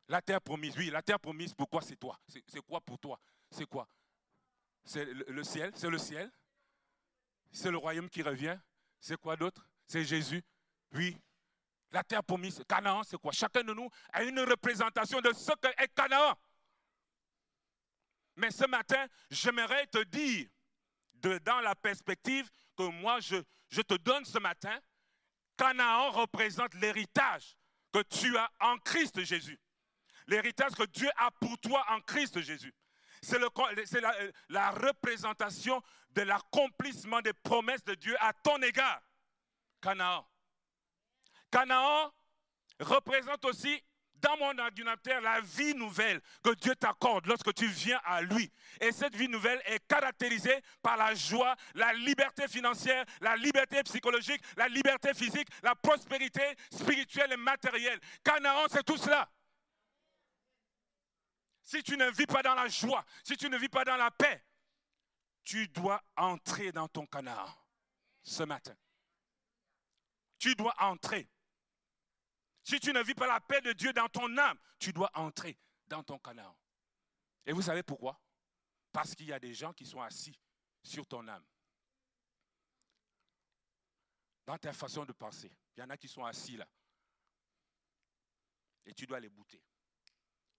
La 0.07 0.21
terre 0.21 0.41
promise, 0.41 0.75
oui, 0.77 0.89
la 0.89 1.01
terre 1.01 1.19
promise, 1.19 1.53
pourquoi 1.53 1.81
c'est 1.81 1.95
toi? 1.95 2.19
C'est 2.27 2.61
quoi 2.61 2.81
pour 2.81 2.99
toi? 2.99 3.19
C'est 3.49 3.65
quoi? 3.65 3.87
C'est 4.83 5.05
le, 5.05 5.43
ciel? 5.43 5.71
C'est 5.75 5.89
le 5.89 5.97
ciel? 5.97 6.31
C'est 7.51 7.71
le 7.71 7.77
royaume 7.77 8.09
qui 8.09 8.21
revient? 8.21 8.57
C'est 8.99 9.17
quoi 9.17 9.35
d'autre? 9.35 9.65
C'est 9.87 10.03
Jésus? 10.03 10.43
Oui. 10.93 11.17
La 11.91 12.03
terre 12.03 12.23
promise, 12.23 12.61
Canaan, 12.67 13.03
c'est 13.03 13.17
quoi? 13.17 13.31
Chacun 13.31 13.63
de 13.63 13.73
nous 13.73 13.89
a 14.11 14.23
une 14.23 14.39
représentation 14.39 15.21
de 15.21 15.31
ce 15.33 15.51
qu'est 15.61 15.93
Canaan. 15.93 16.35
Mais 18.35 18.51
ce 18.51 18.65
matin, 18.65 19.05
j'aimerais 19.29 19.87
te 19.87 20.03
dire, 20.03 20.47
de, 21.21 21.37
dans 21.39 21.59
la 21.61 21.75
perspective 21.75 22.49
que 22.77 22.83
moi 22.83 23.19
je, 23.19 23.81
te 23.81 23.93
donne 23.95 24.25
ce 24.25 24.39
matin, 24.39 24.77
Canaan 25.57 26.11
représente 26.11 26.73
l'héritage 26.75 27.55
que 27.93 28.01
tu 28.03 28.37
as 28.37 28.49
en 28.59 28.77
Christ 28.79 29.23
Jésus. 29.23 29.59
L'héritage 30.27 30.73
que 30.73 30.85
Dieu 30.85 31.09
a 31.17 31.31
pour 31.31 31.57
toi 31.59 31.85
en 31.89 31.99
Christ 32.01 32.41
Jésus. 32.41 32.73
C'est 33.21 33.39
la, 33.39 34.15
la 34.49 34.71
représentation 34.71 35.81
de 36.09 36.21
l'accomplissement 36.23 37.21
des 37.21 37.33
promesses 37.33 37.83
de 37.83 37.95
Dieu 37.95 38.15
à 38.19 38.33
ton 38.33 38.61
égard. 38.61 39.01
Canaan. 39.81 40.27
Canaan 41.51 42.11
représente 42.79 43.43
aussi 43.45 43.83
dans 44.21 44.37
mon 44.37 44.57
argumentaire 44.57 45.21
la 45.21 45.41
vie 45.41 45.73
nouvelle 45.75 46.21
que 46.43 46.53
Dieu 46.55 46.75
t'accorde 46.75 47.25
lorsque 47.25 47.53
tu 47.53 47.67
viens 47.67 47.99
à 48.05 48.21
lui. 48.21 48.51
Et 48.79 48.91
cette 48.91 49.15
vie 49.15 49.27
nouvelle 49.27 49.61
est 49.65 49.85
caractérisée 49.87 50.61
par 50.81 50.97
la 50.97 51.13
joie, 51.15 51.55
la 51.75 51.93
liberté 51.93 52.47
financière, 52.47 53.05
la 53.19 53.35
liberté 53.35 53.81
psychologique, 53.83 54.41
la 54.57 54.67
liberté 54.67 55.13
physique, 55.13 55.47
la 55.63 55.75
prospérité 55.75 56.43
spirituelle 56.71 57.33
et 57.33 57.37
matérielle. 57.37 57.99
Canaan, 58.23 58.65
c'est 58.69 58.83
tout 58.83 58.97
cela. 58.97 59.29
Si 61.63 61.81
tu 61.83 61.97
ne 61.97 62.09
vis 62.11 62.25
pas 62.25 62.43
dans 62.43 62.55
la 62.55 62.67
joie, 62.67 63.05
si 63.23 63.37
tu 63.37 63.49
ne 63.49 63.57
vis 63.57 63.69
pas 63.69 63.85
dans 63.85 63.97
la 63.97 64.11
paix, 64.11 64.43
tu 65.43 65.67
dois 65.69 66.01
entrer 66.15 66.71
dans 66.71 66.87
ton 66.87 67.05
Canaan 67.05 67.47
ce 68.23 68.43
matin. 68.43 68.75
Tu 70.37 70.55
dois 70.55 70.73
entrer. 70.79 71.29
Si 72.63 72.79
tu 72.79 72.93
ne 72.93 73.01
vis 73.01 73.15
pas 73.15 73.27
la 73.27 73.39
paix 73.39 73.61
de 73.61 73.73
Dieu 73.73 73.91
dans 73.93 74.07
ton 74.07 74.37
âme, 74.37 74.57
tu 74.77 74.93
dois 74.93 75.09
entrer 75.15 75.57
dans 75.87 76.03
ton 76.03 76.19
Canaan. 76.19 76.55
Et 77.45 77.53
vous 77.53 77.61
savez 77.61 77.83
pourquoi? 77.83 78.19
Parce 78.91 79.15
qu'il 79.15 79.27
y 79.27 79.33
a 79.33 79.39
des 79.39 79.53
gens 79.53 79.73
qui 79.73 79.85
sont 79.85 80.01
assis 80.01 80.37
sur 80.83 81.07
ton 81.07 81.27
âme. 81.27 81.45
Dans 84.45 84.57
ta 84.57 84.73
façon 84.73 85.05
de 85.05 85.13
penser. 85.13 85.51
Il 85.75 85.79
y 85.79 85.83
en 85.83 85.89
a 85.89 85.97
qui 85.97 86.07
sont 86.07 86.25
assis 86.25 86.57
là. 86.57 86.67
Et 88.85 88.93
tu 88.93 89.05
dois 89.05 89.19
les 89.19 89.29
bouter. 89.29 89.61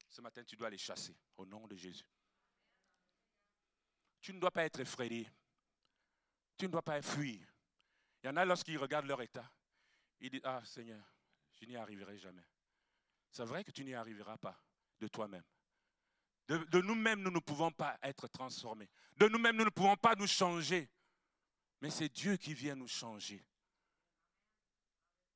Ce 0.08 0.20
matin, 0.20 0.44
tu 0.44 0.56
dois 0.56 0.70
les 0.70 0.78
chasser 0.78 1.16
au 1.36 1.46
nom 1.46 1.66
de 1.66 1.76
Jésus. 1.76 2.06
Tu 4.20 4.32
ne 4.32 4.38
dois 4.38 4.50
pas 4.50 4.64
être 4.64 4.80
effrayé. 4.80 5.28
Tu 6.56 6.66
ne 6.66 6.72
dois 6.72 6.82
pas 6.82 7.00
fuir. 7.02 7.46
Il 8.22 8.26
y 8.26 8.30
en 8.30 8.36
a 8.36 8.44
lorsqu'ils 8.44 8.78
regardent 8.78 9.06
leur 9.06 9.20
état, 9.20 9.50
ils 10.20 10.30
disent, 10.30 10.42
ah 10.44 10.64
Seigneur, 10.64 11.04
tu 11.62 11.68
n'y 11.68 11.76
arriverai 11.76 12.18
jamais. 12.18 12.42
C'est 13.30 13.44
vrai 13.44 13.62
que 13.62 13.70
tu 13.70 13.84
n'y 13.84 13.94
arriveras 13.94 14.36
pas 14.36 14.60
de 14.98 15.06
toi-même. 15.06 15.44
De, 16.48 16.80
nous-mêmes, 16.80 17.22
nous 17.22 17.30
ne 17.30 17.38
pouvons 17.38 17.70
pas 17.70 17.96
être 18.02 18.26
transformés. 18.26 18.90
De 19.16 19.28
nous-mêmes, 19.28 19.56
nous 19.56 19.64
ne 19.64 19.70
pouvons 19.70 19.94
pas 19.94 20.16
nous 20.16 20.26
changer. 20.26 20.90
Mais 21.80 21.88
c'est 21.88 22.08
Dieu 22.08 22.36
qui 22.36 22.52
vient 22.52 22.74
nous 22.74 22.88
changer. 22.88 23.46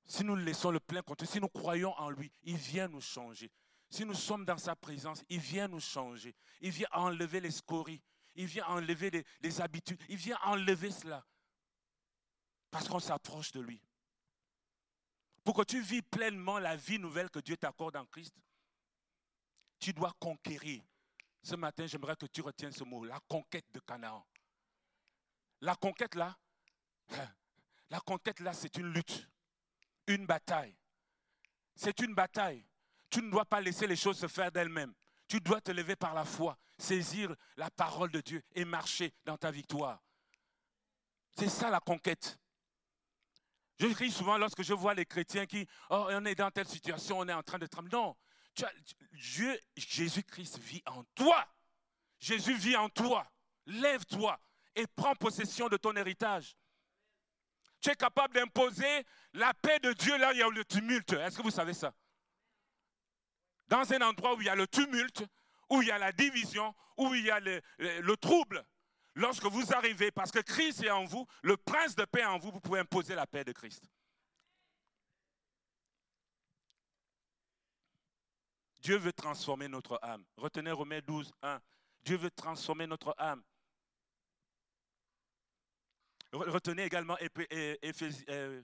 Si 0.04 0.24
nous 0.24 0.34
laissons 0.34 0.72
le 0.72 0.80
plein 0.80 1.00
compte, 1.00 1.24
si 1.24 1.40
nous 1.40 1.48
croyons 1.48 1.96
en 1.96 2.10
lui, 2.10 2.32
il 2.42 2.56
vient 2.56 2.88
nous 2.88 3.00
changer. 3.00 3.52
Si 3.88 4.04
nous 4.04 4.14
sommes 4.14 4.44
dans 4.44 4.58
sa 4.58 4.74
présence, 4.74 5.22
il 5.28 5.38
vient 5.38 5.68
nous 5.68 5.80
changer. 5.80 6.34
Il 6.60 6.72
vient 6.72 6.88
enlever 6.90 7.40
les 7.40 7.52
scories. 7.52 8.02
Il 8.34 8.46
vient 8.46 8.66
enlever 8.66 9.10
les, 9.10 9.24
les 9.42 9.60
habitudes. 9.60 10.02
Il 10.08 10.16
vient 10.16 10.38
enlever 10.42 10.90
cela. 10.90 11.24
Parce 12.72 12.88
qu'on 12.88 12.98
s'approche 12.98 13.52
de 13.52 13.60
lui 13.60 13.80
pour 15.46 15.54
que 15.54 15.62
tu 15.62 15.80
vis 15.80 16.02
pleinement 16.02 16.58
la 16.58 16.74
vie 16.74 16.98
nouvelle 16.98 17.30
que 17.30 17.38
Dieu 17.38 17.56
t'accorde 17.56 17.94
en 17.94 18.04
Christ, 18.04 18.34
tu 19.78 19.92
dois 19.92 20.12
conquérir 20.18 20.82
Ce 21.40 21.54
matin, 21.54 21.86
j'aimerais 21.86 22.16
que 22.16 22.26
tu 22.26 22.40
retiennes 22.40 22.72
ce 22.72 22.82
mot, 22.82 23.04
la 23.04 23.20
conquête 23.28 23.66
de 23.72 23.78
Canaan. 23.78 24.26
La 25.60 25.76
conquête 25.76 26.16
là, 26.16 26.36
la 27.90 28.00
conquête 28.00 28.40
là, 28.40 28.52
c'est 28.54 28.76
une 28.76 28.92
lutte, 28.92 29.30
une 30.08 30.26
bataille. 30.26 30.76
C'est 31.76 32.00
une 32.00 32.16
bataille. 32.16 32.66
Tu 33.08 33.22
ne 33.22 33.30
dois 33.30 33.44
pas 33.44 33.60
laisser 33.60 33.86
les 33.86 33.94
choses 33.94 34.18
se 34.18 34.26
faire 34.26 34.50
d'elles-mêmes. 34.50 34.94
Tu 35.28 35.40
dois 35.40 35.60
te 35.60 35.70
lever 35.70 35.94
par 35.94 36.12
la 36.12 36.24
foi, 36.24 36.58
saisir 36.76 37.32
la 37.56 37.70
parole 37.70 38.10
de 38.10 38.20
Dieu 38.20 38.42
et 38.52 38.64
marcher 38.64 39.14
dans 39.24 39.36
ta 39.36 39.52
victoire. 39.52 40.02
C'est 41.38 41.48
ça 41.48 41.70
la 41.70 41.78
conquête. 41.78 42.36
Je 43.78 43.88
crie 43.88 44.10
souvent 44.10 44.38
lorsque 44.38 44.62
je 44.62 44.72
vois 44.72 44.94
les 44.94 45.04
chrétiens 45.04 45.46
qui, 45.46 45.66
oh, 45.90 46.06
on 46.10 46.24
est 46.24 46.34
dans 46.34 46.50
telle 46.50 46.66
situation, 46.66 47.18
on 47.18 47.28
est 47.28 47.32
en 47.32 47.42
train 47.42 47.58
de 47.58 47.66
trembler. 47.66 47.92
Non, 47.92 48.16
Jésus-Christ 49.12 50.58
vit 50.58 50.82
en 50.86 51.04
toi. 51.14 51.46
Jésus 52.18 52.54
vit 52.54 52.76
en 52.76 52.88
toi. 52.88 53.30
Lève-toi 53.66 54.40
et 54.74 54.86
prends 54.86 55.14
possession 55.14 55.68
de 55.68 55.76
ton 55.76 55.94
héritage. 55.94 56.56
Tu 57.80 57.90
es 57.90 57.94
capable 57.94 58.34
d'imposer 58.34 59.04
la 59.34 59.52
paix 59.52 59.78
de 59.80 59.92
Dieu 59.92 60.16
là 60.16 60.30
où 60.30 60.32
il 60.32 60.38
y 60.38 60.42
a 60.42 60.48
le 60.48 60.64
tumulte. 60.64 61.12
Est-ce 61.12 61.36
que 61.36 61.42
vous 61.42 61.50
savez 61.50 61.74
ça? 61.74 61.94
Dans 63.68 63.92
un 63.92 64.00
endroit 64.00 64.34
où 64.34 64.40
il 64.40 64.46
y 64.46 64.48
a 64.48 64.54
le 64.54 64.66
tumulte, 64.66 65.24
où 65.68 65.82
il 65.82 65.88
y 65.88 65.90
a 65.90 65.98
la 65.98 66.12
division, 66.12 66.74
où 66.96 67.14
il 67.14 67.24
y 67.24 67.30
a 67.30 67.40
le 67.40 68.14
trouble, 68.16 68.64
lorsque 69.16 69.46
vous 69.46 69.72
arrivez, 69.72 70.12
parce 70.12 70.30
que 70.30 70.38
Christ 70.38 70.84
est 70.84 70.90
en 70.90 71.04
vous, 71.04 71.26
le 71.42 71.56
prince 71.56 71.96
de 71.96 72.04
paix 72.04 72.24
en 72.24 72.38
vous, 72.38 72.52
vous 72.52 72.60
pouvez 72.60 72.80
imposer 72.80 73.14
la 73.14 73.26
paix 73.26 73.42
de 73.42 73.52
Christ. 73.52 73.90
Dieu 78.78 78.98
veut 78.98 79.12
transformer 79.12 79.66
notre 79.66 79.98
âme. 80.00 80.24
Retenez 80.36 80.70
Romains 80.70 81.00
12, 81.04 81.32
1. 81.42 81.60
Dieu 82.04 82.16
veut 82.16 82.30
transformer 82.30 82.86
notre 82.86 83.12
âme. 83.18 83.42
Retenez 86.32 86.84
également 86.84 87.16
euh, 87.50 88.62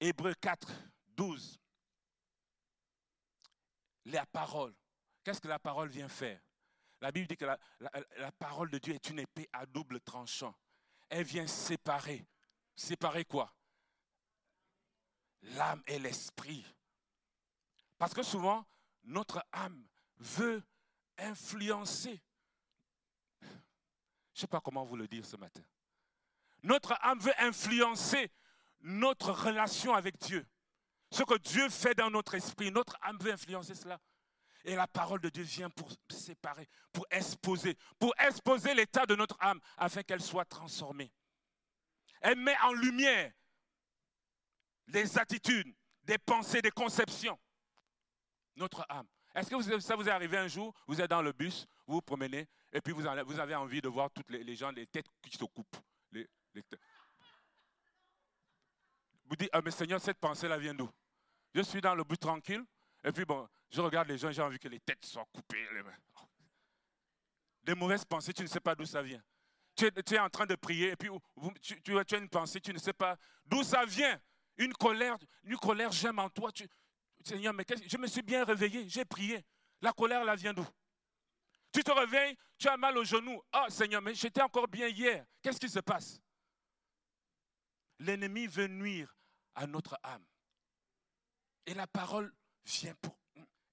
Hébreu 0.00 0.34
4, 0.34 0.68
12. 1.16 1.58
La 4.06 4.26
parole. 4.26 4.74
Qu'est-ce 5.24 5.40
que 5.40 5.48
la 5.48 5.58
parole 5.58 5.88
vient 5.88 6.08
faire? 6.08 6.40
La 7.00 7.12
Bible 7.12 7.26
dit 7.26 7.36
que 7.36 7.44
la, 7.44 8.32
parole 8.38 8.70
de 8.70 8.78
Dieu 8.78 8.94
est 8.94 9.10
une 9.10 9.18
épée 9.18 9.48
à 9.52 9.66
double 9.66 10.00
tranchant. 10.00 10.54
Elle 11.08 11.24
vient 11.24 11.46
séparer. 11.46 12.26
Séparer 12.74 13.24
quoi? 13.24 13.54
L'âme 15.42 15.82
et 15.86 15.98
l'esprit. 15.98 16.64
Parce 17.98 18.14
que 18.14 18.22
souvent, 18.22 18.66
notre 19.04 19.44
âme 19.52 19.86
veut 20.18 20.62
influencer. 21.18 22.20
Je 23.40 23.46
ne 23.46 24.40
sais 24.40 24.46
pas 24.46 24.60
comment 24.60 24.84
vous 24.84 24.96
le 24.96 25.06
dire 25.06 25.24
ce 25.24 25.36
matin. 25.36 25.62
Notre 26.62 26.94
âme 27.02 27.20
veut 27.20 27.38
influencer 27.38 28.30
notre 28.80 29.32
relation 29.32 29.94
avec 29.94 30.18
Dieu. 30.18 30.46
Ce 31.10 31.22
que 31.22 31.38
Dieu 31.38 31.68
fait 31.68 31.94
dans 31.94 32.10
notre 32.10 32.34
esprit, 32.34 32.70
notre 32.70 32.96
âme 33.02 33.18
veut 33.18 33.32
influencer 33.32 33.74
cela. 33.74 34.00
Et 34.66 34.74
la 34.74 34.86
parole 34.86 35.20
de 35.20 35.30
Dieu 35.30 35.44
vient 35.44 35.70
pour 35.70 35.88
séparer, 36.10 36.68
pour 36.92 37.06
exposer, 37.10 37.78
pour 37.98 38.12
exposer 38.18 38.74
l'état 38.74 39.06
de 39.06 39.14
notre 39.14 39.36
âme 39.40 39.60
afin 39.78 40.02
qu'elle 40.02 40.20
soit 40.20 40.44
transformée. 40.44 41.10
Elle 42.20 42.38
met 42.38 42.56
en 42.58 42.72
lumière 42.72 43.32
des 44.88 45.18
attitudes, 45.18 45.74
des 46.02 46.18
pensées, 46.18 46.60
des 46.60 46.70
conceptions 46.70 47.38
notre 48.56 48.84
âme. 48.88 49.06
Est-ce 49.34 49.50
que 49.50 49.80
ça 49.80 49.96
vous 49.96 50.08
est 50.08 50.12
arrivé 50.12 50.38
un 50.38 50.48
jour, 50.48 50.74
vous 50.86 51.00
êtes 51.00 51.10
dans 51.10 51.22
le 51.22 51.32
bus, 51.32 51.66
vous 51.86 51.94
vous 51.94 52.02
promenez, 52.02 52.48
et 52.72 52.80
puis 52.80 52.92
vous 52.92 53.06
avez 53.06 53.54
envie 53.54 53.80
de 53.80 53.88
voir 53.88 54.10
toutes 54.10 54.30
les, 54.30 54.56
gens, 54.56 54.70
les 54.70 54.86
têtes 54.86 55.06
qui 55.22 55.36
se 55.36 55.44
coupent. 55.44 55.76
vous 59.26 59.36
dites, 59.36 59.50
ah 59.52 59.60
mais 59.62 59.70
Seigneur, 59.70 60.00
cette 60.00 60.18
pensée-là 60.18 60.58
vient 60.58 60.74
d'où? 60.74 60.90
Je 61.54 61.60
suis 61.62 61.80
dans 61.80 61.94
le 61.94 62.04
bus 62.04 62.18
tranquille, 62.18 62.64
et 63.04 63.12
puis 63.12 63.24
bon, 63.24 63.46
je 63.70 63.80
regarde 63.80 64.08
les 64.08 64.18
gens, 64.18 64.30
j'ai 64.30 64.42
envie 64.42 64.58
que 64.58 64.68
les 64.68 64.80
têtes 64.80 65.04
soient 65.04 65.26
coupées. 65.32 65.66
Des 67.62 67.74
mauvaises 67.74 68.04
pensées, 68.04 68.32
tu 68.32 68.42
ne 68.42 68.46
sais 68.46 68.60
pas 68.60 68.74
d'où 68.74 68.86
ça 68.86 69.02
vient. 69.02 69.22
Tu 69.74 69.86
es, 69.86 70.18
en 70.18 70.30
train 70.30 70.46
de 70.46 70.54
prier, 70.54 70.92
et 70.92 70.96
puis 70.96 71.10
tu, 71.82 71.98
as 71.98 72.16
une 72.16 72.28
pensée, 72.28 72.60
tu 72.60 72.72
ne 72.72 72.78
sais 72.78 72.94
pas 72.94 73.18
d'où 73.44 73.62
ça 73.62 73.84
vient. 73.84 74.20
Une 74.56 74.72
colère, 74.72 75.18
une 75.44 75.56
colère 75.58 75.92
j'aime 75.92 76.18
en 76.18 76.30
toi. 76.30 76.50
Seigneur, 77.22 77.52
mais 77.52 77.64
je 77.86 77.96
me 77.98 78.06
suis 78.06 78.22
bien 78.22 78.44
réveillé, 78.44 78.88
j'ai 78.88 79.04
prié. 79.04 79.44
La 79.82 79.92
colère, 79.92 80.24
là, 80.24 80.34
vient 80.34 80.54
d'où? 80.54 80.66
Tu 81.72 81.84
te 81.84 81.90
réveilles, 81.90 82.38
tu 82.56 82.68
as 82.68 82.76
mal 82.78 82.96
au 82.96 83.04
genou. 83.04 83.42
Oh 83.52 83.66
Seigneur, 83.68 84.00
mais 84.00 84.14
j'étais 84.14 84.40
encore 84.40 84.68
bien 84.68 84.88
hier. 84.88 85.26
Qu'est-ce 85.42 85.60
qui 85.60 85.68
se 85.68 85.80
passe? 85.80 86.22
L'ennemi 87.98 88.46
veut 88.46 88.68
nuire 88.68 89.14
à 89.54 89.66
notre 89.66 89.98
âme. 90.02 90.24
Et 91.66 91.74
la 91.74 91.86
parole 91.86 92.32
vient 92.64 92.94
pour 92.94 93.18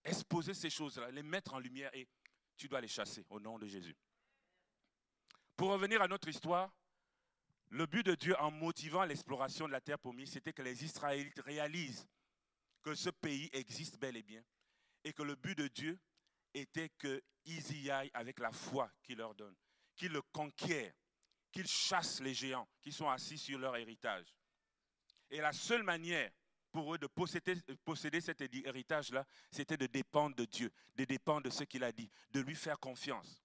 exposer 0.03 0.53
ces 0.53 0.69
choses-là, 0.69 1.11
les 1.11 1.23
mettre 1.23 1.53
en 1.53 1.59
lumière 1.59 1.93
et 1.93 2.07
tu 2.57 2.67
dois 2.67 2.81
les 2.81 2.87
chasser 2.87 3.25
au 3.29 3.39
nom 3.39 3.57
de 3.57 3.67
Jésus. 3.67 3.95
Pour 5.55 5.69
revenir 5.69 6.01
à 6.01 6.07
notre 6.07 6.27
histoire, 6.27 6.71
le 7.69 7.85
but 7.85 8.05
de 8.05 8.15
Dieu 8.15 8.39
en 8.39 8.51
motivant 8.51 9.03
l'exploration 9.03 9.67
de 9.67 9.71
la 9.71 9.81
terre 9.81 9.99
promise, 9.99 10.31
c'était 10.31 10.53
que 10.53 10.61
les 10.61 10.83
Israélites 10.83 11.39
réalisent 11.39 12.07
que 12.81 12.93
ce 12.93 13.09
pays 13.09 13.49
existe 13.53 13.97
bel 13.97 14.17
et 14.17 14.23
bien 14.23 14.43
et 15.03 15.13
que 15.13 15.23
le 15.23 15.35
but 15.35 15.57
de 15.57 15.67
Dieu 15.67 15.99
était 16.53 16.89
qu'ils 16.89 17.83
y 17.83 17.89
aillent 17.89 18.11
avec 18.13 18.39
la 18.39 18.51
foi 18.51 18.91
qu'il 19.01 19.17
leur 19.17 19.33
donne, 19.33 19.55
qu'ils 19.95 20.11
le 20.11 20.21
conquièrent, 20.21 20.93
qu'ils 21.51 21.67
chassent 21.67 22.21
les 22.21 22.33
géants 22.33 22.67
qui 22.81 22.91
sont 22.91 23.09
assis 23.09 23.37
sur 23.37 23.57
leur 23.57 23.75
héritage. 23.75 24.35
Et 25.29 25.41
la 25.41 25.53
seule 25.53 25.83
manière 25.83 26.31
pour 26.73 26.95
eux 26.95 26.97
de 26.97 27.07
posséder, 27.07 28.19
cet 28.19 28.41
héritage-là, 28.41 29.25
c'était 29.51 29.77
de 29.77 29.85
dépendre 29.85 30.35
de 30.35 30.43
Dieu, 30.43 30.71
de 30.95 31.05
dépendre 31.05 31.43
de 31.43 31.49
ce 31.51 31.63
qu'il 31.63 31.83
a 31.83 31.91
dit, 31.91 32.09
de 32.31 32.41
lui 32.41 32.55
faire 32.55 32.79
confiance. 32.79 33.41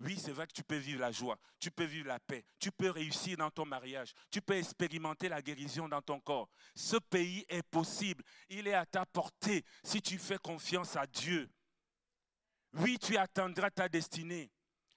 Oui, 0.00 0.18
c'est 0.18 0.32
vrai 0.32 0.46
que 0.46 0.52
tu 0.52 0.62
peux 0.62 0.76
vivre 0.76 1.00
la 1.00 1.10
joie, 1.10 1.38
tu 1.58 1.70
peux 1.70 1.84
vivre 1.84 2.08
la 2.08 2.20
paix, 2.20 2.44
tu 2.58 2.70
peux 2.70 2.90
réussir 2.90 3.36
dans 3.36 3.50
ton 3.50 3.64
mariage, 3.64 4.12
tu 4.30 4.40
peux 4.40 4.54
expérimenter 4.54 5.28
la 5.28 5.40
guérison 5.40 5.88
dans 5.88 6.02
ton 6.02 6.20
corps. 6.20 6.48
Ce 6.74 6.96
pays 6.96 7.44
est 7.48 7.62
possible, 7.62 8.22
il 8.48 8.68
est 8.68 8.74
à 8.74 8.86
ta 8.86 9.06
portée 9.06 9.64
si 9.82 10.02
tu 10.02 10.18
fais 10.18 10.38
confiance 10.38 10.96
à 10.96 11.06
Dieu. 11.06 11.48
Oui, 12.74 12.98
tu 12.98 13.16
atteindras 13.16 13.70
ta 13.70 13.88
destinée, 13.88 14.50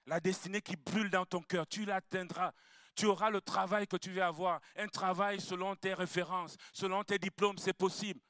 la 0.06 0.20
destinée 0.20 0.60
qui 0.60 0.76
brûle 0.76 1.10
dans 1.10 1.26
ton 1.26 1.42
cœur, 1.42 1.66
tu 1.66 1.84
l'atteindras. 1.84 2.52
Tu 2.94 3.06
auras 3.06 3.30
le 3.30 3.40
travail 3.40 3.86
que 3.86 3.96
tu 3.96 4.10
veux 4.10 4.22
avoir, 4.22 4.60
un 4.76 4.88
travail 4.88 5.40
selon 5.40 5.74
tes 5.74 5.94
références, 5.94 6.56
selon 6.72 7.02
tes 7.04 7.18
diplômes, 7.18 7.58
c'est 7.58 7.72
possible. 7.72 8.20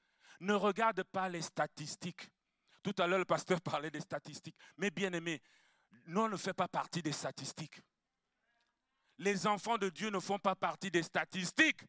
Ne 0.40 0.55
regarde 0.55 1.03
pas 1.05 1.29
les 1.29 1.42
statistiques. 1.42 2.29
Tout 2.83 2.94
à 2.98 3.07
l'heure, 3.07 3.18
le 3.18 3.25
pasteur 3.25 3.61
parlait 3.62 3.90
des 3.90 4.01
statistiques. 4.01 4.57
Mais 4.77 4.90
bien 4.90 5.12
aimé, 5.12 5.40
nous, 6.07 6.29
ne 6.29 6.37
fait 6.37 6.55
pas 6.55 6.68
partie 6.68 7.03
des 7.03 7.12
statistiques. 7.12 7.81
Les 9.18 9.46
enfants 9.46 9.79
de 9.79 9.88
Dieu 9.88 10.11
ne 10.11 10.18
font 10.18 10.38
pas 10.38 10.55
partie 10.55 10.90
des 10.90 11.03
statistiques. 11.03 11.83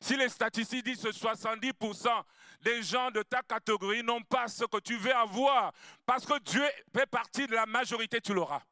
Si 0.00 0.16
les 0.16 0.28
statistiques 0.28 0.84
disent 0.84 1.02
que 1.02 1.10
70% 1.10 2.24
des 2.62 2.82
gens 2.82 3.10
de 3.10 3.22
ta 3.22 3.42
catégorie 3.42 4.02
n'ont 4.02 4.22
pas 4.22 4.48
ce 4.48 4.64
que 4.64 4.78
tu 4.78 4.96
veux 4.96 5.14
avoir, 5.14 5.72
parce 6.06 6.24
que 6.24 6.38
Dieu 6.40 6.64
fait 6.92 7.06
partie 7.06 7.46
de 7.46 7.54
la 7.54 7.66
majorité, 7.66 8.20
tu 8.20 8.32
l'auras. 8.32 8.62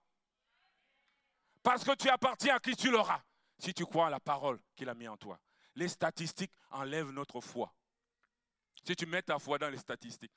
Parce 1.63 1.85
que 1.85 1.95
tu 1.95 2.09
appartiens 2.09 2.57
à 2.57 2.61
qui 2.61 2.75
tu 2.75 2.91
l'auras, 2.91 3.21
si 3.59 3.75
tu 3.75 3.85
crois 3.85 4.07
à 4.07 4.11
la 4.11 4.21
parole 4.21 4.59
qu'il 4.77 4.89
a 4.89 4.95
mis 4.95 5.09
en 5.09 5.17
toi. 5.17 5.39
Les 5.75 5.89
statistiques 5.89 6.53
enlèvent 6.71 7.11
notre 7.11 7.41
foi. 7.41 7.73
Si 8.85 8.97
tu 8.97 9.07
mets 9.07 9.23
ta 9.23 9.39
foi 9.39 9.59
dans 9.59 9.69
les 9.69 9.79
statistiques, 9.79 10.33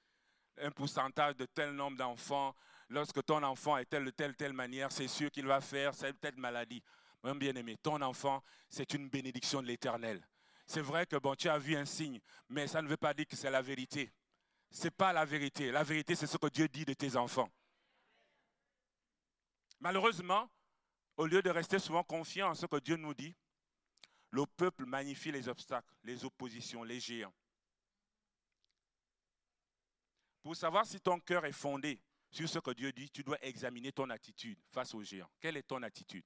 un 0.57 0.71
pourcentage 0.71 1.36
de 1.36 1.45
tel 1.45 1.71
nombre 1.71 1.97
d'enfants, 1.97 2.55
lorsque 2.89 3.23
ton 3.23 3.41
enfant 3.43 3.77
est 3.77 3.86
telle, 3.86 4.12
telle, 4.13 4.36
telle 4.36 4.53
manière, 4.53 4.91
c'est 4.91 5.07
sûr 5.07 5.31
qu'il 5.31 5.45
va 5.45 5.62
faire 5.62 5.93
cette 5.93 6.38
maladie. 6.38 6.84
Mon 7.23 7.36
bien-aimé, 7.36 7.77
ton 7.77 8.01
enfant, 8.01 8.43
c'est 8.69 8.93
une 8.93 9.10
bénédiction 9.10 9.62
de 9.62 9.67
l'éternel. 9.67 10.25
C'est 10.65 10.81
vrai 10.81 11.05
que 11.05 11.17
bon, 11.17 11.36
tu 11.36 11.49
as 11.49 11.57
vu 11.57 11.75
un 11.75 11.86
signe, 11.86 12.19
mais 12.49 12.67
ça 12.67 12.81
ne 12.81 12.88
veut 12.88 12.97
pas 12.97 13.13
dire 13.13 13.27
que 13.27 13.36
c'est 13.36 13.51
la 13.51 13.62
vérité. 13.62 14.12
Ce 14.71 14.86
n'est 14.86 14.91
pas 14.91 15.13
la 15.13 15.25
vérité. 15.25 15.71
La 15.71 15.84
vérité, 15.84 16.15
c'est 16.15 16.27
ce 16.27 16.38
que 16.38 16.47
Dieu 16.47 16.67
dit 16.67 16.86
de 16.86 16.93
tes 16.93 17.15
enfants. 17.15 17.49
Malheureusement, 19.79 20.49
au 21.17 21.26
lieu 21.26 21.41
de 21.41 21.50
rester 21.50 21.80
souvent 21.80 22.04
confiant 22.04 22.50
en 22.50 22.56
ce 22.56 22.65
que 22.65 22.80
Dieu 22.80 22.95
nous 22.95 23.13
dit, 23.13 23.36
le 24.32 24.45
peuple 24.45 24.86
magnifie 24.86 25.32
les 25.32 25.47
obstacles, 25.47 25.93
les 26.04 26.24
oppositions, 26.24 26.84
les 26.84 27.00
géants. 27.00 27.34
Pour 30.41 30.56
savoir 30.56 30.86
si 30.86 31.00
ton 31.00 31.19
cœur 31.19 31.45
est 31.45 31.52
fondé 31.52 32.02
sur 32.32 32.47
ce 32.47 32.60
que 32.60 32.71
Dieu 32.71 32.91
dit, 32.91 33.10
tu 33.10 33.24
dois 33.24 33.38
examiner 33.43 33.91
ton 33.91 34.10
attitude 34.10 34.58
face 34.71 34.93
aux 34.95 35.04
géants. 35.04 35.30
Quelle 35.39 35.58
est 35.58 35.63
ton 35.63 35.84
attitude? 35.84 36.26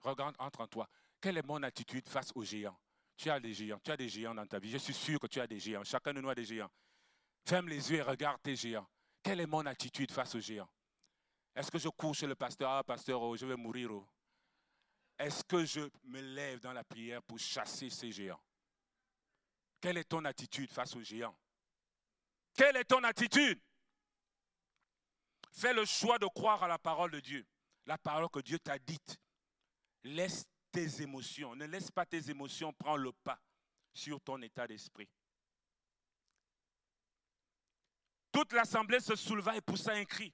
Regarde 0.00 0.34
entre 0.38 0.60
en 0.60 0.66
toi. 0.66 0.88
Quelle 1.20 1.38
est 1.38 1.46
mon 1.46 1.62
attitude 1.62 2.08
face 2.08 2.32
aux 2.34 2.44
géants? 2.44 2.78
Tu 3.16 3.30
as 3.30 3.40
des 3.40 3.54
géants, 3.54 3.80
tu 3.82 3.90
as 3.90 3.96
des 3.96 4.08
géants 4.08 4.34
dans 4.34 4.46
ta 4.46 4.58
vie. 4.58 4.70
Je 4.70 4.78
suis 4.78 4.94
sûr 4.94 5.18
que 5.18 5.26
tu 5.26 5.40
as 5.40 5.46
des 5.46 5.58
géants. 5.58 5.84
Chacun 5.84 6.12
de 6.12 6.20
nous 6.20 6.28
a 6.28 6.34
des 6.34 6.44
géants. 6.44 6.70
Ferme 7.44 7.68
les 7.68 7.90
yeux 7.90 7.98
et 7.98 8.02
regarde 8.02 8.42
tes 8.42 8.54
géants. 8.54 8.86
Quelle 9.22 9.40
est 9.40 9.46
mon 9.46 9.64
attitude 9.66 10.12
face 10.12 10.34
aux 10.34 10.40
géants? 10.40 10.68
Est-ce 11.58 11.72
que 11.72 11.78
je 11.78 11.88
cours 11.88 12.14
chez 12.14 12.28
le 12.28 12.36
pasteur? 12.36 12.70
Ah, 12.70 12.84
pasteur, 12.84 13.20
oh, 13.20 13.36
je 13.36 13.44
vais 13.44 13.56
mourir. 13.56 13.90
Oh. 13.90 14.08
Est-ce 15.18 15.42
que 15.42 15.64
je 15.64 15.80
me 16.04 16.20
lève 16.20 16.60
dans 16.60 16.72
la 16.72 16.84
prière 16.84 17.20
pour 17.20 17.36
chasser 17.40 17.90
ces 17.90 18.12
géants? 18.12 18.40
Quelle 19.80 19.96
est 19.96 20.04
ton 20.04 20.24
attitude 20.24 20.70
face 20.70 20.94
aux 20.94 21.02
géants? 21.02 21.36
Quelle 22.54 22.76
est 22.76 22.84
ton 22.84 23.02
attitude? 23.02 23.60
Fais 25.50 25.72
le 25.72 25.84
choix 25.84 26.16
de 26.20 26.26
croire 26.26 26.62
à 26.62 26.68
la 26.68 26.78
parole 26.78 27.10
de 27.10 27.18
Dieu, 27.18 27.44
la 27.86 27.98
parole 27.98 28.28
que 28.30 28.38
Dieu 28.38 28.60
t'a 28.60 28.78
dite. 28.78 29.18
Laisse 30.04 30.44
tes 30.70 31.02
émotions, 31.02 31.56
ne 31.56 31.66
laisse 31.66 31.90
pas 31.90 32.06
tes 32.06 32.30
émotions 32.30 32.72
prendre 32.72 32.98
le 32.98 33.12
pas 33.12 33.40
sur 33.92 34.20
ton 34.20 34.40
état 34.42 34.68
d'esprit. 34.68 35.10
Toute 38.30 38.52
l'assemblée 38.52 39.00
se 39.00 39.16
souleva 39.16 39.56
et 39.56 39.60
poussa 39.60 39.94
un 39.94 40.04
cri. 40.04 40.32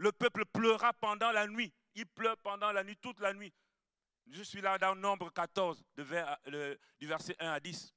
Le 0.00 0.12
peuple 0.12 0.46
pleura 0.46 0.94
pendant 0.94 1.30
la 1.30 1.46
nuit. 1.46 1.74
Il 1.94 2.06
pleure 2.06 2.38
pendant 2.38 2.72
la 2.72 2.82
nuit, 2.82 2.96
toute 2.96 3.20
la 3.20 3.34
nuit. 3.34 3.52
Je 4.30 4.42
suis 4.42 4.62
là 4.62 4.78
dans 4.78 4.94
Nombre 4.94 5.30
14, 5.30 5.84
du 5.94 7.06
verset 7.06 7.36
1 7.38 7.50
à 7.50 7.60
10. 7.60 7.94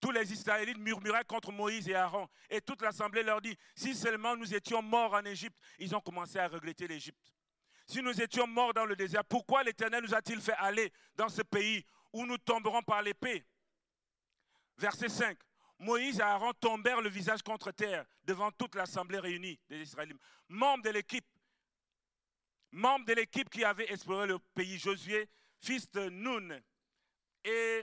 Tous 0.00 0.10
les 0.12 0.32
Israélites 0.32 0.78
murmuraient 0.78 1.26
contre 1.26 1.52
Moïse 1.52 1.90
et 1.90 1.94
Aaron. 1.94 2.26
Et 2.48 2.62
toute 2.62 2.80
l'assemblée 2.80 3.22
leur 3.22 3.42
dit, 3.42 3.54
si 3.74 3.94
seulement 3.94 4.34
nous 4.34 4.54
étions 4.54 4.80
morts 4.80 5.12
en 5.12 5.26
Égypte, 5.26 5.58
ils 5.78 5.94
ont 5.94 6.00
commencé 6.00 6.38
à 6.38 6.48
regretter 6.48 6.88
l'Égypte. 6.88 7.34
Si 7.86 8.00
nous 8.00 8.18
étions 8.18 8.46
morts 8.46 8.72
dans 8.72 8.86
le 8.86 8.96
désert, 8.96 9.24
pourquoi 9.26 9.62
l'Éternel 9.62 10.04
nous 10.04 10.14
a-t-il 10.14 10.40
fait 10.40 10.56
aller 10.56 10.90
dans 11.16 11.28
ce 11.28 11.42
pays 11.42 11.84
où 12.14 12.24
nous 12.24 12.38
tomberons 12.38 12.82
par 12.82 13.02
l'épée? 13.02 13.44
Verset 14.78 15.10
5. 15.10 15.36
Moïse 15.78 16.18
et 16.18 16.22
Aaron 16.22 16.52
tombèrent 16.54 17.00
le 17.00 17.08
visage 17.08 17.42
contre 17.42 17.70
terre 17.70 18.04
devant 18.24 18.50
toute 18.52 18.74
l'assemblée 18.74 19.18
réunie 19.18 19.58
des 19.68 19.80
Israélites. 19.80 20.16
Membres 20.48 20.84
de 20.84 20.90
l'équipe, 20.90 21.26
qui 23.50 23.64
avait 23.64 23.90
exploré 23.92 24.26
le 24.26 24.38
pays, 24.54 24.78
Josué, 24.78 25.28
fils 25.60 25.90
de 25.90 26.08
Nun, 26.08 26.60
et 27.44 27.82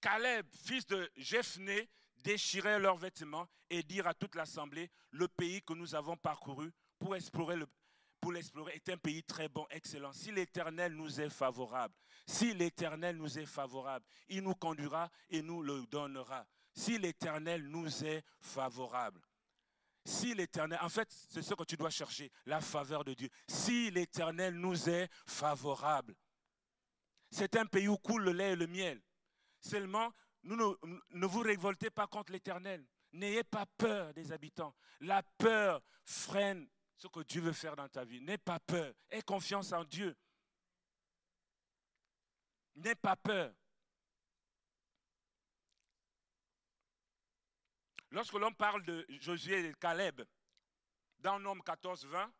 Caleb, 0.00 0.46
fils 0.52 0.86
de 0.86 1.10
Jephné, 1.16 1.88
déchirèrent 2.16 2.78
leurs 2.78 2.96
vêtements 2.96 3.48
et 3.70 3.82
dirent 3.82 4.08
à 4.08 4.14
toute 4.14 4.34
l'assemblée, 4.34 4.90
le 5.10 5.28
pays 5.28 5.62
que 5.62 5.72
nous 5.72 5.94
avons 5.94 6.16
parcouru 6.16 6.70
pour 6.98 7.16
explorer 7.16 7.56
le, 7.56 7.66
pour 8.24 8.32
l'explorer 8.32 8.72
est 8.76 8.88
un 8.88 8.96
pays 8.96 9.22
très 9.22 9.50
bon, 9.50 9.66
excellent. 9.68 10.10
Si 10.14 10.32
l'Éternel 10.32 10.94
nous 10.94 11.20
est 11.20 11.28
favorable, 11.28 11.94
si 12.26 12.54
l'Éternel 12.54 13.18
nous 13.18 13.38
est 13.38 13.44
favorable, 13.44 14.06
il 14.30 14.40
nous 14.42 14.54
conduira 14.54 15.10
et 15.28 15.42
nous 15.42 15.60
le 15.60 15.84
donnera. 15.88 16.46
Si 16.72 16.96
l'Éternel 16.96 17.68
nous 17.68 18.02
est 18.02 18.24
favorable. 18.40 19.20
Si 20.06 20.32
l'Éternel, 20.32 20.78
en 20.80 20.88
fait, 20.88 21.06
c'est 21.28 21.42
ce 21.42 21.52
que 21.52 21.64
tu 21.64 21.76
dois 21.76 21.90
chercher, 21.90 22.32
la 22.46 22.62
faveur 22.62 23.04
de 23.04 23.12
Dieu. 23.12 23.28
Si 23.46 23.90
l'Éternel 23.90 24.54
nous 24.54 24.88
est 24.88 25.10
favorable. 25.26 26.14
C'est 27.30 27.56
un 27.56 27.66
pays 27.66 27.88
où 27.88 27.98
coule 27.98 28.24
le 28.24 28.32
lait 28.32 28.52
et 28.52 28.56
le 28.56 28.66
miel. 28.66 29.02
Seulement, 29.60 30.10
nous 30.44 30.56
ne, 30.56 30.96
ne 31.10 31.26
vous 31.26 31.40
révoltez 31.40 31.90
pas 31.90 32.06
contre 32.06 32.32
l'Éternel. 32.32 32.86
N'ayez 33.12 33.44
pas 33.44 33.66
peur 33.76 34.14
des 34.14 34.32
habitants. 34.32 34.74
La 35.00 35.22
peur 35.36 35.82
freine 36.04 36.66
ce 36.96 37.08
que 37.08 37.20
Dieu 37.20 37.40
veut 37.40 37.52
faire 37.52 37.76
dans 37.76 37.88
ta 37.88 38.04
vie. 38.04 38.20
N'aie 38.20 38.38
pas 38.38 38.60
peur. 38.60 38.94
Aie 39.10 39.22
confiance 39.22 39.72
en 39.72 39.84
Dieu. 39.84 40.16
N'aie 42.76 42.94
pas 42.94 43.16
peur. 43.16 43.54
Lorsque 48.10 48.34
l'on 48.34 48.52
parle 48.52 48.84
de 48.84 49.04
Josué 49.20 49.58
et 49.58 49.68
de 49.68 49.76
Caleb, 49.76 50.22
dans 51.18 51.40
Nombre 51.40 51.64
14, 51.64 52.06
20, 52.06 52.32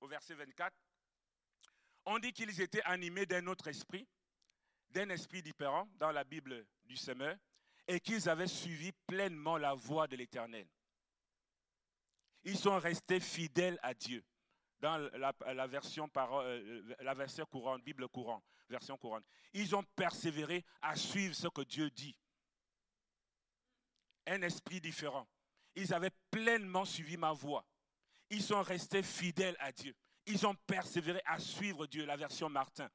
au 0.00 0.06
verset 0.06 0.34
24, 0.34 0.74
on 2.04 2.18
dit 2.18 2.32
qu'ils 2.32 2.60
étaient 2.60 2.82
animés 2.82 3.26
d'un 3.26 3.46
autre 3.48 3.66
esprit, 3.66 4.06
d'un 4.90 5.08
esprit 5.10 5.42
différent 5.42 5.88
dans 5.94 6.12
la 6.12 6.22
Bible 6.22 6.64
du 6.84 6.96
Semeur, 6.96 7.36
et 7.88 7.98
qu'ils 7.98 8.28
avaient 8.28 8.46
suivi 8.46 8.92
pleinement 8.92 9.56
la 9.56 9.74
voie 9.74 10.06
de 10.06 10.16
l'Éternel. 10.16 10.68
Ils 12.46 12.56
sont 12.56 12.78
restés 12.78 13.18
fidèles 13.18 13.78
à 13.82 13.92
Dieu. 13.92 14.24
Dans 14.78 14.98
la, 14.98 15.66
version, 15.66 16.08
euh, 16.16 16.94
la 17.00 17.12
version 17.12 17.44
courante, 17.44 17.82
Bible 17.82 18.08
courante, 18.08 18.44
version 18.68 18.96
courante. 18.96 19.24
Ils 19.52 19.74
ont 19.74 19.82
persévéré 19.96 20.64
à 20.80 20.94
suivre 20.94 21.34
ce 21.34 21.48
que 21.48 21.62
Dieu 21.62 21.90
dit. 21.90 22.16
Un 24.28 24.42
esprit 24.42 24.80
différent. 24.80 25.26
Ils 25.74 25.92
avaient 25.92 26.12
pleinement 26.30 26.84
suivi 26.84 27.16
ma 27.16 27.32
voie. 27.32 27.66
Ils 28.30 28.42
sont 28.42 28.62
restés 28.62 29.02
fidèles 29.02 29.56
à 29.58 29.72
Dieu. 29.72 29.96
Ils 30.26 30.46
ont 30.46 30.54
persévéré 30.54 31.20
à 31.24 31.40
suivre 31.40 31.86
Dieu, 31.86 32.04
la 32.04 32.16
version 32.16 32.48
Martin. 32.48 32.88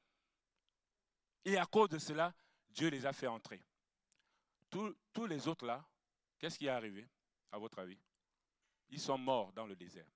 Et 1.44 1.58
à 1.58 1.66
cause 1.66 1.90
de 1.90 1.98
cela, 1.98 2.32
Dieu 2.70 2.88
les 2.88 3.04
a 3.04 3.12
fait 3.12 3.26
entrer. 3.26 3.62
Tous 4.70 5.26
les 5.26 5.46
autres 5.46 5.66
là, 5.66 5.84
qu'est-ce 6.38 6.58
qui 6.58 6.66
est 6.66 6.70
arrivé, 6.70 7.06
à 7.50 7.58
votre 7.58 7.78
avis? 7.78 7.98
Ils 8.92 9.00
sont 9.00 9.18
morts 9.18 9.52
dans 9.54 9.66
le 9.66 9.74
désert. 9.74 10.06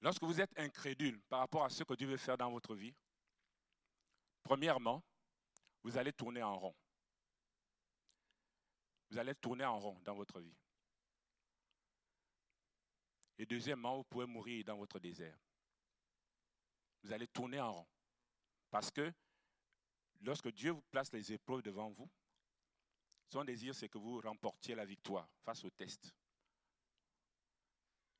Lorsque 0.00 0.22
vous 0.22 0.40
êtes 0.40 0.56
incrédule 0.58 1.20
par 1.22 1.40
rapport 1.40 1.64
à 1.64 1.68
ce 1.68 1.82
que 1.82 1.94
Dieu 1.94 2.08
veut 2.08 2.16
faire 2.16 2.38
dans 2.38 2.50
votre 2.50 2.74
vie, 2.74 2.94
premièrement, 4.42 5.02
vous 5.82 5.98
allez 5.98 6.12
tourner 6.12 6.42
en 6.42 6.58
rond. 6.58 6.74
Vous 9.10 9.18
allez 9.18 9.34
tourner 9.34 9.64
en 9.64 9.78
rond 9.78 10.00
dans 10.04 10.14
votre 10.14 10.40
vie. 10.40 10.56
Et 13.38 13.46
deuxièmement, 13.46 13.96
vous 13.96 14.04
pouvez 14.04 14.26
mourir 14.26 14.64
dans 14.64 14.76
votre 14.76 14.98
désert. 14.98 15.36
Vous 17.02 17.12
allez 17.12 17.26
tourner 17.26 17.60
en 17.60 17.74
rond. 17.74 17.86
Parce 18.70 18.90
que 18.90 19.12
lorsque 20.20 20.52
Dieu 20.52 20.70
vous 20.70 20.82
place 20.82 21.12
les 21.12 21.32
épreuves 21.32 21.62
devant 21.62 21.90
vous, 21.90 22.08
son 23.28 23.44
désir, 23.44 23.74
c'est 23.74 23.88
que 23.88 23.98
vous 23.98 24.20
remportiez 24.20 24.76
la 24.76 24.84
victoire 24.84 25.28
face 25.42 25.64
au 25.64 25.70
test. 25.70 26.14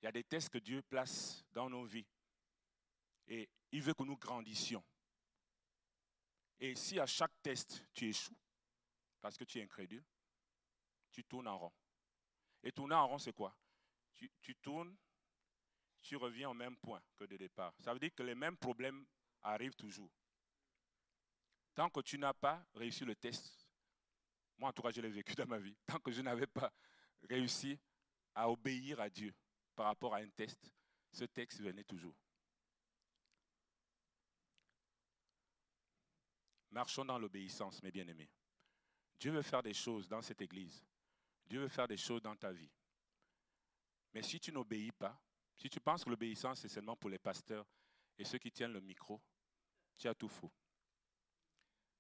Il 0.02 0.06
y 0.06 0.08
a 0.08 0.12
des 0.12 0.24
tests 0.24 0.48
que 0.48 0.58
Dieu 0.58 0.82
place 0.82 1.44
dans 1.52 1.70
nos 1.70 1.84
vies. 1.84 2.06
Et 3.28 3.48
il 3.70 3.80
veut 3.80 3.94
que 3.94 4.02
nous 4.02 4.16
grandissions. 4.16 4.84
Et 6.58 6.74
si 6.74 6.98
à 6.98 7.06
chaque 7.06 7.40
test, 7.40 7.86
tu 7.94 8.08
échoues, 8.08 8.36
parce 9.20 9.36
que 9.36 9.44
tu 9.44 9.60
es 9.60 9.62
incrédule, 9.62 10.04
tu 11.12 11.24
tournes 11.24 11.46
en 11.46 11.56
rond. 11.56 11.72
Et 12.64 12.72
tourner 12.72 12.96
en 12.96 13.06
rond, 13.06 13.18
c'est 13.18 13.32
quoi? 13.32 13.56
Tu, 14.14 14.30
tu, 14.40 14.56
tournes, 14.56 14.96
tu 16.00 16.16
reviens 16.16 16.50
au 16.50 16.54
même 16.54 16.76
point 16.76 17.02
que 17.16 17.24
de 17.24 17.36
départ. 17.36 17.72
Ça 17.78 17.92
veut 17.92 18.00
dire 18.00 18.14
que 18.14 18.24
les 18.24 18.34
mêmes 18.34 18.56
problèmes 18.56 19.06
arrivent 19.42 19.76
toujours. 19.76 20.10
Tant 21.74 21.88
que 21.90 22.00
tu 22.00 22.18
n'as 22.18 22.34
pas 22.34 22.64
réussi 22.74 23.04
le 23.04 23.14
test, 23.14 23.68
moi 24.58 24.70
en 24.70 24.72
tout 24.72 24.82
cas 24.82 24.90
je 24.90 25.00
l'ai 25.00 25.10
vécu 25.10 25.34
dans 25.34 25.46
ma 25.46 25.58
vie, 25.58 25.76
tant 25.86 25.98
que 25.98 26.10
je 26.10 26.22
n'avais 26.22 26.46
pas 26.46 26.72
réussi 27.28 27.78
à 28.34 28.50
obéir 28.50 29.00
à 29.00 29.08
Dieu, 29.08 29.34
par 29.74 29.86
rapport 29.86 30.14
à 30.14 30.18
un 30.18 30.28
test, 30.28 30.72
ce 31.10 31.24
texte 31.24 31.60
venait 31.60 31.84
toujours. 31.84 32.14
Marchons 36.70 37.04
dans 37.04 37.18
l'obéissance, 37.18 37.82
mes 37.82 37.90
bien-aimés. 37.90 38.30
Dieu 39.18 39.30
veut 39.30 39.42
faire 39.42 39.62
des 39.62 39.74
choses 39.74 40.08
dans 40.08 40.22
cette 40.22 40.40
église. 40.40 40.82
Dieu 41.46 41.60
veut 41.60 41.68
faire 41.68 41.86
des 41.86 41.96
choses 41.96 42.22
dans 42.22 42.34
ta 42.34 42.50
vie. 42.50 42.70
Mais 44.14 44.22
si 44.22 44.40
tu 44.40 44.52
n'obéis 44.52 44.92
pas, 44.92 45.20
si 45.56 45.68
tu 45.68 45.80
penses 45.80 46.04
que 46.04 46.10
l'obéissance 46.10 46.64
est 46.64 46.68
seulement 46.68 46.96
pour 46.96 47.10
les 47.10 47.18
pasteurs 47.18 47.66
et 48.18 48.24
ceux 48.24 48.38
qui 48.38 48.50
tiennent 48.50 48.72
le 48.72 48.80
micro, 48.80 49.20
tu 49.98 50.08
as 50.08 50.14
tout 50.14 50.28
faux. 50.28 50.50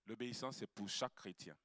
L'obéissance 0.06 0.62
est 0.62 0.66
pour 0.66 0.88
chaque 0.88 1.14
chrétien 1.14 1.56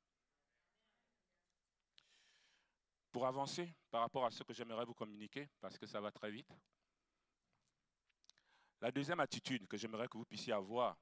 pour 3.11 3.25
avancer 3.25 3.73
par 3.89 4.01
rapport 4.01 4.25
à 4.25 4.31
ce 4.31 4.43
que 4.43 4.53
j'aimerais 4.53 4.85
vous 4.85 4.93
communiquer, 4.93 5.49
parce 5.59 5.77
que 5.77 5.85
ça 5.85 5.99
va 6.01 6.11
très 6.11 6.31
vite. 6.31 6.51
La 8.81 8.91
deuxième 8.91 9.19
attitude 9.19 9.67
que 9.67 9.77
j'aimerais 9.77 10.07
que 10.07 10.17
vous 10.17 10.25
puissiez 10.25 10.53
avoir, 10.53 10.97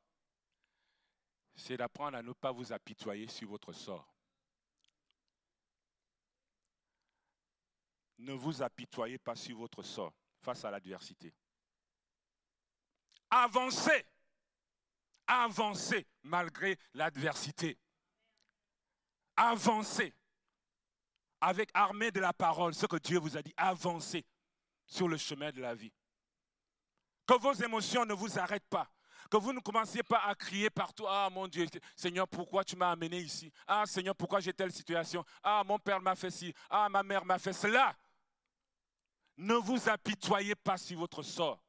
c'est 1.56 1.78
d'apprendre 1.78 2.18
à 2.18 2.22
ne 2.22 2.34
pas 2.34 2.52
vous 2.52 2.72
apitoyer 2.72 3.28
sur 3.28 3.50
votre 3.50 3.74
sort. 3.74 4.14
Ne 8.18 8.34
vous 8.34 8.62
apitoyez 8.62 9.18
pas 9.18 9.36
sur 9.36 9.58
votre 9.58 9.84
sort 9.84 10.14
face 10.42 10.64
à 10.64 10.72
l'adversité. 10.72 11.34
Avancez. 13.30 14.06
Avancez 15.28 16.06
malgré 16.24 16.78
l'adversité. 16.94 17.78
Avancez 19.36 20.14
avec 21.46 21.70
armée 21.76 22.10
de 22.10 22.20
la 22.20 22.34
parole, 22.34 22.74
ce 22.74 22.88
que 22.88 22.96
Dieu 22.96 23.20
vous 23.20 23.38
a 23.38 23.42
dit, 23.44 23.54
avancez 23.56 24.26
sur 24.88 25.08
le 25.08 25.16
chemin 25.16 25.52
de 25.52 25.62
la 25.62 25.76
vie. 25.76 25.94
Que 27.28 27.36
vos 27.36 27.54
émotions 27.54 28.04
ne 28.04 28.14
vous 28.16 28.40
arrêtent 28.40 28.68
pas. 28.68 28.90
Que 29.30 29.38
vous 29.38 29.54
ne 29.54 29.60
commenciez 29.60 30.02
pas 30.02 30.24
à 30.26 30.34
crier 30.34 30.72
partout, 30.72 31.06
ah 31.08 31.30
mon 31.32 31.48
Dieu, 31.48 31.68
Seigneur, 31.96 32.28
pourquoi 32.28 32.64
tu 32.64 32.76
m'as 32.76 32.90
amené 32.92 33.20
ici? 33.20 33.52
Ah 33.68 33.86
Seigneur, 33.86 34.16
pourquoi 34.16 34.40
j'ai 34.40 34.54
telle 34.54 34.72
situation? 34.72 35.24
Ah 35.44 35.64
mon 35.64 35.78
père 35.78 36.02
m'a 36.02 36.16
fait 36.16 36.32
ci, 36.32 36.52
ah 36.68 36.90
ma 36.90 37.04
mère 37.04 37.24
m'a 37.24 37.38
fait 37.38 37.54
cela. 37.54 37.96
Ne 39.38 39.54
vous 39.56 39.88
apitoyez 39.88 40.56
pas 40.56 40.78
sur 40.78 40.98
votre 40.98 41.22
sort. 41.22 41.62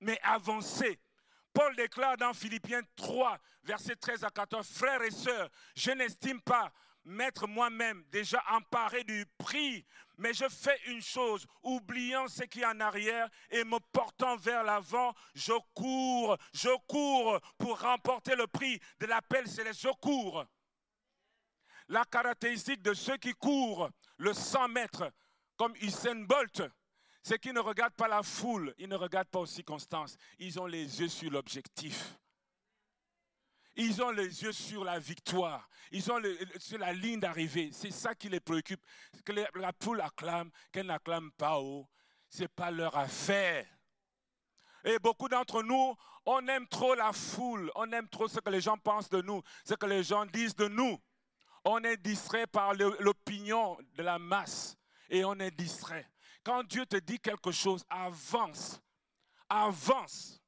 mais 0.00 0.18
avancer. 0.22 0.98
Paul 1.52 1.74
déclare 1.74 2.16
dans 2.16 2.32
Philippiens 2.34 2.82
3, 2.96 3.38
versets 3.64 3.96
13 3.96 4.24
à 4.24 4.30
14, 4.30 4.66
Frères 4.68 5.02
et 5.02 5.10
sœurs, 5.10 5.48
je 5.74 5.90
n'estime 5.90 6.40
pas 6.42 6.70
m'être 7.10 7.46
moi-même 7.46 8.04
déjà 8.10 8.42
emparé 8.50 9.04
du 9.04 9.26
prix, 9.36 9.84
mais 10.16 10.32
je 10.32 10.48
fais 10.48 10.78
une 10.86 11.02
chose, 11.02 11.46
oubliant 11.62 12.28
ce 12.28 12.44
qui 12.44 12.60
est 12.60 12.66
en 12.66 12.80
arrière 12.80 13.28
et 13.50 13.64
me 13.64 13.78
portant 13.92 14.36
vers 14.36 14.62
l'avant, 14.62 15.12
je 15.34 15.52
cours, 15.74 16.36
je 16.52 16.70
cours 16.86 17.40
pour 17.58 17.80
remporter 17.80 18.36
le 18.36 18.46
prix 18.46 18.80
de 19.00 19.06
l'appel 19.06 19.46
céleste, 19.48 19.80
je 19.80 19.92
cours. 20.00 20.44
La 21.88 22.04
caractéristique 22.04 22.82
de 22.82 22.94
ceux 22.94 23.16
qui 23.16 23.32
courent 23.32 23.90
le 24.18 24.32
100 24.32 24.68
mètres, 24.68 25.12
comme 25.56 25.74
Usain 25.80 26.22
Bolt, 26.24 26.62
c'est 27.22 27.38
qu'ils 27.38 27.52
ne 27.52 27.60
regardent 27.60 27.94
pas 27.94 28.08
la 28.08 28.22
foule, 28.22 28.72
ils 28.78 28.88
ne 28.88 28.96
regardent 28.96 29.28
pas 29.28 29.40
aux 29.40 29.46
circonstances, 29.46 30.16
ils 30.38 30.58
ont 30.60 30.66
les 30.66 31.00
yeux 31.00 31.08
sur 31.08 31.30
l'objectif. 31.30 32.14
Ils 33.76 34.02
ont 34.02 34.10
les 34.10 34.42
yeux 34.42 34.52
sur 34.52 34.84
la 34.84 34.98
victoire. 34.98 35.68
Ils 35.92 36.10
ont 36.10 36.20
sur 36.58 36.78
la 36.78 36.92
ligne 36.92 37.20
d'arrivée. 37.20 37.70
C'est 37.72 37.90
ça 37.90 38.14
qui 38.14 38.28
les 38.28 38.40
préoccupe. 38.40 38.84
Que 39.24 39.32
la 39.32 39.72
foule 39.80 40.00
acclame, 40.00 40.50
qu'elle 40.72 40.86
n'acclame 40.86 41.30
pas 41.32 41.58
haut. 41.58 41.88
Ce 42.28 42.42
n'est 42.42 42.48
pas 42.48 42.70
leur 42.70 42.96
affaire. 42.96 43.66
Et 44.84 44.98
beaucoup 44.98 45.28
d'entre 45.28 45.62
nous, 45.62 45.94
on 46.24 46.46
aime 46.48 46.66
trop 46.68 46.94
la 46.94 47.12
foule. 47.12 47.70
On 47.74 47.90
aime 47.92 48.08
trop 48.08 48.28
ce 48.28 48.40
que 48.40 48.50
les 48.50 48.60
gens 48.60 48.78
pensent 48.78 49.10
de 49.10 49.20
nous, 49.20 49.42
ce 49.64 49.74
que 49.74 49.86
les 49.86 50.02
gens 50.02 50.26
disent 50.26 50.56
de 50.56 50.68
nous. 50.68 50.98
On 51.64 51.82
est 51.82 51.96
distrait 51.96 52.46
par 52.46 52.74
l'opinion 52.74 53.76
de 53.94 54.02
la 54.02 54.18
masse. 54.18 54.76
Et 55.08 55.24
on 55.24 55.34
est 55.34 55.50
distrait. 55.50 56.08
Quand 56.42 56.62
Dieu 56.64 56.86
te 56.86 56.96
dit 56.96 57.18
quelque 57.18 57.50
chose, 57.50 57.84
avance. 57.90 58.80
Avance. 59.48 60.39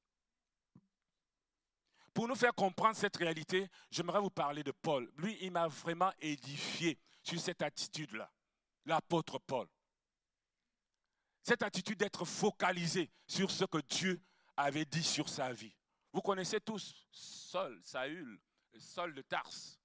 Pour 2.14 2.28
nous 2.28 2.34
faire 2.34 2.54
comprendre 2.54 2.96
cette 2.96 3.16
réalité, 3.16 3.68
j'aimerais 3.90 4.20
vous 4.20 4.30
parler 4.30 4.62
de 4.62 4.72
Paul. 4.72 5.10
Lui, 5.16 5.38
il 5.40 5.50
m'a 5.50 5.68
vraiment 5.68 6.12
édifié 6.20 6.98
sur 7.22 7.40
cette 7.40 7.62
attitude-là, 7.62 8.30
l'apôtre 8.84 9.38
Paul. 9.38 9.66
Cette 11.42 11.62
attitude 11.62 11.98
d'être 11.98 12.24
focalisé 12.24 13.10
sur 13.26 13.50
ce 13.50 13.64
que 13.64 13.78
Dieu 13.78 14.20
avait 14.56 14.84
dit 14.84 15.02
sur 15.02 15.28
sa 15.28 15.52
vie. 15.52 15.74
Vous 16.12 16.20
connaissez 16.20 16.60
tous 16.60 17.06
Saul, 17.10 17.80
Saül, 17.82 18.38
Saul 18.78 19.14
de 19.14 19.22
Tarse, 19.22 19.80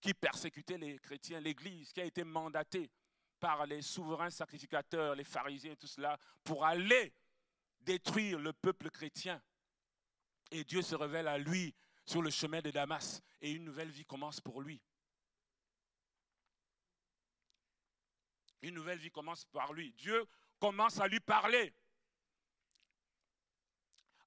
qui 0.00 0.14
persécutait 0.14 0.78
les 0.78 0.98
chrétiens, 0.98 1.40
l'Église, 1.40 1.92
qui 1.92 2.00
a 2.00 2.04
été 2.04 2.24
mandaté 2.24 2.90
par 3.38 3.66
les 3.66 3.82
souverains 3.82 4.30
sacrificateurs, 4.30 5.14
les 5.14 5.24
pharisiens 5.24 5.72
et 5.72 5.76
tout 5.76 5.86
cela, 5.86 6.18
pour 6.42 6.64
aller 6.64 7.12
détruire 7.80 8.38
le 8.38 8.52
peuple 8.52 8.90
chrétien. 8.90 9.40
Et 10.50 10.64
Dieu 10.64 10.82
se 10.82 10.94
révèle 10.94 11.28
à 11.28 11.38
lui 11.38 11.74
sur 12.04 12.22
le 12.22 12.30
chemin 12.30 12.60
de 12.60 12.70
Damas 12.70 13.22
et 13.40 13.52
une 13.52 13.64
nouvelle 13.64 13.90
vie 13.90 14.04
commence 14.04 14.40
pour 14.40 14.60
lui. 14.60 14.80
Une 18.62 18.74
nouvelle 18.74 18.98
vie 18.98 19.10
commence 19.10 19.44
par 19.46 19.72
lui. 19.72 19.92
Dieu 19.92 20.26
commence 20.58 21.00
à 21.00 21.06
lui 21.06 21.20
parler. 21.20 21.72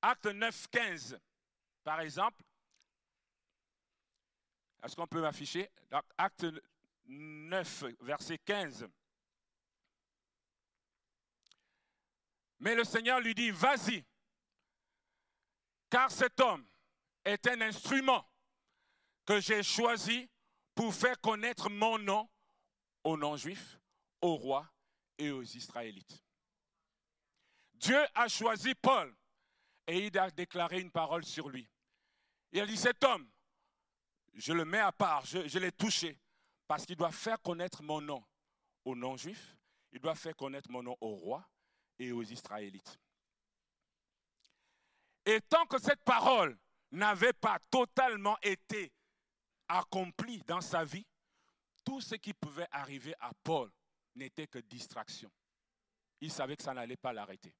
Acte 0.01 0.25
9, 0.25 0.67
15, 0.69 1.19
par 1.83 2.01
exemple. 2.01 2.41
Est-ce 4.81 4.95
qu'on 4.95 5.07
peut 5.07 5.21
m'afficher? 5.21 5.69
Acte 6.17 6.45
9, 7.05 7.85
verset 8.01 8.37
15. 8.39 8.87
Mais 12.59 12.75
le 12.75 12.83
Seigneur 12.83 13.19
lui 13.19 13.35
dit, 13.35 13.51
vas-y, 13.51 14.03
car 15.93 16.09
cet 16.09 16.39
homme 16.39 16.65
est 17.23 17.47
un 17.47 17.61
instrument 17.61 18.27
que 19.27 19.39
j'ai 19.39 19.61
choisi 19.61 20.27
pour 20.73 20.91
faire 20.91 21.21
connaître 21.21 21.69
mon 21.69 21.99
nom 21.99 22.27
aux 23.03 23.15
non-juifs, 23.15 23.79
aux 24.19 24.35
rois 24.35 24.67
et 25.19 25.29
aux 25.29 25.43
Israélites. 25.43 26.23
Dieu 27.75 28.03
a 28.15 28.27
choisi 28.27 28.73
Paul 28.73 29.15
et 29.85 30.07
il 30.07 30.17
a 30.17 30.31
déclaré 30.31 30.79
une 30.79 30.89
parole 30.89 31.25
sur 31.25 31.47
lui. 31.47 31.69
Il 32.51 32.61
a 32.61 32.65
dit, 32.65 32.75
cet 32.75 33.03
homme, 33.03 33.29
je 34.33 34.51
le 34.51 34.65
mets 34.65 34.79
à 34.79 34.91
part, 34.91 35.23
je, 35.27 35.59
l'ai 35.59 35.71
touché, 35.71 36.19
parce 36.65 36.87
qu'il 36.87 36.95
doit 36.95 37.11
faire 37.11 37.39
connaître 37.39 37.83
mon 37.83 38.01
nom 38.01 38.25
aux 38.83 38.95
non-juifs, 38.95 39.55
il 39.91 39.99
doit 39.99 40.15
faire 40.15 40.35
connaître 40.35 40.71
mon 40.71 40.81
nom 40.81 40.97
aux 41.01 41.13
rois 41.13 41.47
et 41.99 42.11
aux 42.11 42.23
Israélites. 42.23 42.99
Et 45.25 45.39
tant 45.41 45.65
que 45.65 45.79
cette 45.79 46.03
parole 46.03 46.57
n'avait 46.91 47.33
pas 47.33 47.57
totalement 47.71 48.37
été 48.41 48.91
accomplie 49.67 50.41
dans 50.45 50.61
sa 50.61 50.83
vie, 50.83 51.05
tout 51.83 52.01
ce 52.01 52.15
qui 52.15 52.33
pouvait 52.33 52.67
arriver 52.71 53.13
à 53.19 53.31
Paul 53.43 53.71
n'était 54.15 54.47
que 54.47 54.59
distraction. 54.59 55.31
Il 56.21 56.31
savait 56.31 56.55
que 56.55 56.63
ça 56.63 56.73
n'allait 56.73 56.97
pas 56.97 57.13
l'arrêter. 57.13 57.53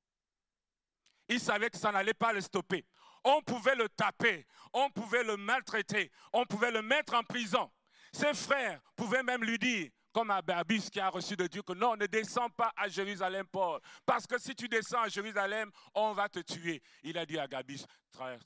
Il 1.28 1.39
savait 1.39 1.70
que 1.70 1.78
ça 1.78 1.91
n'allait 1.91 2.14
pas 2.14 2.34
le 2.34 2.41
stopper. 2.41 2.86
On 3.24 3.41
pouvait 3.41 3.76
le 3.76 3.88
taper, 3.89 4.45
on 4.74 4.89
pouvait 4.89 5.24
le 5.24 5.38
maltraiter, 5.38 6.11
on 6.34 6.45
pouvait 6.45 6.72
le 6.72 6.82
mettre 6.82 7.14
en 7.14 7.24
prison. 7.24 7.72
Ses 8.11 8.34
frères 8.34 8.82
pouvaient 8.95 9.24
même 9.24 9.43
lui 9.43 9.57
dire, 9.57 9.89
comme 10.14 10.30
Ababis 10.30 10.89
qui 10.89 10.99
a 10.99 11.09
reçu 11.09 11.36
de 11.36 11.47
Dieu 11.47 11.64
que 11.64 11.74
non, 11.74 11.95
ne 11.95 12.05
descends 12.05 12.49
pas 12.49 12.72
à 12.78 12.88
Jérusalem, 12.88 13.45
Paul. 13.47 13.82
Parce 14.05 14.28
que 14.28 14.38
si 14.38 14.55
tu 14.55 14.70
descends 14.70 15.01
à 15.01 15.09
Jérusalem, 15.09 15.72
on 15.93 16.14
va 16.14 16.30
te 16.30 16.39
tuer. 16.39 16.82
Il 17.01 17.18
a 17.18 17.26
dit 17.26 17.38
à 17.39 17.47
Gabis, 17.47 17.86
frère, 18.11 18.39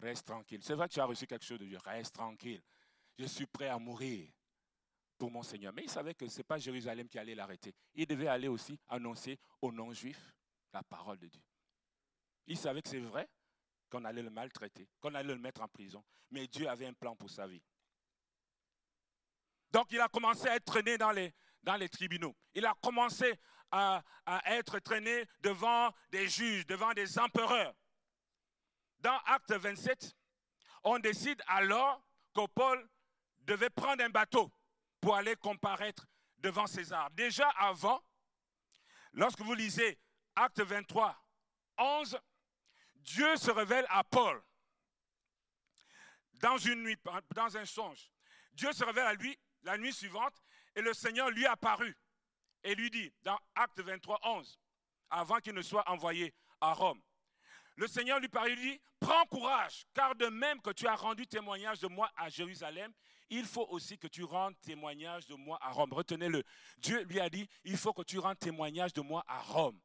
reste 0.00 0.26
tranquille. 0.26 0.60
C'est 0.62 0.74
vrai 0.74 0.88
que 0.88 0.94
tu 0.94 1.00
as 1.00 1.04
reçu 1.04 1.26
quelque 1.26 1.44
chose 1.44 1.58
de 1.58 1.66
Dieu, 1.66 1.78
reste 1.84 2.14
tranquille. 2.14 2.62
Je 3.18 3.26
suis 3.26 3.46
prêt 3.46 3.68
à 3.68 3.78
mourir 3.78 4.28
pour 5.18 5.30
mon 5.30 5.42
Seigneur. 5.42 5.72
Mais 5.72 5.84
il 5.84 5.90
savait 5.90 6.14
que 6.14 6.26
ce 6.28 6.38
n'est 6.38 6.44
pas 6.44 6.58
Jérusalem 6.58 7.08
qui 7.08 7.18
allait 7.18 7.34
l'arrêter. 7.34 7.74
Il 7.94 8.06
devait 8.06 8.28
aller 8.28 8.48
aussi 8.48 8.78
annoncer 8.88 9.38
aux 9.60 9.72
non-juifs 9.72 10.34
la 10.72 10.82
parole 10.82 11.18
de 11.18 11.28
Dieu. 11.28 11.42
Il 12.46 12.56
savait 12.56 12.82
que 12.82 12.88
c'est 12.88 13.00
vrai 13.00 13.28
qu'on 13.90 14.04
allait 14.04 14.22
le 14.22 14.30
maltraiter, 14.30 14.88
qu'on 15.00 15.14
allait 15.14 15.34
le 15.34 15.40
mettre 15.40 15.62
en 15.62 15.68
prison. 15.68 16.04
Mais 16.30 16.46
Dieu 16.46 16.68
avait 16.68 16.86
un 16.86 16.92
plan 16.92 17.14
pour 17.16 17.30
sa 17.30 17.46
vie. 17.46 17.62
Donc 19.70 19.90
il 19.90 20.00
a 20.00 20.08
commencé 20.08 20.48
à 20.48 20.56
être 20.56 20.64
traîné 20.64 20.98
dans 20.98 21.10
les, 21.10 21.88
tribunaux. 21.88 22.36
Il 22.54 22.64
a 22.66 22.74
commencé 22.80 23.38
à, 23.70 24.02
être 24.46 24.78
traîné 24.78 25.26
devant 25.40 25.92
des 26.10 26.28
juges, 26.28 26.66
devant 26.66 26.92
des 26.92 27.18
empereurs. 27.18 27.74
Dans 29.00 29.18
Acte 29.26 29.52
27, 29.52 30.16
on 30.84 30.98
décide 30.98 31.42
alors 31.46 32.02
que 32.34 32.46
Paul 32.54 32.88
devait 33.40 33.70
prendre 33.70 34.02
un 34.02 34.08
bateau 34.08 34.50
pour 35.00 35.16
aller 35.16 35.36
comparaître 35.36 36.06
devant 36.38 36.66
César. 36.66 37.10
Déjà 37.10 37.48
avant, 37.50 38.02
lorsque 39.12 39.40
vous 39.40 39.54
lisez 39.54 39.98
Acte 40.34 40.60
23, 40.60 41.16
11, 41.78 42.18
Dieu 42.96 43.36
se 43.36 43.50
révèle 43.50 43.86
à 43.88 44.02
Paul 44.04 44.42
dans 46.40 46.58
une 46.58 46.82
nuit, 46.82 46.96
dans 47.34 47.56
un 47.56 47.64
songe. 47.64 48.10
Dieu 48.52 48.72
se 48.72 48.84
révèle 48.84 49.06
à 49.06 49.14
lui 49.14 49.38
la 49.66 49.76
nuit 49.76 49.92
suivante, 49.92 50.34
et 50.74 50.80
le 50.80 50.94
Seigneur 50.94 51.28
lui 51.30 51.44
apparut 51.44 51.96
et 52.62 52.74
lui 52.74 52.90
dit, 52.90 53.12
dans 53.22 53.38
Acte 53.54 53.80
23, 53.80 54.20
11, 54.22 54.58
avant 55.10 55.38
qu'il 55.40 55.54
ne 55.54 55.62
soit 55.62 55.88
envoyé 55.90 56.32
à 56.60 56.72
Rome, 56.72 57.02
le 57.74 57.86
Seigneur 57.86 58.18
lui 58.20 58.28
parut 58.28 58.52
et 58.52 58.56
lui 58.56 58.72
dit, 58.72 58.80
prends 59.00 59.26
courage, 59.26 59.86
car 59.92 60.14
de 60.14 60.26
même 60.26 60.62
que 60.62 60.70
tu 60.70 60.86
as 60.86 60.94
rendu 60.94 61.26
témoignage 61.26 61.80
de 61.80 61.88
moi 61.88 62.10
à 62.16 62.28
Jérusalem, 62.28 62.92
il 63.28 63.44
faut 63.44 63.66
aussi 63.70 63.98
que 63.98 64.06
tu 64.06 64.22
rendes 64.22 64.58
témoignage 64.60 65.26
de 65.26 65.34
moi 65.34 65.58
à 65.60 65.72
Rome. 65.72 65.92
Retenez-le. 65.92 66.44
Dieu 66.78 67.02
lui 67.02 67.18
a 67.18 67.28
dit, 67.28 67.48
il 67.64 67.76
faut 67.76 67.92
que 67.92 68.02
tu 68.02 68.20
rendes 68.20 68.38
témoignage 68.38 68.92
de 68.92 69.00
moi 69.00 69.24
à 69.26 69.40
Rome. 69.40 69.80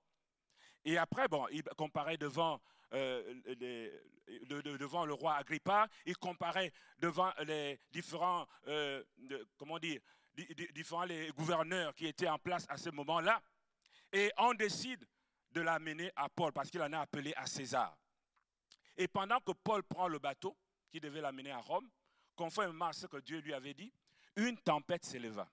Et 0.86 0.98
après, 0.98 1.28
bon, 1.28 1.48
il 1.52 1.64
comparait 1.76 2.18
devant 2.18 2.62
euh, 2.94 3.42
devant 4.80 5.06
le 5.06 5.14
roi 5.14 5.36
Agrippa, 5.36 5.88
il 6.06 6.18
comparait 6.18 6.72
devant 7.00 7.32
les 7.46 7.80
différents, 7.92 8.48
euh, 8.68 9.04
comment 9.58 9.80
dire, 9.80 10.00
différents 10.74 11.04
les 11.04 11.30
gouverneurs 11.32 11.94
qui 11.96 12.08
étaient 12.08 12.28
en 12.28 12.39
place 12.39 12.66
à 12.70 12.78
ce 12.78 12.89
moment-là. 12.89 13.42
Et 14.14 14.32
on 14.38 14.54
décide 14.54 15.06
de 15.52 15.62
l'amener 15.62 16.12
à 16.16 16.30
Paul 16.30 16.52
parce 16.52 16.70
qu'il 16.70 16.82
en 16.82 16.92
a 16.94 17.00
appelé 17.00 17.34
à 17.36 17.46
César. 17.46 17.98
Et 18.98 19.08
pendant 19.08 19.39
que 19.39 19.52
Paul 19.52 19.84
prend 19.84 20.08
le 20.08 20.20
bateau 20.20 20.56
qui 20.89 21.00
devait 21.00 21.22
l'amener 21.22 21.52
à 21.52 21.60
Rome, 21.60 21.89
conformément 22.36 22.86
à 22.86 22.94
ce 22.94 23.08
que 23.08 23.18
Dieu 23.18 23.39
lui 23.39 23.54
avait 23.54 23.74
dit, 23.74 23.94
une 24.36 24.58
tempête 24.58 25.06
s'éleva. 25.06 25.50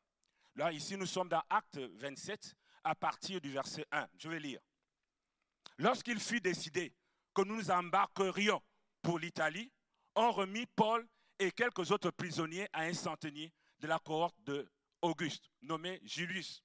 Là, 0.55 0.73
ici, 0.73 0.97
nous 0.97 1.07
sommes 1.07 1.29
dans 1.29 1.43
Acte 1.49 1.79
27, 1.79 2.55
à 2.85 2.95
partir 2.95 3.41
du 3.41 3.51
verset 3.51 3.87
1. 3.93 4.09
Je 4.19 4.29
vais 4.29 4.41
lire. 4.41 4.61
Lorsqu'il 5.79 6.19
fut 6.19 6.41
décidé 6.41 6.93
que 7.35 7.43
nous 7.43 7.57
nous 7.57 7.71
embarquerions 7.71 8.63
pour 9.03 9.19
l'Italie, 9.19 9.71
ont 10.15 10.33
remis 10.33 10.67
Paul 10.67 11.07
et 11.39 11.53
quelques 11.53 11.91
autres 11.91 12.11
prisonniers 12.11 12.69
à 12.73 12.83
un 12.83 12.95
centenier 12.95 13.53
de 13.79 13.87
la 13.87 13.99
cohorte 13.99 14.37
de 14.45 14.69
Auguste, 15.01 15.51
nommé 15.63 16.01
Julius. 16.03 16.63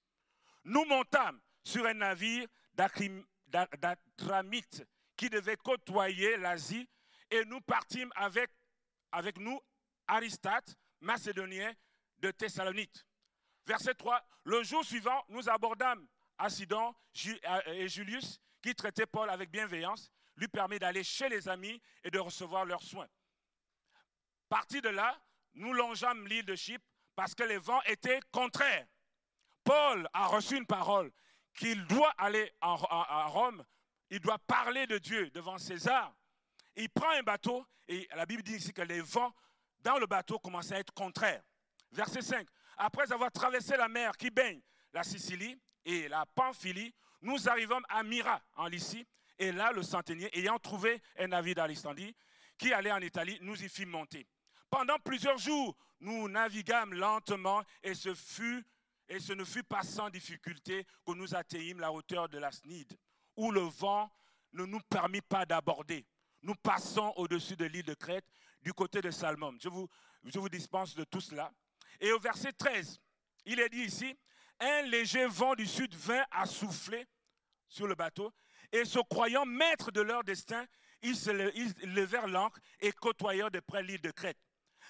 Nous 0.63 0.85
montâmes 0.85 1.39
sur 1.63 1.85
un 1.85 1.93
navire 1.93 2.47
d'Adramite 2.73 4.83
qui 5.15 5.29
devaient 5.29 5.57
côtoyer 5.57 6.37
l'Asie 6.37 6.89
et 7.29 7.45
nous 7.45 7.61
partîmes 7.61 8.11
avec, 8.15 8.49
avec 9.11 9.37
nous 9.37 9.59
Aristate, 10.07 10.75
macédonien 11.01 11.71
de 12.19 12.31
Thessalonique. 12.31 13.05
Verset 13.65 13.93
3, 13.93 14.21
le 14.45 14.63
jour 14.63 14.83
suivant, 14.83 15.23
nous 15.29 15.47
abordâmes 15.49 16.05
Acidon 16.37 16.93
euh, 17.25 17.61
et 17.67 17.87
Julius, 17.87 18.39
qui 18.61 18.75
traitaient 18.75 19.05
Paul 19.05 19.29
avec 19.29 19.51
bienveillance, 19.51 20.11
lui 20.35 20.47
permet 20.47 20.79
d'aller 20.79 21.03
chez 21.03 21.29
les 21.29 21.47
amis 21.47 21.81
et 22.03 22.11
de 22.11 22.19
recevoir 22.19 22.65
leurs 22.65 22.81
soins. 22.81 23.07
Parti 24.49 24.81
de 24.81 24.89
là, 24.89 25.19
nous 25.55 25.73
longeâmes 25.73 26.27
l'île 26.27 26.45
de 26.45 26.55
Chypre 26.55 26.85
parce 27.15 27.35
que 27.35 27.43
les 27.43 27.57
vents 27.57 27.81
étaient 27.83 28.19
contraires. 28.31 28.87
Paul 29.63 30.07
a 30.13 30.27
reçu 30.27 30.57
une 30.57 30.65
parole 30.65 31.11
qu'il 31.53 31.85
doit 31.85 32.13
aller 32.17 32.51
à 32.61 33.27
Rome, 33.27 33.63
il 34.09 34.19
doit 34.19 34.39
parler 34.39 34.87
de 34.87 34.97
Dieu 34.97 35.29
devant 35.31 35.57
César. 35.57 36.15
Il 36.75 36.89
prend 36.89 37.09
un 37.09 37.23
bateau 37.23 37.65
et 37.87 38.07
la 38.15 38.25
Bible 38.25 38.43
dit 38.43 38.55
ici 38.55 38.73
que 38.73 38.81
les 38.81 39.01
vents 39.01 39.33
dans 39.81 39.97
le 39.99 40.07
bateau 40.07 40.39
commençaient 40.39 40.75
à 40.75 40.79
être 40.79 40.93
contraires. 40.93 41.43
Verset 41.91 42.21
5. 42.21 42.47
Après 42.77 43.11
avoir 43.11 43.31
traversé 43.31 43.77
la 43.77 43.87
mer 43.87 44.17
qui 44.17 44.31
baigne 44.31 44.61
la 44.93 45.03
Sicilie 45.03 45.59
et 45.85 46.07
la 46.07 46.25
Pamphylie, 46.25 46.93
nous 47.21 47.47
arrivons 47.47 47.81
à 47.89 48.03
Myra, 48.03 48.41
en 48.55 48.67
Lycie, 48.67 49.07
et 49.39 49.51
là, 49.51 49.71
le 49.71 49.83
centenier, 49.83 50.29
ayant 50.37 50.59
trouvé 50.59 51.01
un 51.17 51.27
navire 51.27 51.55
d'Alexandrie 51.55 52.15
qui 52.57 52.71
allait 52.71 52.91
en 52.91 53.01
Italie, 53.01 53.37
nous 53.41 53.61
y 53.61 53.69
fit 53.69 53.85
monter. 53.85 54.27
Pendant 54.69 54.97
plusieurs 54.99 55.37
jours, 55.37 55.75
nous 55.99 56.27
naviguâmes 56.27 56.93
lentement 56.93 57.63
et 57.81 57.93
ce, 57.93 58.09
ne 59.33 59.43
fut 59.43 59.63
pas 59.63 59.83
sans 59.83 60.09
difficulté 60.09 60.85
que 61.05 61.13
nous 61.13 61.35
atteignîmes 61.35 61.79
la 61.79 61.91
hauteur 61.91 62.29
de 62.29 62.37
la 62.37 62.51
Snide, 62.51 62.97
où 63.35 63.51
le 63.51 63.61
vent 63.61 64.11
ne 64.53 64.65
nous 64.65 64.81
permit 64.81 65.21
pas 65.21 65.45
d'aborder. 65.45 66.05
Nous 66.41 66.55
passons 66.55 67.13
au-dessus 67.15 67.55
de 67.55 67.65
l'île 67.65 67.85
de 67.85 67.93
Crète, 67.93 68.25
du 68.61 68.73
côté 68.73 69.01
de 69.01 69.11
Salmon. 69.11 69.55
Je 69.61 69.69
vous, 69.69 69.89
je 70.23 70.39
vous 70.39 70.49
dispense 70.49 70.95
de 70.95 71.03
tout 71.03 71.21
cela. 71.21 71.51
Et 71.99 72.11
au 72.11 72.19
verset 72.19 72.53
13, 72.53 72.99
il 73.45 73.59
est 73.59 73.69
dit 73.69 73.83
ici, 73.83 74.17
un 74.59 74.83
léger 74.83 75.25
vent 75.27 75.55
du 75.55 75.65
sud 75.65 75.93
vint 75.95 76.25
à 76.31 76.45
souffler 76.45 77.05
sur 77.67 77.87
le 77.87 77.95
bateau, 77.95 78.31
et 78.73 78.85
se 78.85 78.99
croyant 78.99 79.45
maîtres 79.45 79.91
de 79.91 80.01
leur 80.01 80.23
destin, 80.23 80.65
ils, 81.03 81.15
se 81.15 81.31
levèrent 81.85 82.27
l'ancre 82.27 82.59
et 82.81 82.91
côtoyèrent 82.91 83.51
de 83.51 83.59
près 83.59 83.83
l'île 83.83 84.01
de 84.01 84.11
Crète. 84.11 84.39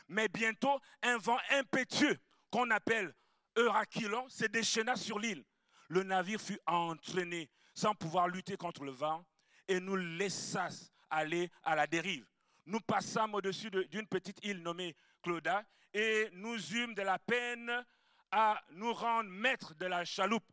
Mais 0.08 0.28
bientôt, 0.30 0.80
un 1.02 1.18
vent 1.18 1.40
impétueux, 1.52 2.18
qu'on 2.50 2.70
appelle 2.72 3.14
Eurachilon, 3.58 4.28
se 4.30 4.46
déchaîna 4.46 4.96
sur 4.96 5.20
l'île. 5.20 5.44
Le 5.90 6.04
navire 6.04 6.40
fut 6.40 6.60
entraîné 6.66 7.50
sans 7.74 7.94
pouvoir 7.94 8.28
lutter 8.28 8.56
contre 8.56 8.84
le 8.84 8.92
vent, 8.92 9.26
et 9.68 9.80
nous 9.80 9.96
laissâmes 9.96 10.72
aller 11.10 11.52
à 11.64 11.76
la 11.76 11.88
dérive. 11.88 12.26
Nous 12.66 12.80
passâmes 12.80 13.34
au-dessus 13.36 13.70
d'une 13.70 14.08
petite 14.08 14.44
île 14.46 14.62
nommée 14.62 14.96
Clauda, 15.22 15.64
et 15.94 16.30
nous 16.34 16.58
eûmes 16.74 16.96
de 16.96 17.02
la 17.02 17.20
peine 17.20 17.72
à 18.32 18.62
nous 18.72 18.94
rendre 18.94 19.30
maîtres 19.30 19.76
de 19.76 19.86
la 19.86 20.06
chaloupe. 20.06 20.50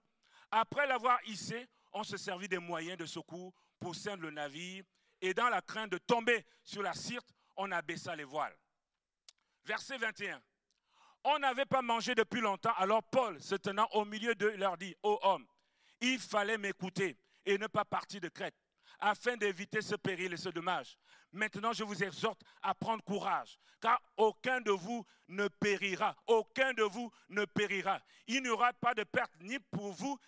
Après 0.50 0.86
l'avoir 0.86 1.18
hissé, 1.26 1.68
on 1.92 2.04
se 2.04 2.16
servit 2.16 2.48
des 2.48 2.58
moyens 2.58 2.98
de 2.98 3.06
secours 3.06 3.52
pour 3.78 3.94
ceindre 3.94 4.22
le 4.22 4.30
navire, 4.30 4.84
et 5.20 5.34
dans 5.34 5.48
la 5.48 5.62
crainte 5.62 5.90
de 5.90 5.98
tomber 5.98 6.44
sur 6.62 6.82
la 6.82 6.94
Sirte, 6.94 7.28
on 7.56 7.70
abaissa 7.72 8.16
les 8.16 8.24
voiles. 8.24 8.56
Verset 9.64 9.98
21. 9.98 10.40
On 11.24 11.38
n'avait 11.38 11.66
pas 11.66 11.82
mangé 11.82 12.14
depuis 12.14 12.40
longtemps, 12.40 12.72
alors 12.76 13.02
Paul, 13.02 13.40
se 13.42 13.54
tenant 13.54 13.88
au 13.92 14.04
milieu 14.04 14.34
d'eux, 14.34 14.56
leur 14.56 14.78
dit, 14.78 14.96
ô 15.02 15.18
homme, 15.22 15.46
il 16.00 16.18
fallait 16.18 16.56
m'écouter 16.56 17.18
et 17.44 17.58
ne 17.58 17.66
pas 17.66 17.84
partir 17.84 18.20
de 18.20 18.28
Crète, 18.28 18.56
afin 18.98 19.36
d'éviter 19.36 19.82
ce 19.82 19.96
péril 19.96 20.32
et 20.32 20.38
ce 20.38 20.48
dommage. 20.48 20.96
Maintenant, 21.32 21.72
je 21.72 21.84
vous 21.84 22.02
exhorte 22.02 22.42
à 22.62 22.74
prendre 22.74 23.04
courage, 23.04 23.58
car 23.80 24.00
aucun 24.16 24.60
de 24.60 24.70
vous 24.70 25.04
ne 25.28 25.46
périra, 25.48 26.16
aucun 26.26 26.72
de 26.72 26.82
vous 26.82 27.10
ne 27.28 27.44
périra. 27.44 28.00
Il 28.26 28.42
n'y 28.42 28.48
aura 28.48 28.72
pas 28.72 28.94
de 28.94 29.04
perte 29.04 29.32
ni 29.40 29.58
pour 29.58 29.92
vous, 29.92 30.18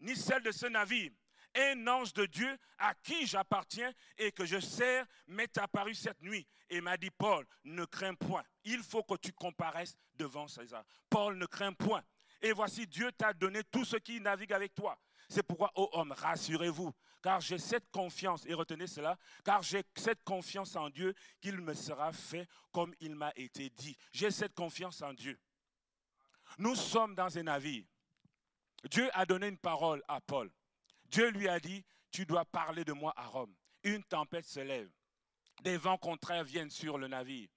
ni 0.00 0.16
celle 0.16 0.42
de 0.42 0.50
ce 0.50 0.66
navire. 0.66 1.12
Un 1.54 1.86
ange 1.88 2.12
de 2.12 2.26
Dieu 2.26 2.56
à 2.76 2.94
qui 2.94 3.26
j'appartiens 3.26 3.92
et 4.16 4.30
que 4.32 4.44
je 4.44 4.60
sers 4.60 5.04
m'est 5.26 5.56
apparu 5.58 5.94
cette 5.94 6.20
nuit 6.20 6.46
et 6.68 6.80
m'a 6.80 6.96
dit, 6.96 7.10
Paul, 7.10 7.46
ne 7.64 7.84
crains 7.84 8.14
point. 8.14 8.44
Il 8.64 8.82
faut 8.82 9.02
que 9.02 9.16
tu 9.16 9.32
comparaisses 9.32 9.96
devant 10.14 10.46
César. 10.46 10.84
Paul, 11.08 11.38
ne 11.38 11.46
crains 11.46 11.72
point. 11.72 12.02
Et 12.42 12.52
voici, 12.52 12.86
Dieu 12.86 13.10
t'a 13.12 13.32
donné 13.32 13.64
tout 13.64 13.84
ce 13.84 13.96
qui 13.96 14.20
navigue 14.20 14.52
avec 14.52 14.74
toi. 14.74 14.98
C'est 15.28 15.42
pourquoi, 15.42 15.72
ô 15.74 15.88
homme, 15.92 16.12
rassurez-vous, 16.12 16.92
car 17.22 17.40
j'ai 17.40 17.58
cette 17.58 17.90
confiance, 17.90 18.46
et 18.46 18.54
retenez 18.54 18.86
cela, 18.86 19.18
car 19.44 19.62
j'ai 19.62 19.82
cette 19.96 20.22
confiance 20.24 20.76
en 20.76 20.88
Dieu 20.88 21.14
qu'il 21.40 21.60
me 21.60 21.74
sera 21.74 22.12
fait 22.12 22.48
comme 22.72 22.94
il 23.00 23.14
m'a 23.14 23.32
été 23.36 23.70
dit. 23.70 23.96
J'ai 24.12 24.30
cette 24.30 24.54
confiance 24.54 25.02
en 25.02 25.12
Dieu. 25.12 25.38
Nous 26.58 26.74
sommes 26.74 27.14
dans 27.14 27.36
un 27.36 27.42
navire. 27.42 27.84
Dieu 28.84 29.08
a 29.12 29.26
donné 29.26 29.48
une 29.48 29.58
parole 29.58 30.02
à 30.08 30.20
Paul. 30.20 30.50
Dieu 31.06 31.30
lui 31.30 31.48
a 31.48 31.58
dit, 31.58 31.84
tu 32.10 32.24
dois 32.24 32.44
parler 32.44 32.84
de 32.84 32.92
moi 32.92 33.12
à 33.16 33.26
Rome. 33.26 33.54
Une 33.82 34.04
tempête 34.04 34.46
se 34.46 34.60
lève. 34.60 34.90
Des 35.62 35.76
vents 35.76 35.98
contraires 35.98 36.44
viennent 36.44 36.70
sur 36.70 36.98
le 36.98 37.08
navire. 37.08 37.48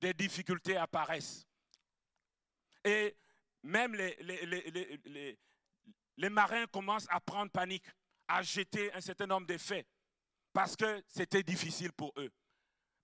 Des 0.00 0.14
difficultés 0.14 0.76
apparaissent. 0.76 1.46
Et 2.84 3.16
même 3.62 3.94
les, 3.94 5.36
marins 6.30 6.66
commencent 6.66 7.08
à 7.10 7.20
prendre 7.20 7.50
panique, 7.50 7.86
à 8.28 8.42
jeter 8.42 8.92
un 8.94 9.00
certain 9.00 9.26
nombre 9.26 9.46
d'effets, 9.46 9.86
parce 10.52 10.76
que 10.76 11.02
c'était 11.06 11.42
difficile 11.42 11.92
pour 11.92 12.12
eux. 12.16 12.30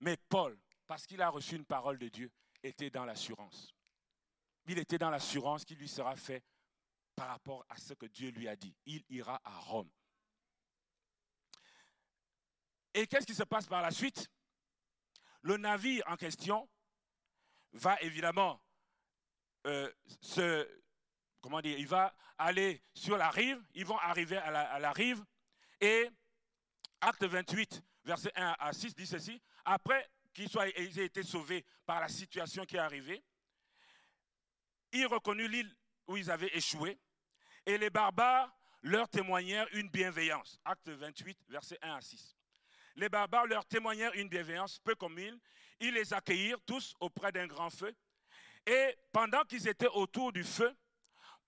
Mais 0.00 0.16
Paul, 0.28 0.58
parce 0.86 1.06
qu'il 1.06 1.20
a 1.20 1.28
reçu 1.28 1.56
une 1.56 1.66
parole 1.66 1.98
de 1.98 2.08
Dieu, 2.08 2.30
était 2.62 2.90
dans 2.90 3.04
l'assurance. 3.04 3.74
Il 4.66 4.78
était 4.78 4.98
dans 4.98 5.10
l'assurance 5.10 5.64
qu'il 5.64 5.78
lui 5.78 5.88
sera 5.88 6.16
fait 6.16 6.42
par 7.16 7.28
rapport 7.28 7.64
à 7.68 7.76
ce 7.78 7.94
que 7.94 8.06
Dieu 8.06 8.30
lui 8.30 8.46
a 8.46 8.54
dit. 8.54 8.76
Il 8.84 9.02
ira 9.08 9.40
à 9.42 9.58
Rome. 9.58 9.90
Et 12.94 13.06
qu'est-ce 13.06 13.26
qui 13.26 13.34
se 13.34 13.42
passe 13.42 13.66
par 13.66 13.82
la 13.82 13.90
suite? 13.90 14.30
Le 15.42 15.56
navire 15.56 16.04
en 16.06 16.16
question 16.16 16.68
va 17.72 18.00
évidemment 18.00 18.62
euh, 19.66 19.90
se, 20.20 20.68
comment 21.40 21.60
dire, 21.60 21.78
il 21.78 21.86
va 21.86 22.14
aller 22.38 22.82
sur 22.94 23.16
la 23.16 23.30
rive, 23.30 23.62
ils 23.74 23.84
vont 23.84 23.98
arriver 23.98 24.36
à 24.36 24.78
la, 24.78 24.92
rive, 24.92 25.24
et 25.80 26.08
acte 27.00 27.24
28, 27.24 27.82
verset 28.04 28.32
1 28.34 28.56
à 28.58 28.72
6 28.72 28.94
dit 28.94 29.06
ceci, 29.06 29.42
après 29.64 30.10
qu'ils 30.32 30.48
aient 30.98 31.06
été 31.06 31.22
sauvés 31.22 31.64
par 31.84 32.00
la 32.00 32.08
situation 32.08 32.64
qui 32.64 32.76
est 32.76 32.80
arrivée, 32.80 33.24
ils 34.92 35.06
reconnurent 35.06 35.48
l'île 35.48 35.76
où 36.06 36.16
ils 36.16 36.30
avaient 36.30 36.54
échoué, 36.56 36.98
et 37.66 37.76
les 37.76 37.90
barbares 37.90 38.50
leur 38.82 39.08
témoignèrent 39.08 39.68
une 39.72 39.88
bienveillance. 39.88 40.60
Acte 40.64 40.88
28, 40.88 41.38
verset 41.48 41.78
1 41.82 41.96
à 41.96 42.00
6. 42.00 42.36
Les 42.94 43.08
barbares 43.08 43.46
leur 43.46 43.66
témoignèrent 43.66 44.14
une 44.14 44.28
bienveillance 44.28 44.78
peu 44.78 44.94
commune. 44.94 45.38
Ils 45.80 45.92
les 45.92 46.14
accueillirent 46.14 46.60
tous 46.64 46.94
auprès 47.00 47.32
d'un 47.32 47.46
grand 47.46 47.68
feu. 47.68 47.94
Et 48.64 48.96
pendant 49.12 49.42
qu'ils 49.44 49.68
étaient 49.68 49.88
autour 49.88 50.32
du 50.32 50.44
feu, 50.44 50.74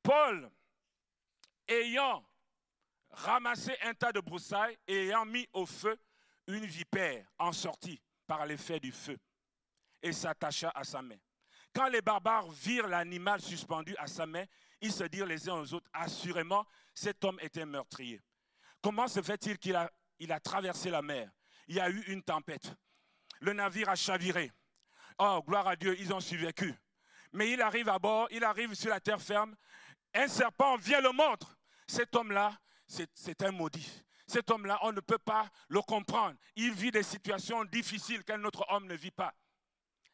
Paul, 0.03 0.51
ayant 1.69 2.25
ramassé 3.11 3.75
un 3.83 3.95
tas 3.95 4.13
de 4.13 4.21
broussailles 4.21 4.77
et 4.87 5.07
ayant 5.07 5.25
mis 5.25 5.49
au 5.53 5.65
feu 5.65 5.99
une 6.47 6.67
vipère 6.67 7.27
en 7.39 7.53
sortie 7.53 8.01
par 8.27 8.45
l'effet 8.47 8.79
du 8.81 8.93
feu, 8.93 9.19
et 10.03 10.13
s'attacha 10.13 10.71
à 10.75 10.85
sa 10.85 11.03
main. 11.03 11.17
Quand 11.75 11.89
les 11.89 12.03
barbares 12.03 12.49
virent 12.51 12.89
l'animal 12.89 13.41
suspendu 13.41 13.95
à 13.99 14.07
sa 14.07 14.27
main, 14.27 14.45
ils 14.81 14.93
se 14.93 15.05
dirent 15.05 15.27
les 15.27 15.49
uns 15.49 15.55
aux 15.55 15.75
autres, 15.75 15.89
assurément, 15.93 16.67
cet 16.95 17.25
homme 17.25 17.39
était 17.41 17.67
meurtrier. 17.67 18.21
Comment 18.81 19.09
se 19.09 19.23
fait-il 19.23 19.59
qu'il 19.59 19.77
a, 19.77 20.41
traversé 20.41 20.91
la 20.91 21.03
mer? 21.03 21.31
Il 21.67 21.77
y 21.77 21.81
a 21.81 21.91
eu 21.91 22.01
une 22.09 22.23
tempête. 22.23 22.73
Le 23.41 23.53
navire 23.53 23.89
a 23.89 23.97
chaviré. 23.97 24.53
Oh, 25.19 25.43
gloire 25.47 25.67
à 25.67 25.77
Dieu, 25.77 25.99
ils 25.99 26.13
ont 26.13 26.21
survécu. 26.21 26.75
Mais 27.33 27.51
il 27.51 27.61
arrive 27.61 27.89
à 27.89 27.99
bord, 27.99 28.29
il 28.31 28.45
arrive 28.45 28.75
sur 28.75 28.91
la 28.91 29.01
terre 29.01 29.21
ferme. 29.21 29.55
Un 30.15 30.29
serpent 30.29 30.77
vient 30.77 31.01
le 31.01 31.13
montre. 31.13 31.59
Cet 31.87 32.15
homme-là, 32.15 32.57
c'est 32.87 33.43
un 33.43 33.51
maudit. 33.51 34.05
Cet 34.27 34.51
homme-là, 34.51 34.79
on 34.83 34.93
ne 34.93 35.01
peut 35.01 35.19
pas 35.19 35.51
le 35.69 35.81
comprendre. 35.83 36.37
Il 36.55 36.73
vit 36.73 36.91
des 36.91 37.03
situations 37.03 37.65
difficiles 37.65 38.23
qu'un 38.25 38.43
autre 38.45 38.65
homme 38.69 38.87
ne 38.87 38.95
vit 38.95 39.11
pas. 39.11 39.35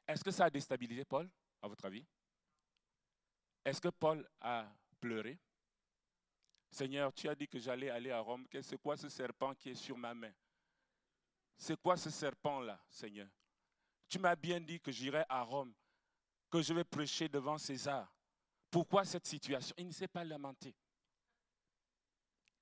Est-ce 0.07 0.23
que 0.23 0.31
ça 0.31 0.47
a 0.47 0.51
déstabilisé 0.51 1.05
Paul, 1.05 1.29
à 1.63 1.69
votre 1.69 1.85
avis? 1.85 2.07
Est-ce 3.65 3.81
que 3.81 3.89
Paul 3.89 4.29
a 4.41 4.69
pleuré? 5.01 5.39
Seigneur, 6.71 7.13
tu 7.13 7.29
as 7.29 7.35
dit 7.35 7.47
que 7.47 7.59
j'allais 7.59 7.89
aller 7.89 8.11
à 8.11 8.21
Rome. 8.21 8.47
C'est 8.63 8.81
quoi 8.81 8.97
ce 8.97 9.09
serpent 9.09 9.55
qui 9.55 9.71
est 9.71 9.75
sur 9.75 9.97
ma 9.97 10.13
main? 10.13 10.33
C'est 11.57 11.81
quoi 11.81 11.97
ce 11.97 12.11
serpent-là, 12.11 12.81
Seigneur? 12.89 13.29
Tu 14.09 14.19
m'as 14.19 14.35
bien 14.35 14.61
dit 14.61 14.81
que 14.81 14.91
j'irai 14.91 15.25
à 15.29 15.43
Rome, 15.43 15.73
que 16.51 16.61
je 16.61 16.75
vais 16.75 16.85
prêcher 16.85 17.29
devant 17.29 17.59
César. 17.59 18.13
Pourquoi 18.71 19.05
cette 19.05 19.27
situation? 19.27 19.75
Il 19.79 19.87
ne 19.87 19.93
s'est 19.93 20.09
pas 20.09 20.25
lamenté. 20.25 20.75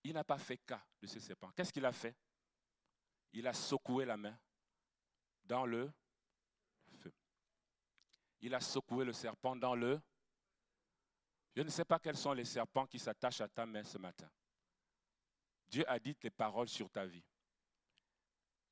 Il 0.05 0.13
n'a 0.13 0.25
pas 0.25 0.39
fait 0.39 0.59
cas 0.59 0.85
de 1.01 1.07
ce 1.07 1.19
serpent. 1.19 1.51
Qu'est-ce 1.53 1.73
qu'il 1.73 1.87
a 1.87 1.93
fait? 1.93 2.15
Il 3.33 3.47
a 3.47 3.55
secoué 3.55 4.05
la 4.05 4.19
main 4.19 4.39
dans 5.45 5.65
le 5.65 5.91
feu. 6.99 7.13
Il 8.43 8.55
a 8.55 8.61
secoué 8.61 9.07
le 9.07 9.13
serpent 9.15 9.57
dans 9.57 9.75
le... 9.75 9.99
Je 11.55 11.63
ne 11.63 11.69
sais 11.69 11.85
pas 11.85 11.99
quels 11.99 12.17
sont 12.17 12.33
les 12.33 12.45
serpents 12.45 12.87
qui 12.87 12.99
s'attachent 12.99 13.43
à 13.43 13.49
ta 13.49 13.67
main 13.67 13.85
ce 13.85 13.99
matin. 13.99 14.31
Dieu 15.69 15.89
a 15.89 15.99
dit 15.99 16.15
tes 16.15 16.31
paroles 16.31 16.69
sur 16.69 16.91
ta 16.91 17.07
vie. 17.07 17.25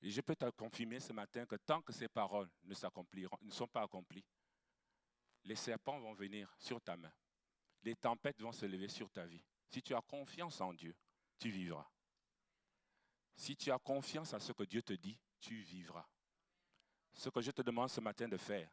Et 0.02 0.10
je 0.10 0.20
peux 0.22 0.36
te 0.36 0.48
confirmer 0.50 0.98
ce 0.98 1.12
matin 1.12 1.44
que 1.44 1.56
tant 1.56 1.82
que 1.82 1.92
ces 1.92 2.08
paroles 2.08 2.50
ne 2.64 2.70
ne 3.42 3.50
sont 3.50 3.68
pas 3.68 3.82
accomplies, 3.82 4.24
les 5.44 5.56
serpents 5.56 5.98
vont 5.98 6.14
venir 6.14 6.54
sur 6.58 6.80
ta 6.80 6.96
main. 6.96 7.12
Les 7.82 7.96
tempêtes 7.96 8.40
vont 8.40 8.52
se 8.52 8.66
lever 8.66 8.88
sur 8.88 9.10
ta 9.10 9.26
vie. 9.26 9.42
Si 9.68 9.82
tu 9.82 9.94
as 9.94 10.02
confiance 10.02 10.60
en 10.60 10.72
Dieu, 10.72 10.94
tu 11.38 11.50
vivras. 11.50 11.88
Si 13.36 13.56
tu 13.56 13.70
as 13.70 13.78
confiance 13.78 14.34
en 14.34 14.40
ce 14.40 14.52
que 14.52 14.64
Dieu 14.64 14.82
te 14.82 14.92
dit, 14.92 15.18
tu 15.38 15.60
vivras. 15.60 16.06
Ce 17.14 17.28
que 17.28 17.40
je 17.40 17.50
te 17.50 17.62
demande 17.62 17.88
ce 17.88 18.00
matin 18.00 18.28
de 18.28 18.36
faire, 18.36 18.70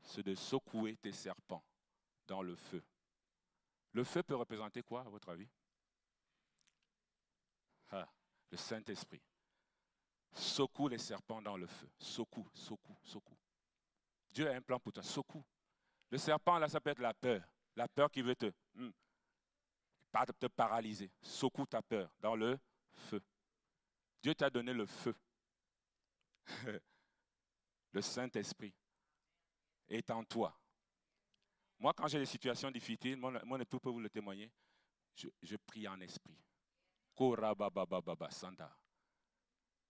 c'est 0.00 0.22
de 0.22 0.34
secouer 0.34 0.96
tes 0.96 1.12
serpents 1.12 1.64
dans 2.26 2.42
le 2.42 2.56
feu. 2.56 2.82
Le 3.94 4.02
feu 4.02 4.22
peut 4.22 4.34
représenter 4.34 4.82
quoi, 4.82 5.02
à 5.02 5.08
votre 5.08 5.28
avis? 5.28 5.48
Ah, 7.90 8.08
Le 8.50 8.56
Saint-Esprit. 8.56 9.22
Secoue 10.32 10.88
les 10.88 10.98
serpents 10.98 11.40
dans 11.40 11.56
le 11.56 11.68
feu. 11.68 11.88
Secoue, 11.96 12.48
secoue, 12.52 12.98
secoue. 13.04 13.38
Dieu 14.32 14.50
a 14.50 14.54
un 14.54 14.60
plan 14.60 14.80
pour 14.80 14.92
toi. 14.92 15.04
Secoue. 15.04 15.44
Le 16.10 16.18
serpent, 16.18 16.58
là, 16.58 16.68
ça 16.68 16.80
peut 16.80 16.90
être 16.90 17.00
la 17.00 17.14
peur. 17.14 17.48
La 17.76 17.88
peur 17.88 18.10
qui 18.10 18.20
veut 18.20 18.34
te, 18.34 18.52
hmm, 18.74 18.90
te 20.40 20.46
paralyser. 20.48 21.12
Secoue 21.22 21.66
ta 21.66 21.80
peur 21.80 22.12
dans 22.18 22.34
le 22.34 22.58
feu. 22.90 23.22
Dieu 24.20 24.34
t'a 24.34 24.50
donné 24.50 24.72
le 24.72 24.86
feu. 24.86 25.14
le 27.92 28.02
Saint-Esprit 28.02 28.74
est 29.88 30.10
en 30.10 30.24
toi. 30.24 30.58
Moi, 31.78 31.92
quand 31.94 32.06
j'ai 32.06 32.18
des 32.18 32.26
situations 32.26 32.70
difficiles, 32.70 33.16
mon, 33.16 33.60
époux 33.60 33.80
peut 33.80 33.90
vous 33.90 34.00
le 34.00 34.10
témoigner, 34.10 34.50
je, 35.14 35.28
je 35.42 35.56
prie 35.56 35.86
en 35.88 36.00
esprit. 36.00 36.38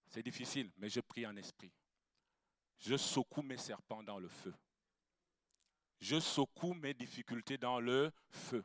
C'est 0.08 0.22
difficile, 0.22 0.70
mais 0.76 0.88
je 0.88 1.00
prie 1.00 1.26
en 1.26 1.36
esprit. 1.36 1.72
Je 2.78 2.96
secoue 2.96 3.42
mes 3.42 3.56
serpents 3.56 4.02
dans 4.02 4.18
le 4.18 4.28
feu. 4.28 4.54
Je 6.00 6.20
secoue 6.20 6.74
mes 6.74 6.92
difficultés 6.92 7.56
dans 7.56 7.80
le 7.80 8.12
feu. 8.30 8.64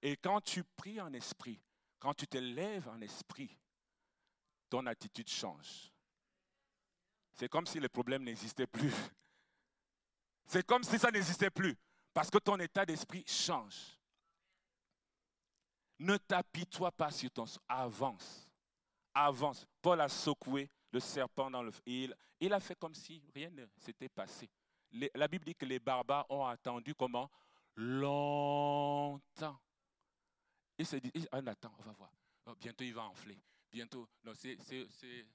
Et 0.00 0.16
quand 0.16 0.40
tu 0.40 0.62
pries 0.64 1.00
en 1.00 1.12
esprit, 1.12 1.60
quand 1.98 2.14
tu 2.14 2.26
te 2.26 2.38
lèves 2.38 2.88
en 2.88 3.00
esprit, 3.00 3.56
ton 4.68 4.86
attitude 4.86 5.28
change. 5.28 5.92
C'est 7.32 7.48
comme 7.48 7.66
si 7.66 7.80
le 7.80 7.88
problème 7.88 8.24
n'existait 8.24 8.66
plus. 8.66 8.92
C'est 10.46 10.66
comme 10.66 10.82
si 10.82 10.98
ça 10.98 11.10
n'existait 11.10 11.50
plus. 11.50 11.76
Parce 12.12 12.30
que 12.30 12.38
ton 12.38 12.58
état 12.58 12.84
d'esprit 12.84 13.24
change. 13.26 13.98
Ne 15.98 16.16
t'apitoie 16.16 16.90
pas 16.92 17.10
sur 17.10 17.30
ton... 17.30 17.44
Avance. 17.68 18.48
Avance. 19.14 19.66
Paul 19.80 20.00
a 20.00 20.08
secoué 20.08 20.68
le 20.90 21.00
serpent 21.00 21.50
dans 21.50 21.62
le... 21.62 21.70
Il, 21.86 22.52
a 22.52 22.60
fait 22.60 22.74
comme 22.78 22.94
si 22.94 23.22
rien 23.34 23.50
ne 23.50 23.64
s'était 23.76 24.08
passé. 24.08 24.50
la 25.14 25.28
Bible 25.28 25.44
dit 25.44 25.54
que 25.54 25.64
les 25.64 25.78
barbares 25.78 26.26
ont 26.28 26.44
attendu 26.46 26.94
comment? 26.94 27.30
Longtemps. 27.76 29.58
Il 30.76 30.86
se 30.86 30.96
dit, 30.96 31.12
on 31.30 31.46
attend, 31.46 31.72
on 31.78 31.82
va 31.82 31.92
voir. 31.92 32.12
Oh, 32.46 32.54
bientôt 32.56 32.84
il 32.84 32.92
va 32.92 33.04
enfler. 33.04 33.38
Bientôt, 33.70 34.06
non, 34.24 34.32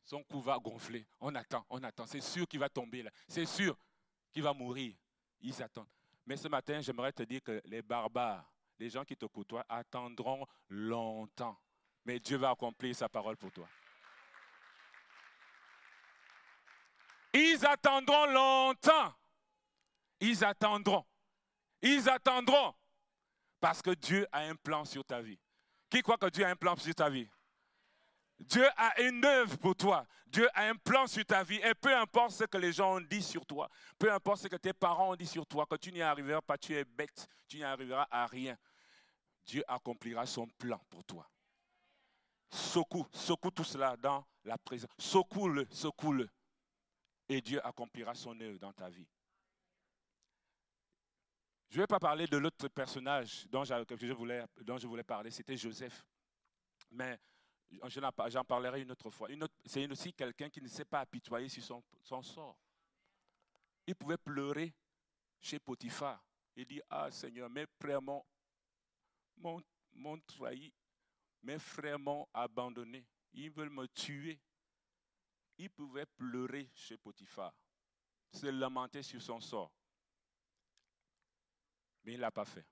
son 0.03 0.23
cou 0.23 0.41
va 0.41 0.59
gonfler. 0.59 1.07
On 1.19 1.33
attend, 1.33 1.65
on 1.69 1.81
attend. 1.81 2.05
C'est 2.05 2.21
sûr 2.21 2.47
qu'il 2.47 2.59
va 2.59 2.69
tomber 2.69 3.01
là. 3.01 3.09
C'est 3.27 3.47
sûr 3.47 3.75
qu'il 4.31 4.43
va 4.43 4.53
mourir. 4.53 4.95
Ils 5.39 5.63
attendent. 5.63 5.87
Mais 6.27 6.35
ce 6.35 6.49
matin, 6.49 6.81
j'aimerais 6.81 7.13
te 7.13 7.23
dire 7.23 7.41
que 7.41 7.61
les 7.63 7.81
barbares, 7.81 8.45
les 8.77 8.89
gens 8.89 9.05
qui 9.05 9.15
te 9.15 9.25
côtoient, 9.25 9.65
attendront 9.69 10.45
longtemps. 10.67 11.57
Mais 12.03 12.19
Dieu 12.19 12.37
va 12.37 12.49
accomplir 12.49 12.93
sa 12.93 13.07
parole 13.07 13.37
pour 13.37 13.49
toi. 13.49 13.67
Ils 17.33 17.65
attendront 17.65 18.25
longtemps. 18.25 19.13
Ils 20.19 20.43
attendront. 20.43 21.05
Ils 21.81 22.09
attendront. 22.09 22.75
Parce 23.61 23.81
que 23.81 23.91
Dieu 23.91 24.27
a 24.31 24.39
un 24.39 24.55
plan 24.55 24.83
sur 24.83 25.05
ta 25.05 25.21
vie. 25.21 25.39
Qui 25.89 26.01
croit 26.01 26.17
que 26.17 26.29
Dieu 26.29 26.43
a 26.43 26.49
un 26.49 26.55
plan 26.57 26.75
sur 26.75 26.93
ta 26.93 27.09
vie? 27.09 27.29
Dieu 28.39 28.67
a 28.77 29.01
une 29.01 29.25
œuvre 29.25 29.57
pour 29.57 29.75
toi. 29.75 30.05
Dieu 30.27 30.47
a 30.53 30.69
un 30.69 30.75
plan 30.75 31.07
sur 31.07 31.25
ta 31.25 31.43
vie. 31.43 31.59
Et 31.63 31.73
peu 31.73 31.95
importe 31.95 32.31
ce 32.31 32.43
que 32.43 32.57
les 32.57 32.71
gens 32.71 32.97
ont 32.97 33.01
dit 33.01 33.21
sur 33.21 33.45
toi, 33.45 33.69
peu 33.97 34.11
importe 34.11 34.43
ce 34.43 34.47
que 34.47 34.55
tes 34.57 34.73
parents 34.73 35.11
ont 35.11 35.15
dit 35.15 35.25
sur 35.25 35.45
toi, 35.45 35.65
que 35.65 35.75
tu 35.75 35.91
n'y 35.91 36.01
arriveras 36.01 36.41
pas, 36.41 36.57
tu 36.57 36.75
es 36.75 36.85
bête, 36.85 37.27
tu 37.47 37.57
n'y 37.57 37.63
arriveras 37.63 38.07
à 38.11 38.27
rien. 38.27 38.57
Dieu 39.45 39.63
accomplira 39.67 40.25
son 40.25 40.47
plan 40.47 40.79
pour 40.89 41.03
toi. 41.03 41.27
Secoue, 42.49 43.07
secoue 43.11 43.51
tout 43.51 43.63
cela 43.63 43.97
dans 43.97 44.25
la 44.43 44.57
présence. 44.57 44.91
Secoue-le, 44.97 45.67
secoue-le. 45.71 46.29
Et 47.29 47.41
Dieu 47.41 47.65
accomplira 47.65 48.13
son 48.13 48.39
œuvre 48.39 48.59
dans 48.59 48.71
ta 48.71 48.89
vie. 48.89 49.07
Je 51.69 51.77
ne 51.77 51.83
vais 51.83 51.87
pas 51.87 51.99
parler 51.99 52.27
de 52.27 52.37
l'autre 52.37 52.67
personnage 52.69 53.45
dont, 53.49 53.65
je 53.65 54.13
voulais, 54.13 54.45
dont 54.61 54.77
je 54.77 54.87
voulais 54.87 55.03
parler, 55.03 55.31
c'était 55.31 55.57
Joseph. 55.57 56.05
Mais 56.91 57.19
j'en 57.71 58.43
parlerai 58.43 58.81
une 58.81 58.91
autre 58.91 59.09
fois. 59.09 59.27
C'est 59.65 59.89
aussi 59.91 60.13
quelqu'un 60.13 60.49
qui 60.49 60.61
ne 60.61 60.67
s'est 60.67 60.85
pas 60.85 61.01
apitoyer 61.01 61.49
sur 61.49 61.63
son, 62.03 62.23
sort. 62.23 62.57
Il 63.85 63.95
pouvait 63.95 64.17
pleurer 64.17 64.73
chez 65.39 65.59
Potiphar 65.59 66.23
et 66.55 66.65
dire, 66.65 66.83
ah 66.89 67.11
Seigneur, 67.11 67.49
mes 67.49 67.65
frères 67.79 68.01
m'ont 68.01 68.23
trahi, 70.25 70.73
mes 71.43 71.59
frères 71.59 71.99
m'ont 71.99 72.27
abandonné, 72.33 73.05
ils 73.33 73.51
veulent 73.51 73.69
me 73.69 73.87
tuer. 73.87 74.39
Il 75.59 75.69
pouvait 75.71 76.05
pleurer 76.05 76.69
chez 76.75 76.97
Potiphar, 76.97 77.53
se 78.31 78.45
lamenter 78.45 79.01
sur 79.01 79.21
son 79.21 79.39
sort. 79.39 79.71
Mais 82.03 82.13
il 82.13 82.17
ne 82.17 82.21
l'a 82.21 82.31
pas 82.31 82.45
fait. 82.45 82.65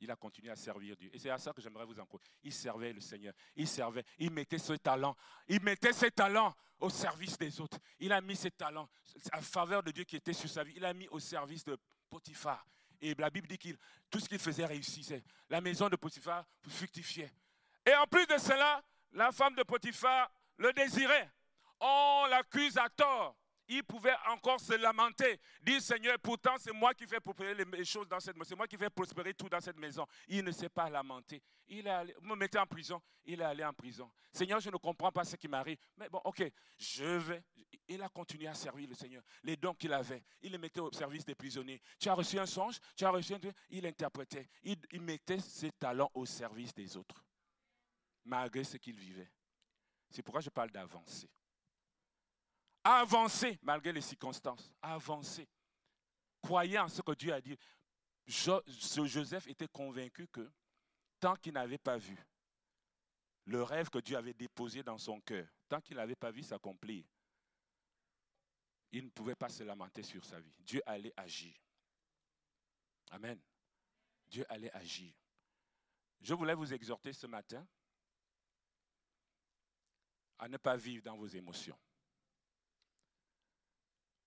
Il 0.00 0.10
a 0.10 0.16
continué 0.16 0.50
à 0.50 0.56
servir 0.56 0.96
Dieu. 0.96 1.10
Et 1.12 1.18
c'est 1.18 1.30
à 1.30 1.38
ça 1.38 1.52
que 1.52 1.60
j'aimerais 1.60 1.84
vous 1.84 1.98
encourager. 1.98 2.30
Il 2.42 2.52
servait 2.52 2.92
le 2.92 3.00
Seigneur. 3.00 3.34
Il 3.56 3.66
servait. 3.66 4.04
Il 4.18 4.30
mettait 4.30 4.58
ses 4.58 4.78
talents. 4.78 5.16
Il 5.48 5.62
mettait 5.62 5.92
ses 5.92 6.10
talents 6.10 6.54
au 6.78 6.90
service 6.90 7.36
des 7.36 7.60
autres. 7.60 7.78
Il 7.98 8.12
a 8.12 8.20
mis 8.20 8.36
ses 8.36 8.50
talents 8.50 8.88
à 9.32 9.40
faveur 9.40 9.82
de 9.82 9.90
Dieu 9.90 10.04
qui 10.04 10.16
était 10.16 10.32
sur 10.32 10.48
sa 10.48 10.62
vie. 10.62 10.74
Il 10.76 10.84
a 10.84 10.94
mis 10.94 11.08
au 11.08 11.18
service 11.18 11.64
de 11.64 11.76
Potiphar. 12.08 12.64
Et 13.00 13.14
la 13.14 13.30
Bible 13.30 13.46
dit 13.46 13.58
qu'il 13.58 13.76
tout 14.10 14.20
ce 14.20 14.28
qu'il 14.28 14.38
faisait 14.38 14.66
réussissait. 14.66 15.22
La 15.48 15.60
maison 15.60 15.88
de 15.88 15.96
Potiphar 15.96 16.44
fructifiait. 16.66 17.32
Et 17.84 17.94
en 17.94 18.06
plus 18.06 18.26
de 18.26 18.38
cela, 18.38 18.82
la 19.12 19.32
femme 19.32 19.54
de 19.54 19.62
Potiphar 19.62 20.30
le 20.56 20.72
désirait. 20.72 21.30
On 21.80 22.26
l'accuse 22.28 22.76
à 22.76 22.88
tort 22.88 23.36
il 23.68 23.84
pouvait 23.84 24.14
encore 24.28 24.58
se 24.60 24.72
lamenter, 24.74 25.38
dire 25.62 25.80
Seigneur, 25.80 26.18
pourtant 26.18 26.54
c'est 26.58 26.72
moi 26.72 26.94
qui 26.94 27.06
fais 27.06 27.20
prospérer 27.20 27.54
les 27.54 27.84
choses 27.84 28.08
dans 28.08 28.18
cette 28.18 28.36
maison, 28.36 28.48
c'est 28.48 28.56
moi 28.56 28.66
qui 28.66 28.76
fais 28.76 28.88
prospérer 28.88 29.34
tout 29.34 29.48
dans 29.48 29.60
cette 29.60 29.76
maison. 29.78 30.06
Il 30.26 30.44
ne 30.44 30.50
s'est 30.50 30.70
pas 30.70 30.88
lamenté. 30.88 31.42
Il 31.68 31.86
est 31.86 31.90
allé, 31.90 32.14
me 32.22 32.34
mettez 32.34 32.58
en 32.58 32.66
prison, 32.66 33.00
il 33.26 33.40
est 33.40 33.44
allé 33.44 33.62
en 33.62 33.74
prison. 33.74 34.10
Seigneur, 34.32 34.58
je 34.60 34.70
ne 34.70 34.76
comprends 34.76 35.12
pas 35.12 35.24
ce 35.24 35.36
qui 35.36 35.48
m'arrive. 35.48 35.76
Mais 35.98 36.08
bon, 36.08 36.20
ok, 36.24 36.50
je 36.78 37.04
vais. 37.04 37.44
Il 37.88 38.02
a 38.02 38.08
continué 38.08 38.48
à 38.48 38.54
servir 38.54 38.88
le 38.88 38.94
Seigneur. 38.94 39.22
Les 39.42 39.56
dons 39.56 39.74
qu'il 39.74 39.92
avait, 39.92 40.24
il 40.40 40.52
les 40.52 40.58
mettait 40.58 40.80
au 40.80 40.90
service 40.92 41.24
des 41.24 41.34
prisonniers. 41.34 41.80
Tu 41.98 42.08
as 42.08 42.14
reçu 42.14 42.38
un 42.38 42.46
songe, 42.46 42.78
tu 42.96 43.04
as 43.04 43.10
reçu 43.10 43.34
un 43.34 43.38
il 43.68 43.86
interprétait. 43.86 44.48
Il 44.62 45.02
mettait 45.02 45.40
ses 45.40 45.72
talents 45.72 46.10
au 46.14 46.24
service 46.24 46.74
des 46.74 46.96
autres, 46.96 47.22
malgré 48.24 48.64
ce 48.64 48.78
qu'il 48.78 48.98
vivait. 48.98 49.30
C'est 50.10 50.22
pourquoi 50.22 50.40
je 50.40 50.48
parle 50.48 50.70
d'avancer 50.70 51.28
avancer 52.96 53.58
malgré 53.62 53.92
les 53.92 54.00
circonstances. 54.00 54.72
Avancer. 54.82 55.48
Croyant 56.40 56.84
en 56.84 56.88
ce 56.88 57.02
que 57.02 57.12
Dieu 57.12 57.32
a 57.32 57.40
dit. 57.40 57.56
Joseph 58.26 59.46
était 59.46 59.68
convaincu 59.68 60.26
que 60.28 60.50
tant 61.18 61.34
qu'il 61.36 61.54
n'avait 61.54 61.78
pas 61.78 61.96
vu 61.96 62.16
le 63.46 63.62
rêve 63.62 63.88
que 63.88 63.98
Dieu 63.98 64.16
avait 64.16 64.34
déposé 64.34 64.82
dans 64.82 64.98
son 64.98 65.20
cœur, 65.20 65.46
tant 65.68 65.80
qu'il 65.80 65.96
n'avait 65.96 66.14
pas 66.14 66.30
vu 66.30 66.42
s'accomplir, 66.42 67.04
il 68.92 69.04
ne 69.04 69.10
pouvait 69.10 69.34
pas 69.34 69.48
se 69.48 69.62
lamenter 69.62 70.02
sur 70.02 70.24
sa 70.24 70.38
vie. 70.38 70.54
Dieu 70.60 70.82
allait 70.84 71.14
agir. 71.16 71.54
Amen. 73.10 73.40
Dieu 74.26 74.44
allait 74.50 74.72
agir. 74.72 75.14
Je 76.20 76.34
voulais 76.34 76.54
vous 76.54 76.72
exhorter 76.72 77.12
ce 77.12 77.26
matin 77.26 77.66
à 80.38 80.48
ne 80.48 80.58
pas 80.58 80.76
vivre 80.76 81.02
dans 81.02 81.16
vos 81.16 81.26
émotions. 81.26 81.78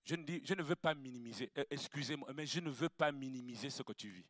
Je 0.03 0.15
ne, 0.15 0.23
dis, 0.23 0.41
je 0.43 0.53
ne 0.53 0.63
veux 0.63 0.75
pas 0.75 0.95
minimiser, 0.95 1.51
euh, 1.57 1.63
excusez-moi, 1.69 2.31
mais 2.33 2.45
je 2.45 2.59
ne 2.59 2.69
veux 2.69 2.89
pas 2.89 3.11
minimiser 3.11 3.69
ce 3.69 3.83
que 3.83 3.93
tu 3.93 4.09
vis. 4.09 4.25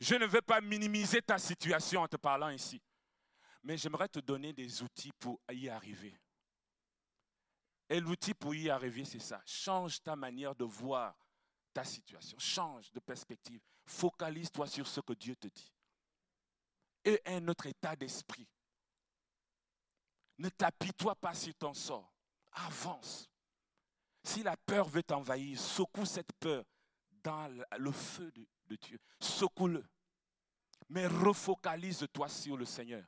Je 0.00 0.14
ne 0.14 0.24
veux 0.24 0.40
pas 0.40 0.60
minimiser 0.62 1.20
ta 1.20 1.38
situation 1.38 2.02
en 2.02 2.08
te 2.08 2.16
parlant 2.16 2.48
ici. 2.48 2.80
Mais 3.62 3.76
j'aimerais 3.76 4.08
te 4.08 4.20
donner 4.20 4.54
des 4.54 4.82
outils 4.82 5.12
pour 5.18 5.38
y 5.50 5.68
arriver. 5.68 6.18
Et 7.90 8.00
l'outil 8.00 8.32
pour 8.32 8.54
y 8.54 8.70
arriver, 8.70 9.04
c'est 9.04 9.18
ça. 9.18 9.42
Change 9.44 10.00
ta 10.00 10.16
manière 10.16 10.54
de 10.54 10.64
voir 10.64 11.14
ta 11.74 11.84
situation. 11.84 12.38
Change 12.38 12.90
de 12.92 13.00
perspective. 13.00 13.60
Focalise-toi 13.84 14.66
sur 14.66 14.86
ce 14.86 15.00
que 15.00 15.12
Dieu 15.12 15.36
te 15.36 15.48
dit. 15.48 15.72
Et 17.04 17.20
un 17.26 17.46
autre 17.48 17.66
état 17.66 17.94
d'esprit. 17.94 18.48
Ne 20.38 20.48
t'apitoie 20.48 21.16
pas 21.16 21.34
sur 21.34 21.54
ton 21.56 21.74
sort. 21.74 22.10
Avance. 22.52 23.29
Si 24.22 24.42
la 24.42 24.56
peur 24.56 24.88
veut 24.88 25.02
t'envahir, 25.02 25.58
secoue 25.58 26.04
cette 26.04 26.32
peur 26.34 26.64
dans 27.22 27.48
le 27.78 27.92
feu 27.92 28.30
de, 28.32 28.76
Dieu. 28.76 28.98
Secoue-le. 29.18 29.84
Mais 30.88 31.06
refocalise-toi 31.06 32.28
sur 32.28 32.56
le 32.56 32.64
Seigneur. 32.64 33.04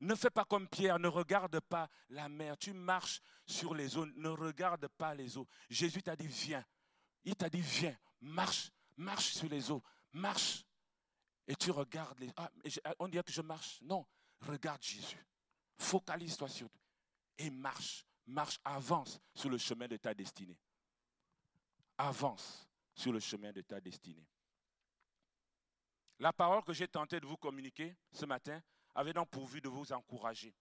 Ne 0.00 0.14
fais 0.14 0.30
pas 0.30 0.44
comme 0.44 0.68
Pierre, 0.68 0.98
ne 0.98 1.08
regarde 1.08 1.60
pas 1.60 1.88
la 2.10 2.28
mer. 2.28 2.56
Tu 2.58 2.72
marches 2.72 3.20
sur 3.46 3.74
les 3.74 3.96
eaux, 3.96 4.06
ne 4.06 4.28
regarde 4.28 4.88
pas 4.88 5.14
les 5.14 5.38
eaux. 5.38 5.46
Jésus 5.70 6.02
t'a 6.02 6.16
dit, 6.16 6.26
viens. 6.26 6.64
Il 7.24 7.34
t'a 7.34 7.48
dit, 7.48 7.60
viens, 7.60 7.96
marche, 8.20 8.70
marche 8.96 9.32
sur 9.34 9.48
les 9.48 9.70
eaux, 9.70 9.82
marche. 10.12 10.64
Et 11.46 11.54
tu 11.54 11.70
regardes 11.70 12.18
les... 12.18 12.30
Ah, 12.36 12.50
on 12.98 13.08
dirait 13.08 13.22
que 13.22 13.32
je 13.32 13.42
marche. 13.42 13.80
Non, 13.82 14.04
regarde 14.40 14.82
Jésus. 14.82 15.24
Focalise-toi 15.78 16.48
sur 16.48 16.68
lui. 16.68 16.80
Et 17.38 17.50
marche, 17.50 18.04
marche, 18.26 18.58
avance 18.64 19.20
sur 19.34 19.50
le 19.50 19.58
chemin 19.58 19.88
de 19.88 19.96
ta 19.96 20.14
destinée. 20.14 20.58
Avance 21.98 22.68
sur 22.94 23.12
le 23.12 23.20
chemin 23.20 23.52
de 23.52 23.62
ta 23.62 23.80
destinée. 23.80 24.26
La 26.18 26.32
parole 26.32 26.64
que 26.64 26.72
j'ai 26.72 26.88
tenté 26.88 27.20
de 27.20 27.26
vous 27.26 27.36
communiquer 27.36 27.94
ce 28.10 28.24
matin 28.24 28.62
avait 28.94 29.12
donc 29.12 29.28
pourvu 29.28 29.60
de 29.60 29.68
vous 29.68 29.92
encourager 29.92 30.54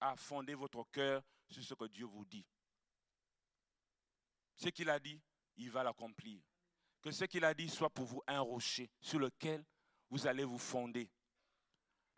à 0.00 0.16
fonder 0.16 0.54
votre 0.54 0.84
cœur 0.90 1.22
sur 1.48 1.62
ce 1.62 1.74
que 1.74 1.86
Dieu 1.86 2.06
vous 2.06 2.24
dit. 2.24 2.46
Ce 4.54 4.68
qu'il 4.68 4.88
a 4.90 4.98
dit, 4.98 5.20
il 5.56 5.70
va 5.70 5.82
l'accomplir. 5.82 6.40
Que 7.00 7.10
ce 7.10 7.24
qu'il 7.24 7.44
a 7.44 7.52
dit 7.52 7.68
soit 7.68 7.90
pour 7.90 8.04
vous 8.04 8.22
un 8.28 8.40
rocher 8.40 8.88
sur 9.00 9.18
lequel 9.18 9.64
vous 10.08 10.26
allez 10.26 10.44
vous 10.44 10.58
fonder. 10.58 11.10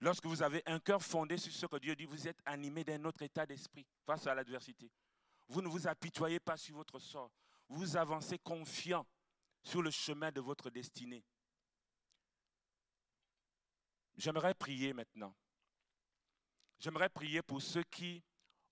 Lorsque 0.04 0.26
vous 0.26 0.42
avez 0.42 0.62
un 0.66 0.78
cœur 0.80 1.02
fondé 1.02 1.38
sur 1.38 1.50
ce 1.50 1.64
que 1.64 1.78
Dieu 1.78 1.96
dit, 1.96 2.04
vous 2.04 2.28
êtes 2.28 2.38
animé 2.44 2.84
d'un 2.84 3.02
autre 3.06 3.22
état 3.22 3.46
d'esprit 3.46 3.86
face 4.04 4.26
à 4.26 4.34
l'adversité. 4.34 4.90
Vous 5.48 5.62
ne 5.62 5.66
vous 5.68 5.88
apitoyez 5.88 6.38
pas 6.38 6.58
sur 6.58 6.76
votre 6.76 6.98
sort. 6.98 7.30
Vous 7.70 7.96
avancez 7.96 8.38
confiant 8.38 9.06
sur 9.62 9.80
le 9.80 9.90
chemin 9.90 10.30
de 10.30 10.42
votre 10.42 10.68
destinée. 10.68 11.24
J'aimerais 14.14 14.52
prier 14.52 14.92
maintenant. 14.92 15.34
J'aimerais 16.78 17.08
prier 17.08 17.40
pour 17.40 17.62
ceux 17.62 17.84
qui, 17.84 18.22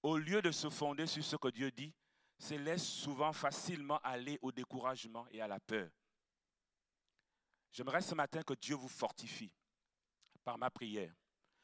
au 0.03 0.19
lieu 0.19 0.43
de 0.43 0.51
se 0.51 0.69
fonder 0.69 1.07
sur 1.07 1.25
ce 1.25 1.37
que 1.37 1.49
Dieu 1.49 1.71
dit, 1.71 1.95
se 2.39 2.57
laissent 2.57 2.87
souvent 2.87 3.33
facilement 3.33 4.01
aller 4.01 4.39
au 4.43 4.53
découragement 4.53 5.27
et 5.31 5.41
à 5.41 5.49
la 5.49 5.61
peur. 5.61 5.89
J'aimerais 7.71 8.03
ce 8.03 8.15
matin 8.15 8.43
que 8.43 8.53
Dieu 8.53 8.75
vous 8.75 8.87
fortifie 8.87 9.51
par 10.45 10.59
ma 10.59 10.71
prière. 10.71 11.15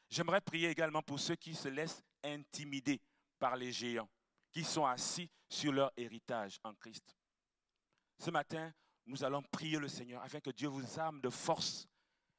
J'aimerais 0.09 0.41
prier 0.41 0.69
également 0.69 1.01
pour 1.01 1.19
ceux 1.19 1.35
qui 1.35 1.53
se 1.53 1.67
laissent 1.67 2.03
intimider 2.23 2.99
par 3.37 3.55
les 3.55 3.71
géants, 3.71 4.09
qui 4.51 4.63
sont 4.63 4.85
assis 4.85 5.29
sur 5.47 5.71
leur 5.71 5.91
héritage 5.95 6.59
en 6.63 6.73
Christ. 6.75 7.15
Ce 8.17 8.31
matin, 8.31 8.73
nous 9.05 9.23
allons 9.23 9.43
prier 9.43 9.77
le 9.77 9.87
Seigneur 9.87 10.21
afin 10.23 10.39
que 10.39 10.49
Dieu 10.49 10.67
vous 10.67 10.99
arme 10.99 11.21
de 11.21 11.29
force 11.29 11.87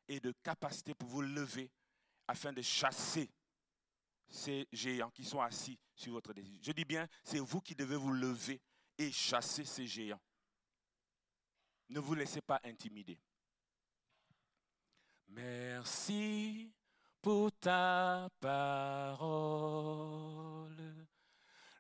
et 0.09 0.21
de 0.21 0.33
capacité 0.43 0.95
pour 0.95 1.09
vous 1.09 1.23
lever 1.23 1.71
afin 2.27 2.53
de 2.53 2.63
chasser 2.63 3.31
ces 4.29 4.69
géants 4.73 5.11
qui 5.11 5.25
sont 5.25 5.41
assis 5.41 5.79
sur 5.95 6.13
votre 6.13 6.33
désir. 6.33 6.59
Je 6.63 6.73
dis 6.73 6.85
bien, 6.85 7.09
c'est 7.25 7.39
vous 7.39 7.61
qui 7.61 7.75
devez 7.75 7.97
vous 7.97 8.13
lever 8.13 8.61
et 8.99 9.11
chasser 9.11 9.65
ces 9.65 9.87
géants. 9.87 10.21
Ne 11.89 11.99
vous 11.99 12.15
laissez 12.15 12.41
pas 12.41 12.61
intimider. 12.65 13.19
Merci 15.29 16.73
pour 17.23 17.53
ta 17.61 18.29
parole, 18.41 19.27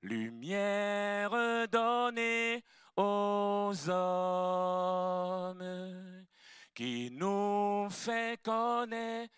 lumière 0.02 1.30
donnée 1.70 2.62
aux 2.96 3.72
hommes, 3.88 5.64
qui 6.74 7.10
nous 7.12 7.88
fait 7.90 8.40
connaître 8.42 9.30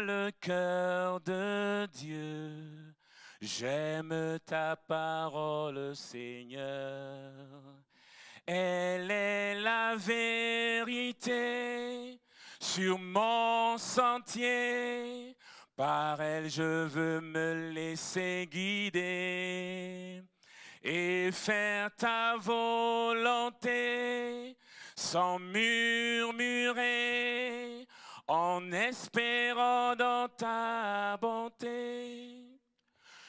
le 0.00 0.30
cœur 0.40 1.20
de 1.20 1.86
Dieu. 1.92 2.94
J'aime 3.40 4.38
ta 4.46 4.76
parole, 4.76 5.94
Seigneur. 5.94 7.32
Elle 8.46 9.10
est 9.10 9.60
la 9.60 9.96
vérité 9.96 11.36
sur 12.66 12.98
mon 12.98 13.78
sentier. 13.78 15.36
Par 15.76 16.20
elle, 16.20 16.50
je 16.50 16.84
veux 16.86 17.20
me 17.20 17.70
laisser 17.70 18.48
guider 18.50 20.22
et 20.82 21.30
faire 21.32 21.90
ta 21.96 22.36
volonté 22.38 23.66
sans 24.96 25.38
murmurer 25.38 26.76
en 28.26 28.72
espérant 28.72 29.94
dans 29.94 30.28
ta 30.28 31.16
bonté. 31.18 32.42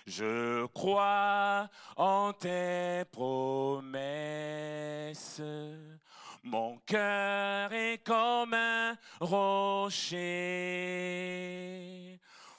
Je 0.06 0.66
crois 0.68 1.70
en 1.96 2.34
tes 2.34 3.04
promesses. 3.12 4.02
Mon 6.50 6.78
cœur 6.86 7.74
est 7.74 7.98
comme 8.06 8.54
un 8.54 8.96
rocher, 9.20 10.08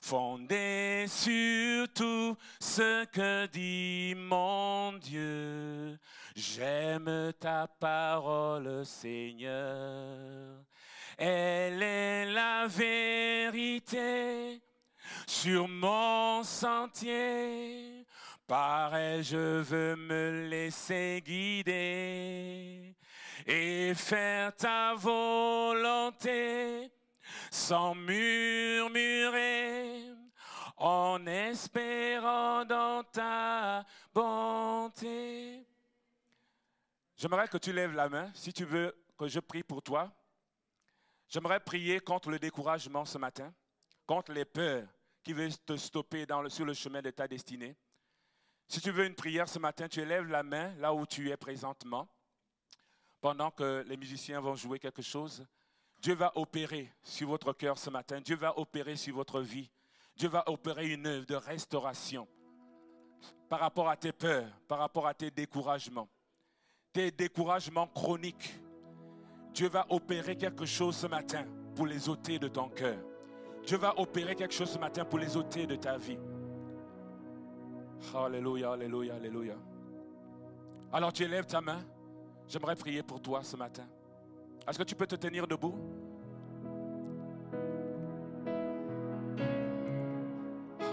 fondé 0.02 1.06
sur 1.08 1.88
tout 1.94 2.36
ce 2.60 3.06
que 3.06 3.46
dit 3.46 4.14
mon 4.14 4.92
Dieu. 4.92 5.98
J'aime 6.36 7.32
ta 7.40 7.66
parole, 7.66 8.84
Seigneur. 8.84 10.62
Elle 11.16 11.82
est 11.82 12.26
la 12.26 12.66
vérité 12.66 14.60
sur 15.26 15.66
mon 15.66 16.42
sentier. 16.42 18.04
Par 18.46 18.94
elle, 18.94 19.24
je 19.24 19.62
veux 19.62 19.96
me 19.96 20.46
laisser 20.50 21.22
guider 21.24 22.94
et 23.48 23.94
faire 23.94 24.54
ta 24.54 24.94
volonté 24.94 26.92
sans 27.50 27.94
murmurer, 27.94 29.32
en 30.76 31.26
espérant 31.26 32.66
dans 32.66 33.02
ta 33.04 33.86
bonté. 34.12 35.66
J'aimerais 37.16 37.48
que 37.48 37.56
tu 37.56 37.72
lèves 37.72 37.94
la 37.94 38.10
main 38.10 38.30
si 38.34 38.52
tu 38.52 38.66
veux 38.66 38.94
que 39.16 39.26
je 39.26 39.40
prie 39.40 39.62
pour 39.62 39.82
toi. 39.82 40.12
J'aimerais 41.28 41.60
prier 41.60 42.00
contre 42.00 42.30
le 42.30 42.38
découragement 42.38 43.06
ce 43.06 43.16
matin, 43.16 43.52
contre 44.06 44.32
les 44.32 44.44
peurs 44.44 44.86
qui 45.22 45.32
veulent 45.32 45.56
te 45.64 45.76
stopper 45.76 46.26
sur 46.48 46.66
le 46.66 46.74
chemin 46.74 47.00
de 47.00 47.10
ta 47.10 47.26
destinée. 47.26 47.76
Si 48.68 48.82
tu 48.82 48.90
veux 48.90 49.06
une 49.06 49.14
prière 49.14 49.48
ce 49.48 49.58
matin, 49.58 49.88
tu 49.88 50.00
élèves 50.00 50.28
la 50.28 50.42
main 50.42 50.74
là 50.76 50.92
où 50.92 51.06
tu 51.06 51.30
es 51.30 51.36
présentement, 51.38 52.06
pendant 53.20 53.50
que 53.50 53.84
les 53.86 53.96
musiciens 53.96 54.40
vont 54.40 54.54
jouer 54.54 54.78
quelque 54.78 55.02
chose. 55.02 55.44
Dieu 56.00 56.14
va 56.14 56.32
opérer 56.36 56.92
sur 57.02 57.28
votre 57.28 57.52
cœur 57.52 57.78
ce 57.78 57.90
matin. 57.90 58.20
Dieu 58.20 58.36
va 58.36 58.58
opérer 58.58 58.96
sur 58.96 59.14
votre 59.14 59.40
vie. 59.40 59.70
Dieu 60.16 60.28
va 60.28 60.48
opérer 60.48 60.88
une 60.88 61.06
œuvre 61.06 61.26
de 61.26 61.34
restauration 61.34 62.26
par 63.48 63.60
rapport 63.60 63.88
à 63.88 63.96
tes 63.96 64.12
peurs, 64.12 64.48
par 64.66 64.78
rapport 64.78 65.06
à 65.06 65.14
tes 65.14 65.30
découragements, 65.30 66.08
tes 66.92 67.10
découragements 67.10 67.86
chroniques 67.86 68.54
Dieu 69.58 69.68
va 69.68 69.86
opérer 69.90 70.36
quelque 70.36 70.64
chose 70.64 70.96
ce 70.96 71.08
matin 71.08 71.44
pour 71.74 71.86
les 71.86 72.08
ôter 72.08 72.38
de 72.38 72.46
ton 72.46 72.68
cœur. 72.68 72.96
Dieu 73.66 73.76
va 73.76 73.98
opérer 73.98 74.36
quelque 74.36 74.54
chose 74.54 74.70
ce 74.70 74.78
matin 74.78 75.04
pour 75.04 75.18
les 75.18 75.36
ôter 75.36 75.66
de 75.66 75.74
ta 75.74 75.96
vie. 75.96 76.18
Alléluia, 78.14 78.70
alléluia, 78.70 79.16
alléluia. 79.16 79.56
Alors 80.92 81.12
tu 81.12 81.24
élèves 81.24 81.46
ta 81.46 81.60
main. 81.60 81.80
J'aimerais 82.48 82.76
prier 82.76 83.02
pour 83.02 83.20
toi 83.20 83.40
ce 83.42 83.56
matin. 83.56 83.84
Est-ce 84.66 84.78
que 84.78 84.84
tu 84.84 84.94
peux 84.94 85.06
te 85.06 85.16
tenir 85.16 85.46
debout? 85.46 85.74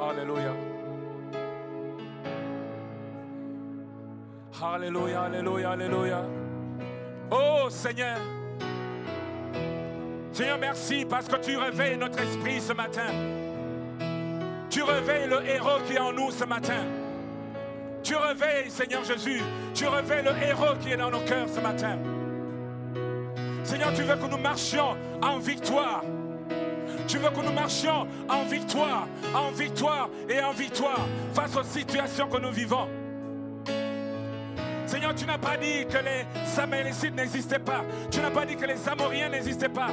Alléluia. 0.01 0.53
Alléluia, 4.61 5.21
alléluia, 5.21 5.71
alléluia. 5.71 6.25
Oh 7.31 7.69
Seigneur. 7.69 8.17
Seigneur, 10.33 10.57
merci 10.57 11.05
parce 11.05 11.27
que 11.29 11.37
tu 11.37 11.55
réveilles 11.55 11.97
notre 11.97 12.19
esprit 12.19 12.59
ce 12.59 12.73
matin. 12.73 13.07
Tu 14.69 14.83
réveilles 14.83 15.29
le 15.29 15.45
héros 15.47 15.81
qui 15.87 15.93
est 15.93 15.99
en 15.99 16.11
nous 16.11 16.31
ce 16.31 16.43
matin. 16.43 16.83
Tu 18.05 18.15
réveilles, 18.15 18.69
Seigneur 18.69 19.03
Jésus. 19.03 19.41
Tu 19.73 19.87
réveilles 19.87 20.23
le 20.23 20.47
héros 20.47 20.75
qui 20.79 20.91
est 20.91 20.97
dans 20.97 21.09
nos 21.09 21.21
cœurs 21.21 21.49
ce 21.49 21.59
matin. 21.59 21.97
Seigneur, 23.63 23.91
tu 23.95 24.03
veux 24.03 24.15
que 24.15 24.29
nous 24.29 24.37
marchions 24.37 24.95
en 25.23 25.39
victoire. 25.39 26.03
Tu 27.07 27.17
veux 27.17 27.31
que 27.31 27.43
nous 27.43 27.51
marchions 27.51 28.07
en 28.29 28.43
victoire, 28.43 29.07
en 29.33 29.49
victoire 29.49 30.09
et 30.29 30.39
en 30.39 30.51
victoire 30.51 31.07
face 31.33 31.57
aux 31.57 31.63
situations 31.63 32.27
que 32.27 32.37
nous 32.37 32.51
vivons. 32.51 32.87
Seigneur, 34.95 35.13
tu 35.13 35.25
n'as 35.25 35.37
pas 35.37 35.57
dit 35.57 35.85
que 35.87 35.97
les 35.97 36.25
Samélécites 36.45 37.13
n'existaient 37.13 37.59
pas. 37.59 37.83
Tu 38.09 38.21
n'as 38.21 38.31
pas 38.31 38.45
dit 38.45 38.55
que 38.55 38.63
les 38.65 38.87
Amoriens 38.87 39.27
n'existaient 39.27 39.67
pas. 39.67 39.89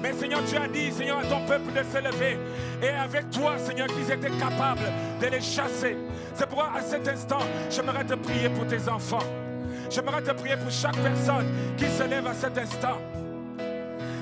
Mais 0.00 0.12
Seigneur, 0.12 0.42
tu 0.48 0.56
as 0.56 0.68
dit, 0.68 0.92
Seigneur, 0.92 1.18
à 1.18 1.24
ton 1.24 1.44
peuple 1.44 1.72
de 1.72 1.82
s'élever. 1.82 2.38
Et 2.80 2.90
avec 2.90 3.30
toi, 3.30 3.58
Seigneur, 3.58 3.88
qu'ils 3.88 4.12
étaient 4.12 4.30
capables 4.38 4.92
de 5.20 5.26
les 5.26 5.40
chasser. 5.40 5.96
C'est 6.36 6.46
pourquoi 6.46 6.70
à 6.72 6.82
cet 6.82 7.08
instant, 7.08 7.40
j'aimerais 7.68 8.04
te 8.04 8.14
prier 8.14 8.48
pour 8.48 8.64
tes 8.68 8.88
enfants. 8.88 9.26
J'aimerais 9.90 10.22
te 10.22 10.30
prier 10.30 10.56
pour 10.56 10.70
chaque 10.70 10.98
personne 10.98 11.46
qui 11.76 11.86
se 11.86 12.04
lève 12.04 12.28
à 12.28 12.34
cet 12.34 12.56
instant. 12.56 12.98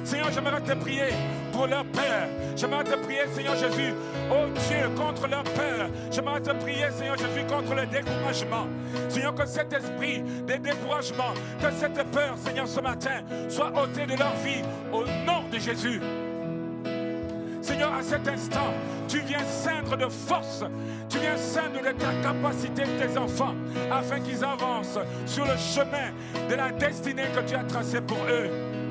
Seigneur, 0.02 0.30
j'aimerais 0.32 0.62
te 0.62 0.72
prier 0.72 1.10
pour 1.52 1.66
leur 1.66 1.84
peur. 1.84 2.26
J'aimerais 2.56 2.84
te 2.84 2.96
prier, 2.96 3.22
Seigneur 3.32 3.56
Jésus, 3.56 3.94
oh 4.30 4.46
Dieu, 4.68 4.88
contre 4.96 5.28
leur 5.28 5.44
peur. 5.44 5.88
J'aimerais 6.10 6.40
te 6.40 6.50
prier, 6.50 6.90
Seigneur 6.90 7.16
Jésus, 7.16 7.46
contre 7.46 7.74
le 7.74 7.86
découragement. 7.86 8.66
Seigneur, 9.08 9.34
que 9.34 9.46
cet 9.46 9.72
esprit 9.72 10.22
de 10.22 10.54
découragement, 10.54 11.34
que 11.60 11.70
cette 11.70 12.02
peur, 12.10 12.36
Seigneur, 12.36 12.66
ce 12.66 12.80
matin, 12.80 13.20
soit 13.48 13.72
ôté 13.80 14.06
de 14.06 14.18
leur 14.18 14.34
vie 14.36 14.62
au 14.92 15.04
nom 15.26 15.42
de 15.50 15.58
Jésus. 15.58 16.00
Seigneur, 17.60 17.92
à 17.94 18.02
cet 18.02 18.26
instant, 18.26 18.72
tu 19.06 19.20
viens 19.20 19.44
ceindre 19.44 19.96
de 19.96 20.08
force, 20.08 20.64
tu 21.08 21.18
viens 21.18 21.36
ceindre 21.36 21.80
de 21.80 21.92
ta 21.92 22.12
capacité 22.22 22.82
de 22.82 23.06
tes 23.06 23.18
enfants, 23.18 23.54
afin 23.90 24.18
qu'ils 24.20 24.42
avancent 24.42 24.98
sur 25.26 25.44
le 25.44 25.56
chemin 25.56 26.10
de 26.48 26.54
la 26.54 26.72
destinée 26.72 27.26
que 27.34 27.40
tu 27.48 27.54
as 27.54 27.64
tracée 27.64 28.00
pour 28.00 28.18
eux. 28.28 28.81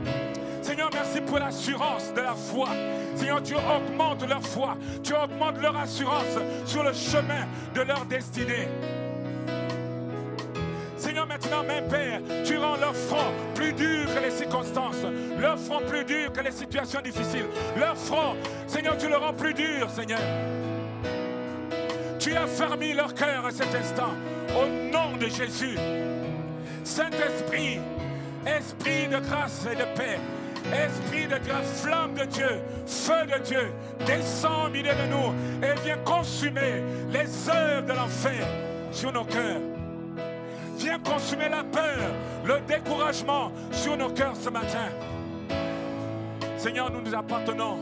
Seigneur, 0.61 0.89
merci 0.93 1.21
pour 1.21 1.39
l'assurance 1.39 2.13
de 2.13 2.21
la 2.21 2.35
foi. 2.35 2.69
Seigneur, 3.15 3.41
tu 3.41 3.55
augmentes 3.55 4.27
leur 4.27 4.41
foi, 4.41 4.77
tu 5.03 5.13
augmentes 5.13 5.61
leur 5.61 5.75
assurance 5.75 6.37
sur 6.65 6.83
le 6.83 6.93
chemin 6.93 7.45
de 7.73 7.81
leur 7.81 8.05
destinée. 8.05 8.67
Seigneur, 10.97 11.25
maintenant, 11.25 11.63
même 11.63 11.87
Père, 11.87 12.21
tu 12.45 12.57
rends 12.57 12.77
leur 12.77 12.95
front 12.95 13.33
plus 13.55 13.73
dur 13.73 14.05
que 14.13 14.23
les 14.23 14.31
circonstances, 14.31 15.03
leur 15.39 15.57
front 15.57 15.81
plus 15.87 16.05
dur 16.05 16.31
que 16.31 16.41
les 16.41 16.51
situations 16.51 17.01
difficiles, 17.01 17.47
leur 17.75 17.97
front, 17.97 18.35
Seigneur, 18.67 18.95
tu 18.97 19.09
le 19.09 19.17
rends 19.17 19.33
plus 19.33 19.53
dur, 19.53 19.89
Seigneur. 19.89 20.19
Tu 22.19 22.35
as 22.35 22.45
fermé 22.45 22.93
leur 22.93 23.15
cœur 23.15 23.47
à 23.47 23.51
cet 23.51 23.73
instant, 23.73 24.13
au 24.55 24.67
nom 24.67 25.17
de 25.17 25.25
Jésus. 25.25 25.75
Saint-Esprit, 26.83 27.79
Esprit 28.45 29.07
de 29.07 29.19
grâce 29.19 29.65
et 29.71 29.75
de 29.75 29.83
paix, 29.95 30.19
Esprit 30.73 31.27
de 31.27 31.37
Dieu, 31.39 31.53
flamme 31.63 32.13
de 32.13 32.25
Dieu, 32.25 32.61
feu 32.85 33.25
de 33.25 33.43
Dieu, 33.43 33.73
descend 34.05 34.67
au 34.67 34.69
milieu 34.69 34.93
de 34.93 35.07
nous 35.09 35.33
et 35.65 35.79
viens 35.83 35.97
consumer 36.05 36.83
les 37.11 37.49
œuvres 37.49 37.87
de 37.87 37.93
l'enfer 37.93 38.47
sur 38.91 39.11
nos 39.11 39.25
cœurs. 39.25 39.61
Viens 40.77 40.99
consumer 40.99 41.49
la 41.49 41.63
peur, 41.63 42.11
le 42.45 42.59
découragement 42.67 43.51
sur 43.71 43.97
nos 43.97 44.09
cœurs 44.09 44.35
ce 44.35 44.49
matin. 44.49 44.89
Seigneur, 46.57 46.91
nous 46.91 47.01
nous 47.01 47.15
appartenons. 47.15 47.77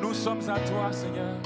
Nous 0.00 0.14
sommes 0.14 0.48
à 0.48 0.58
toi, 0.60 0.90
Seigneur. 0.90 1.36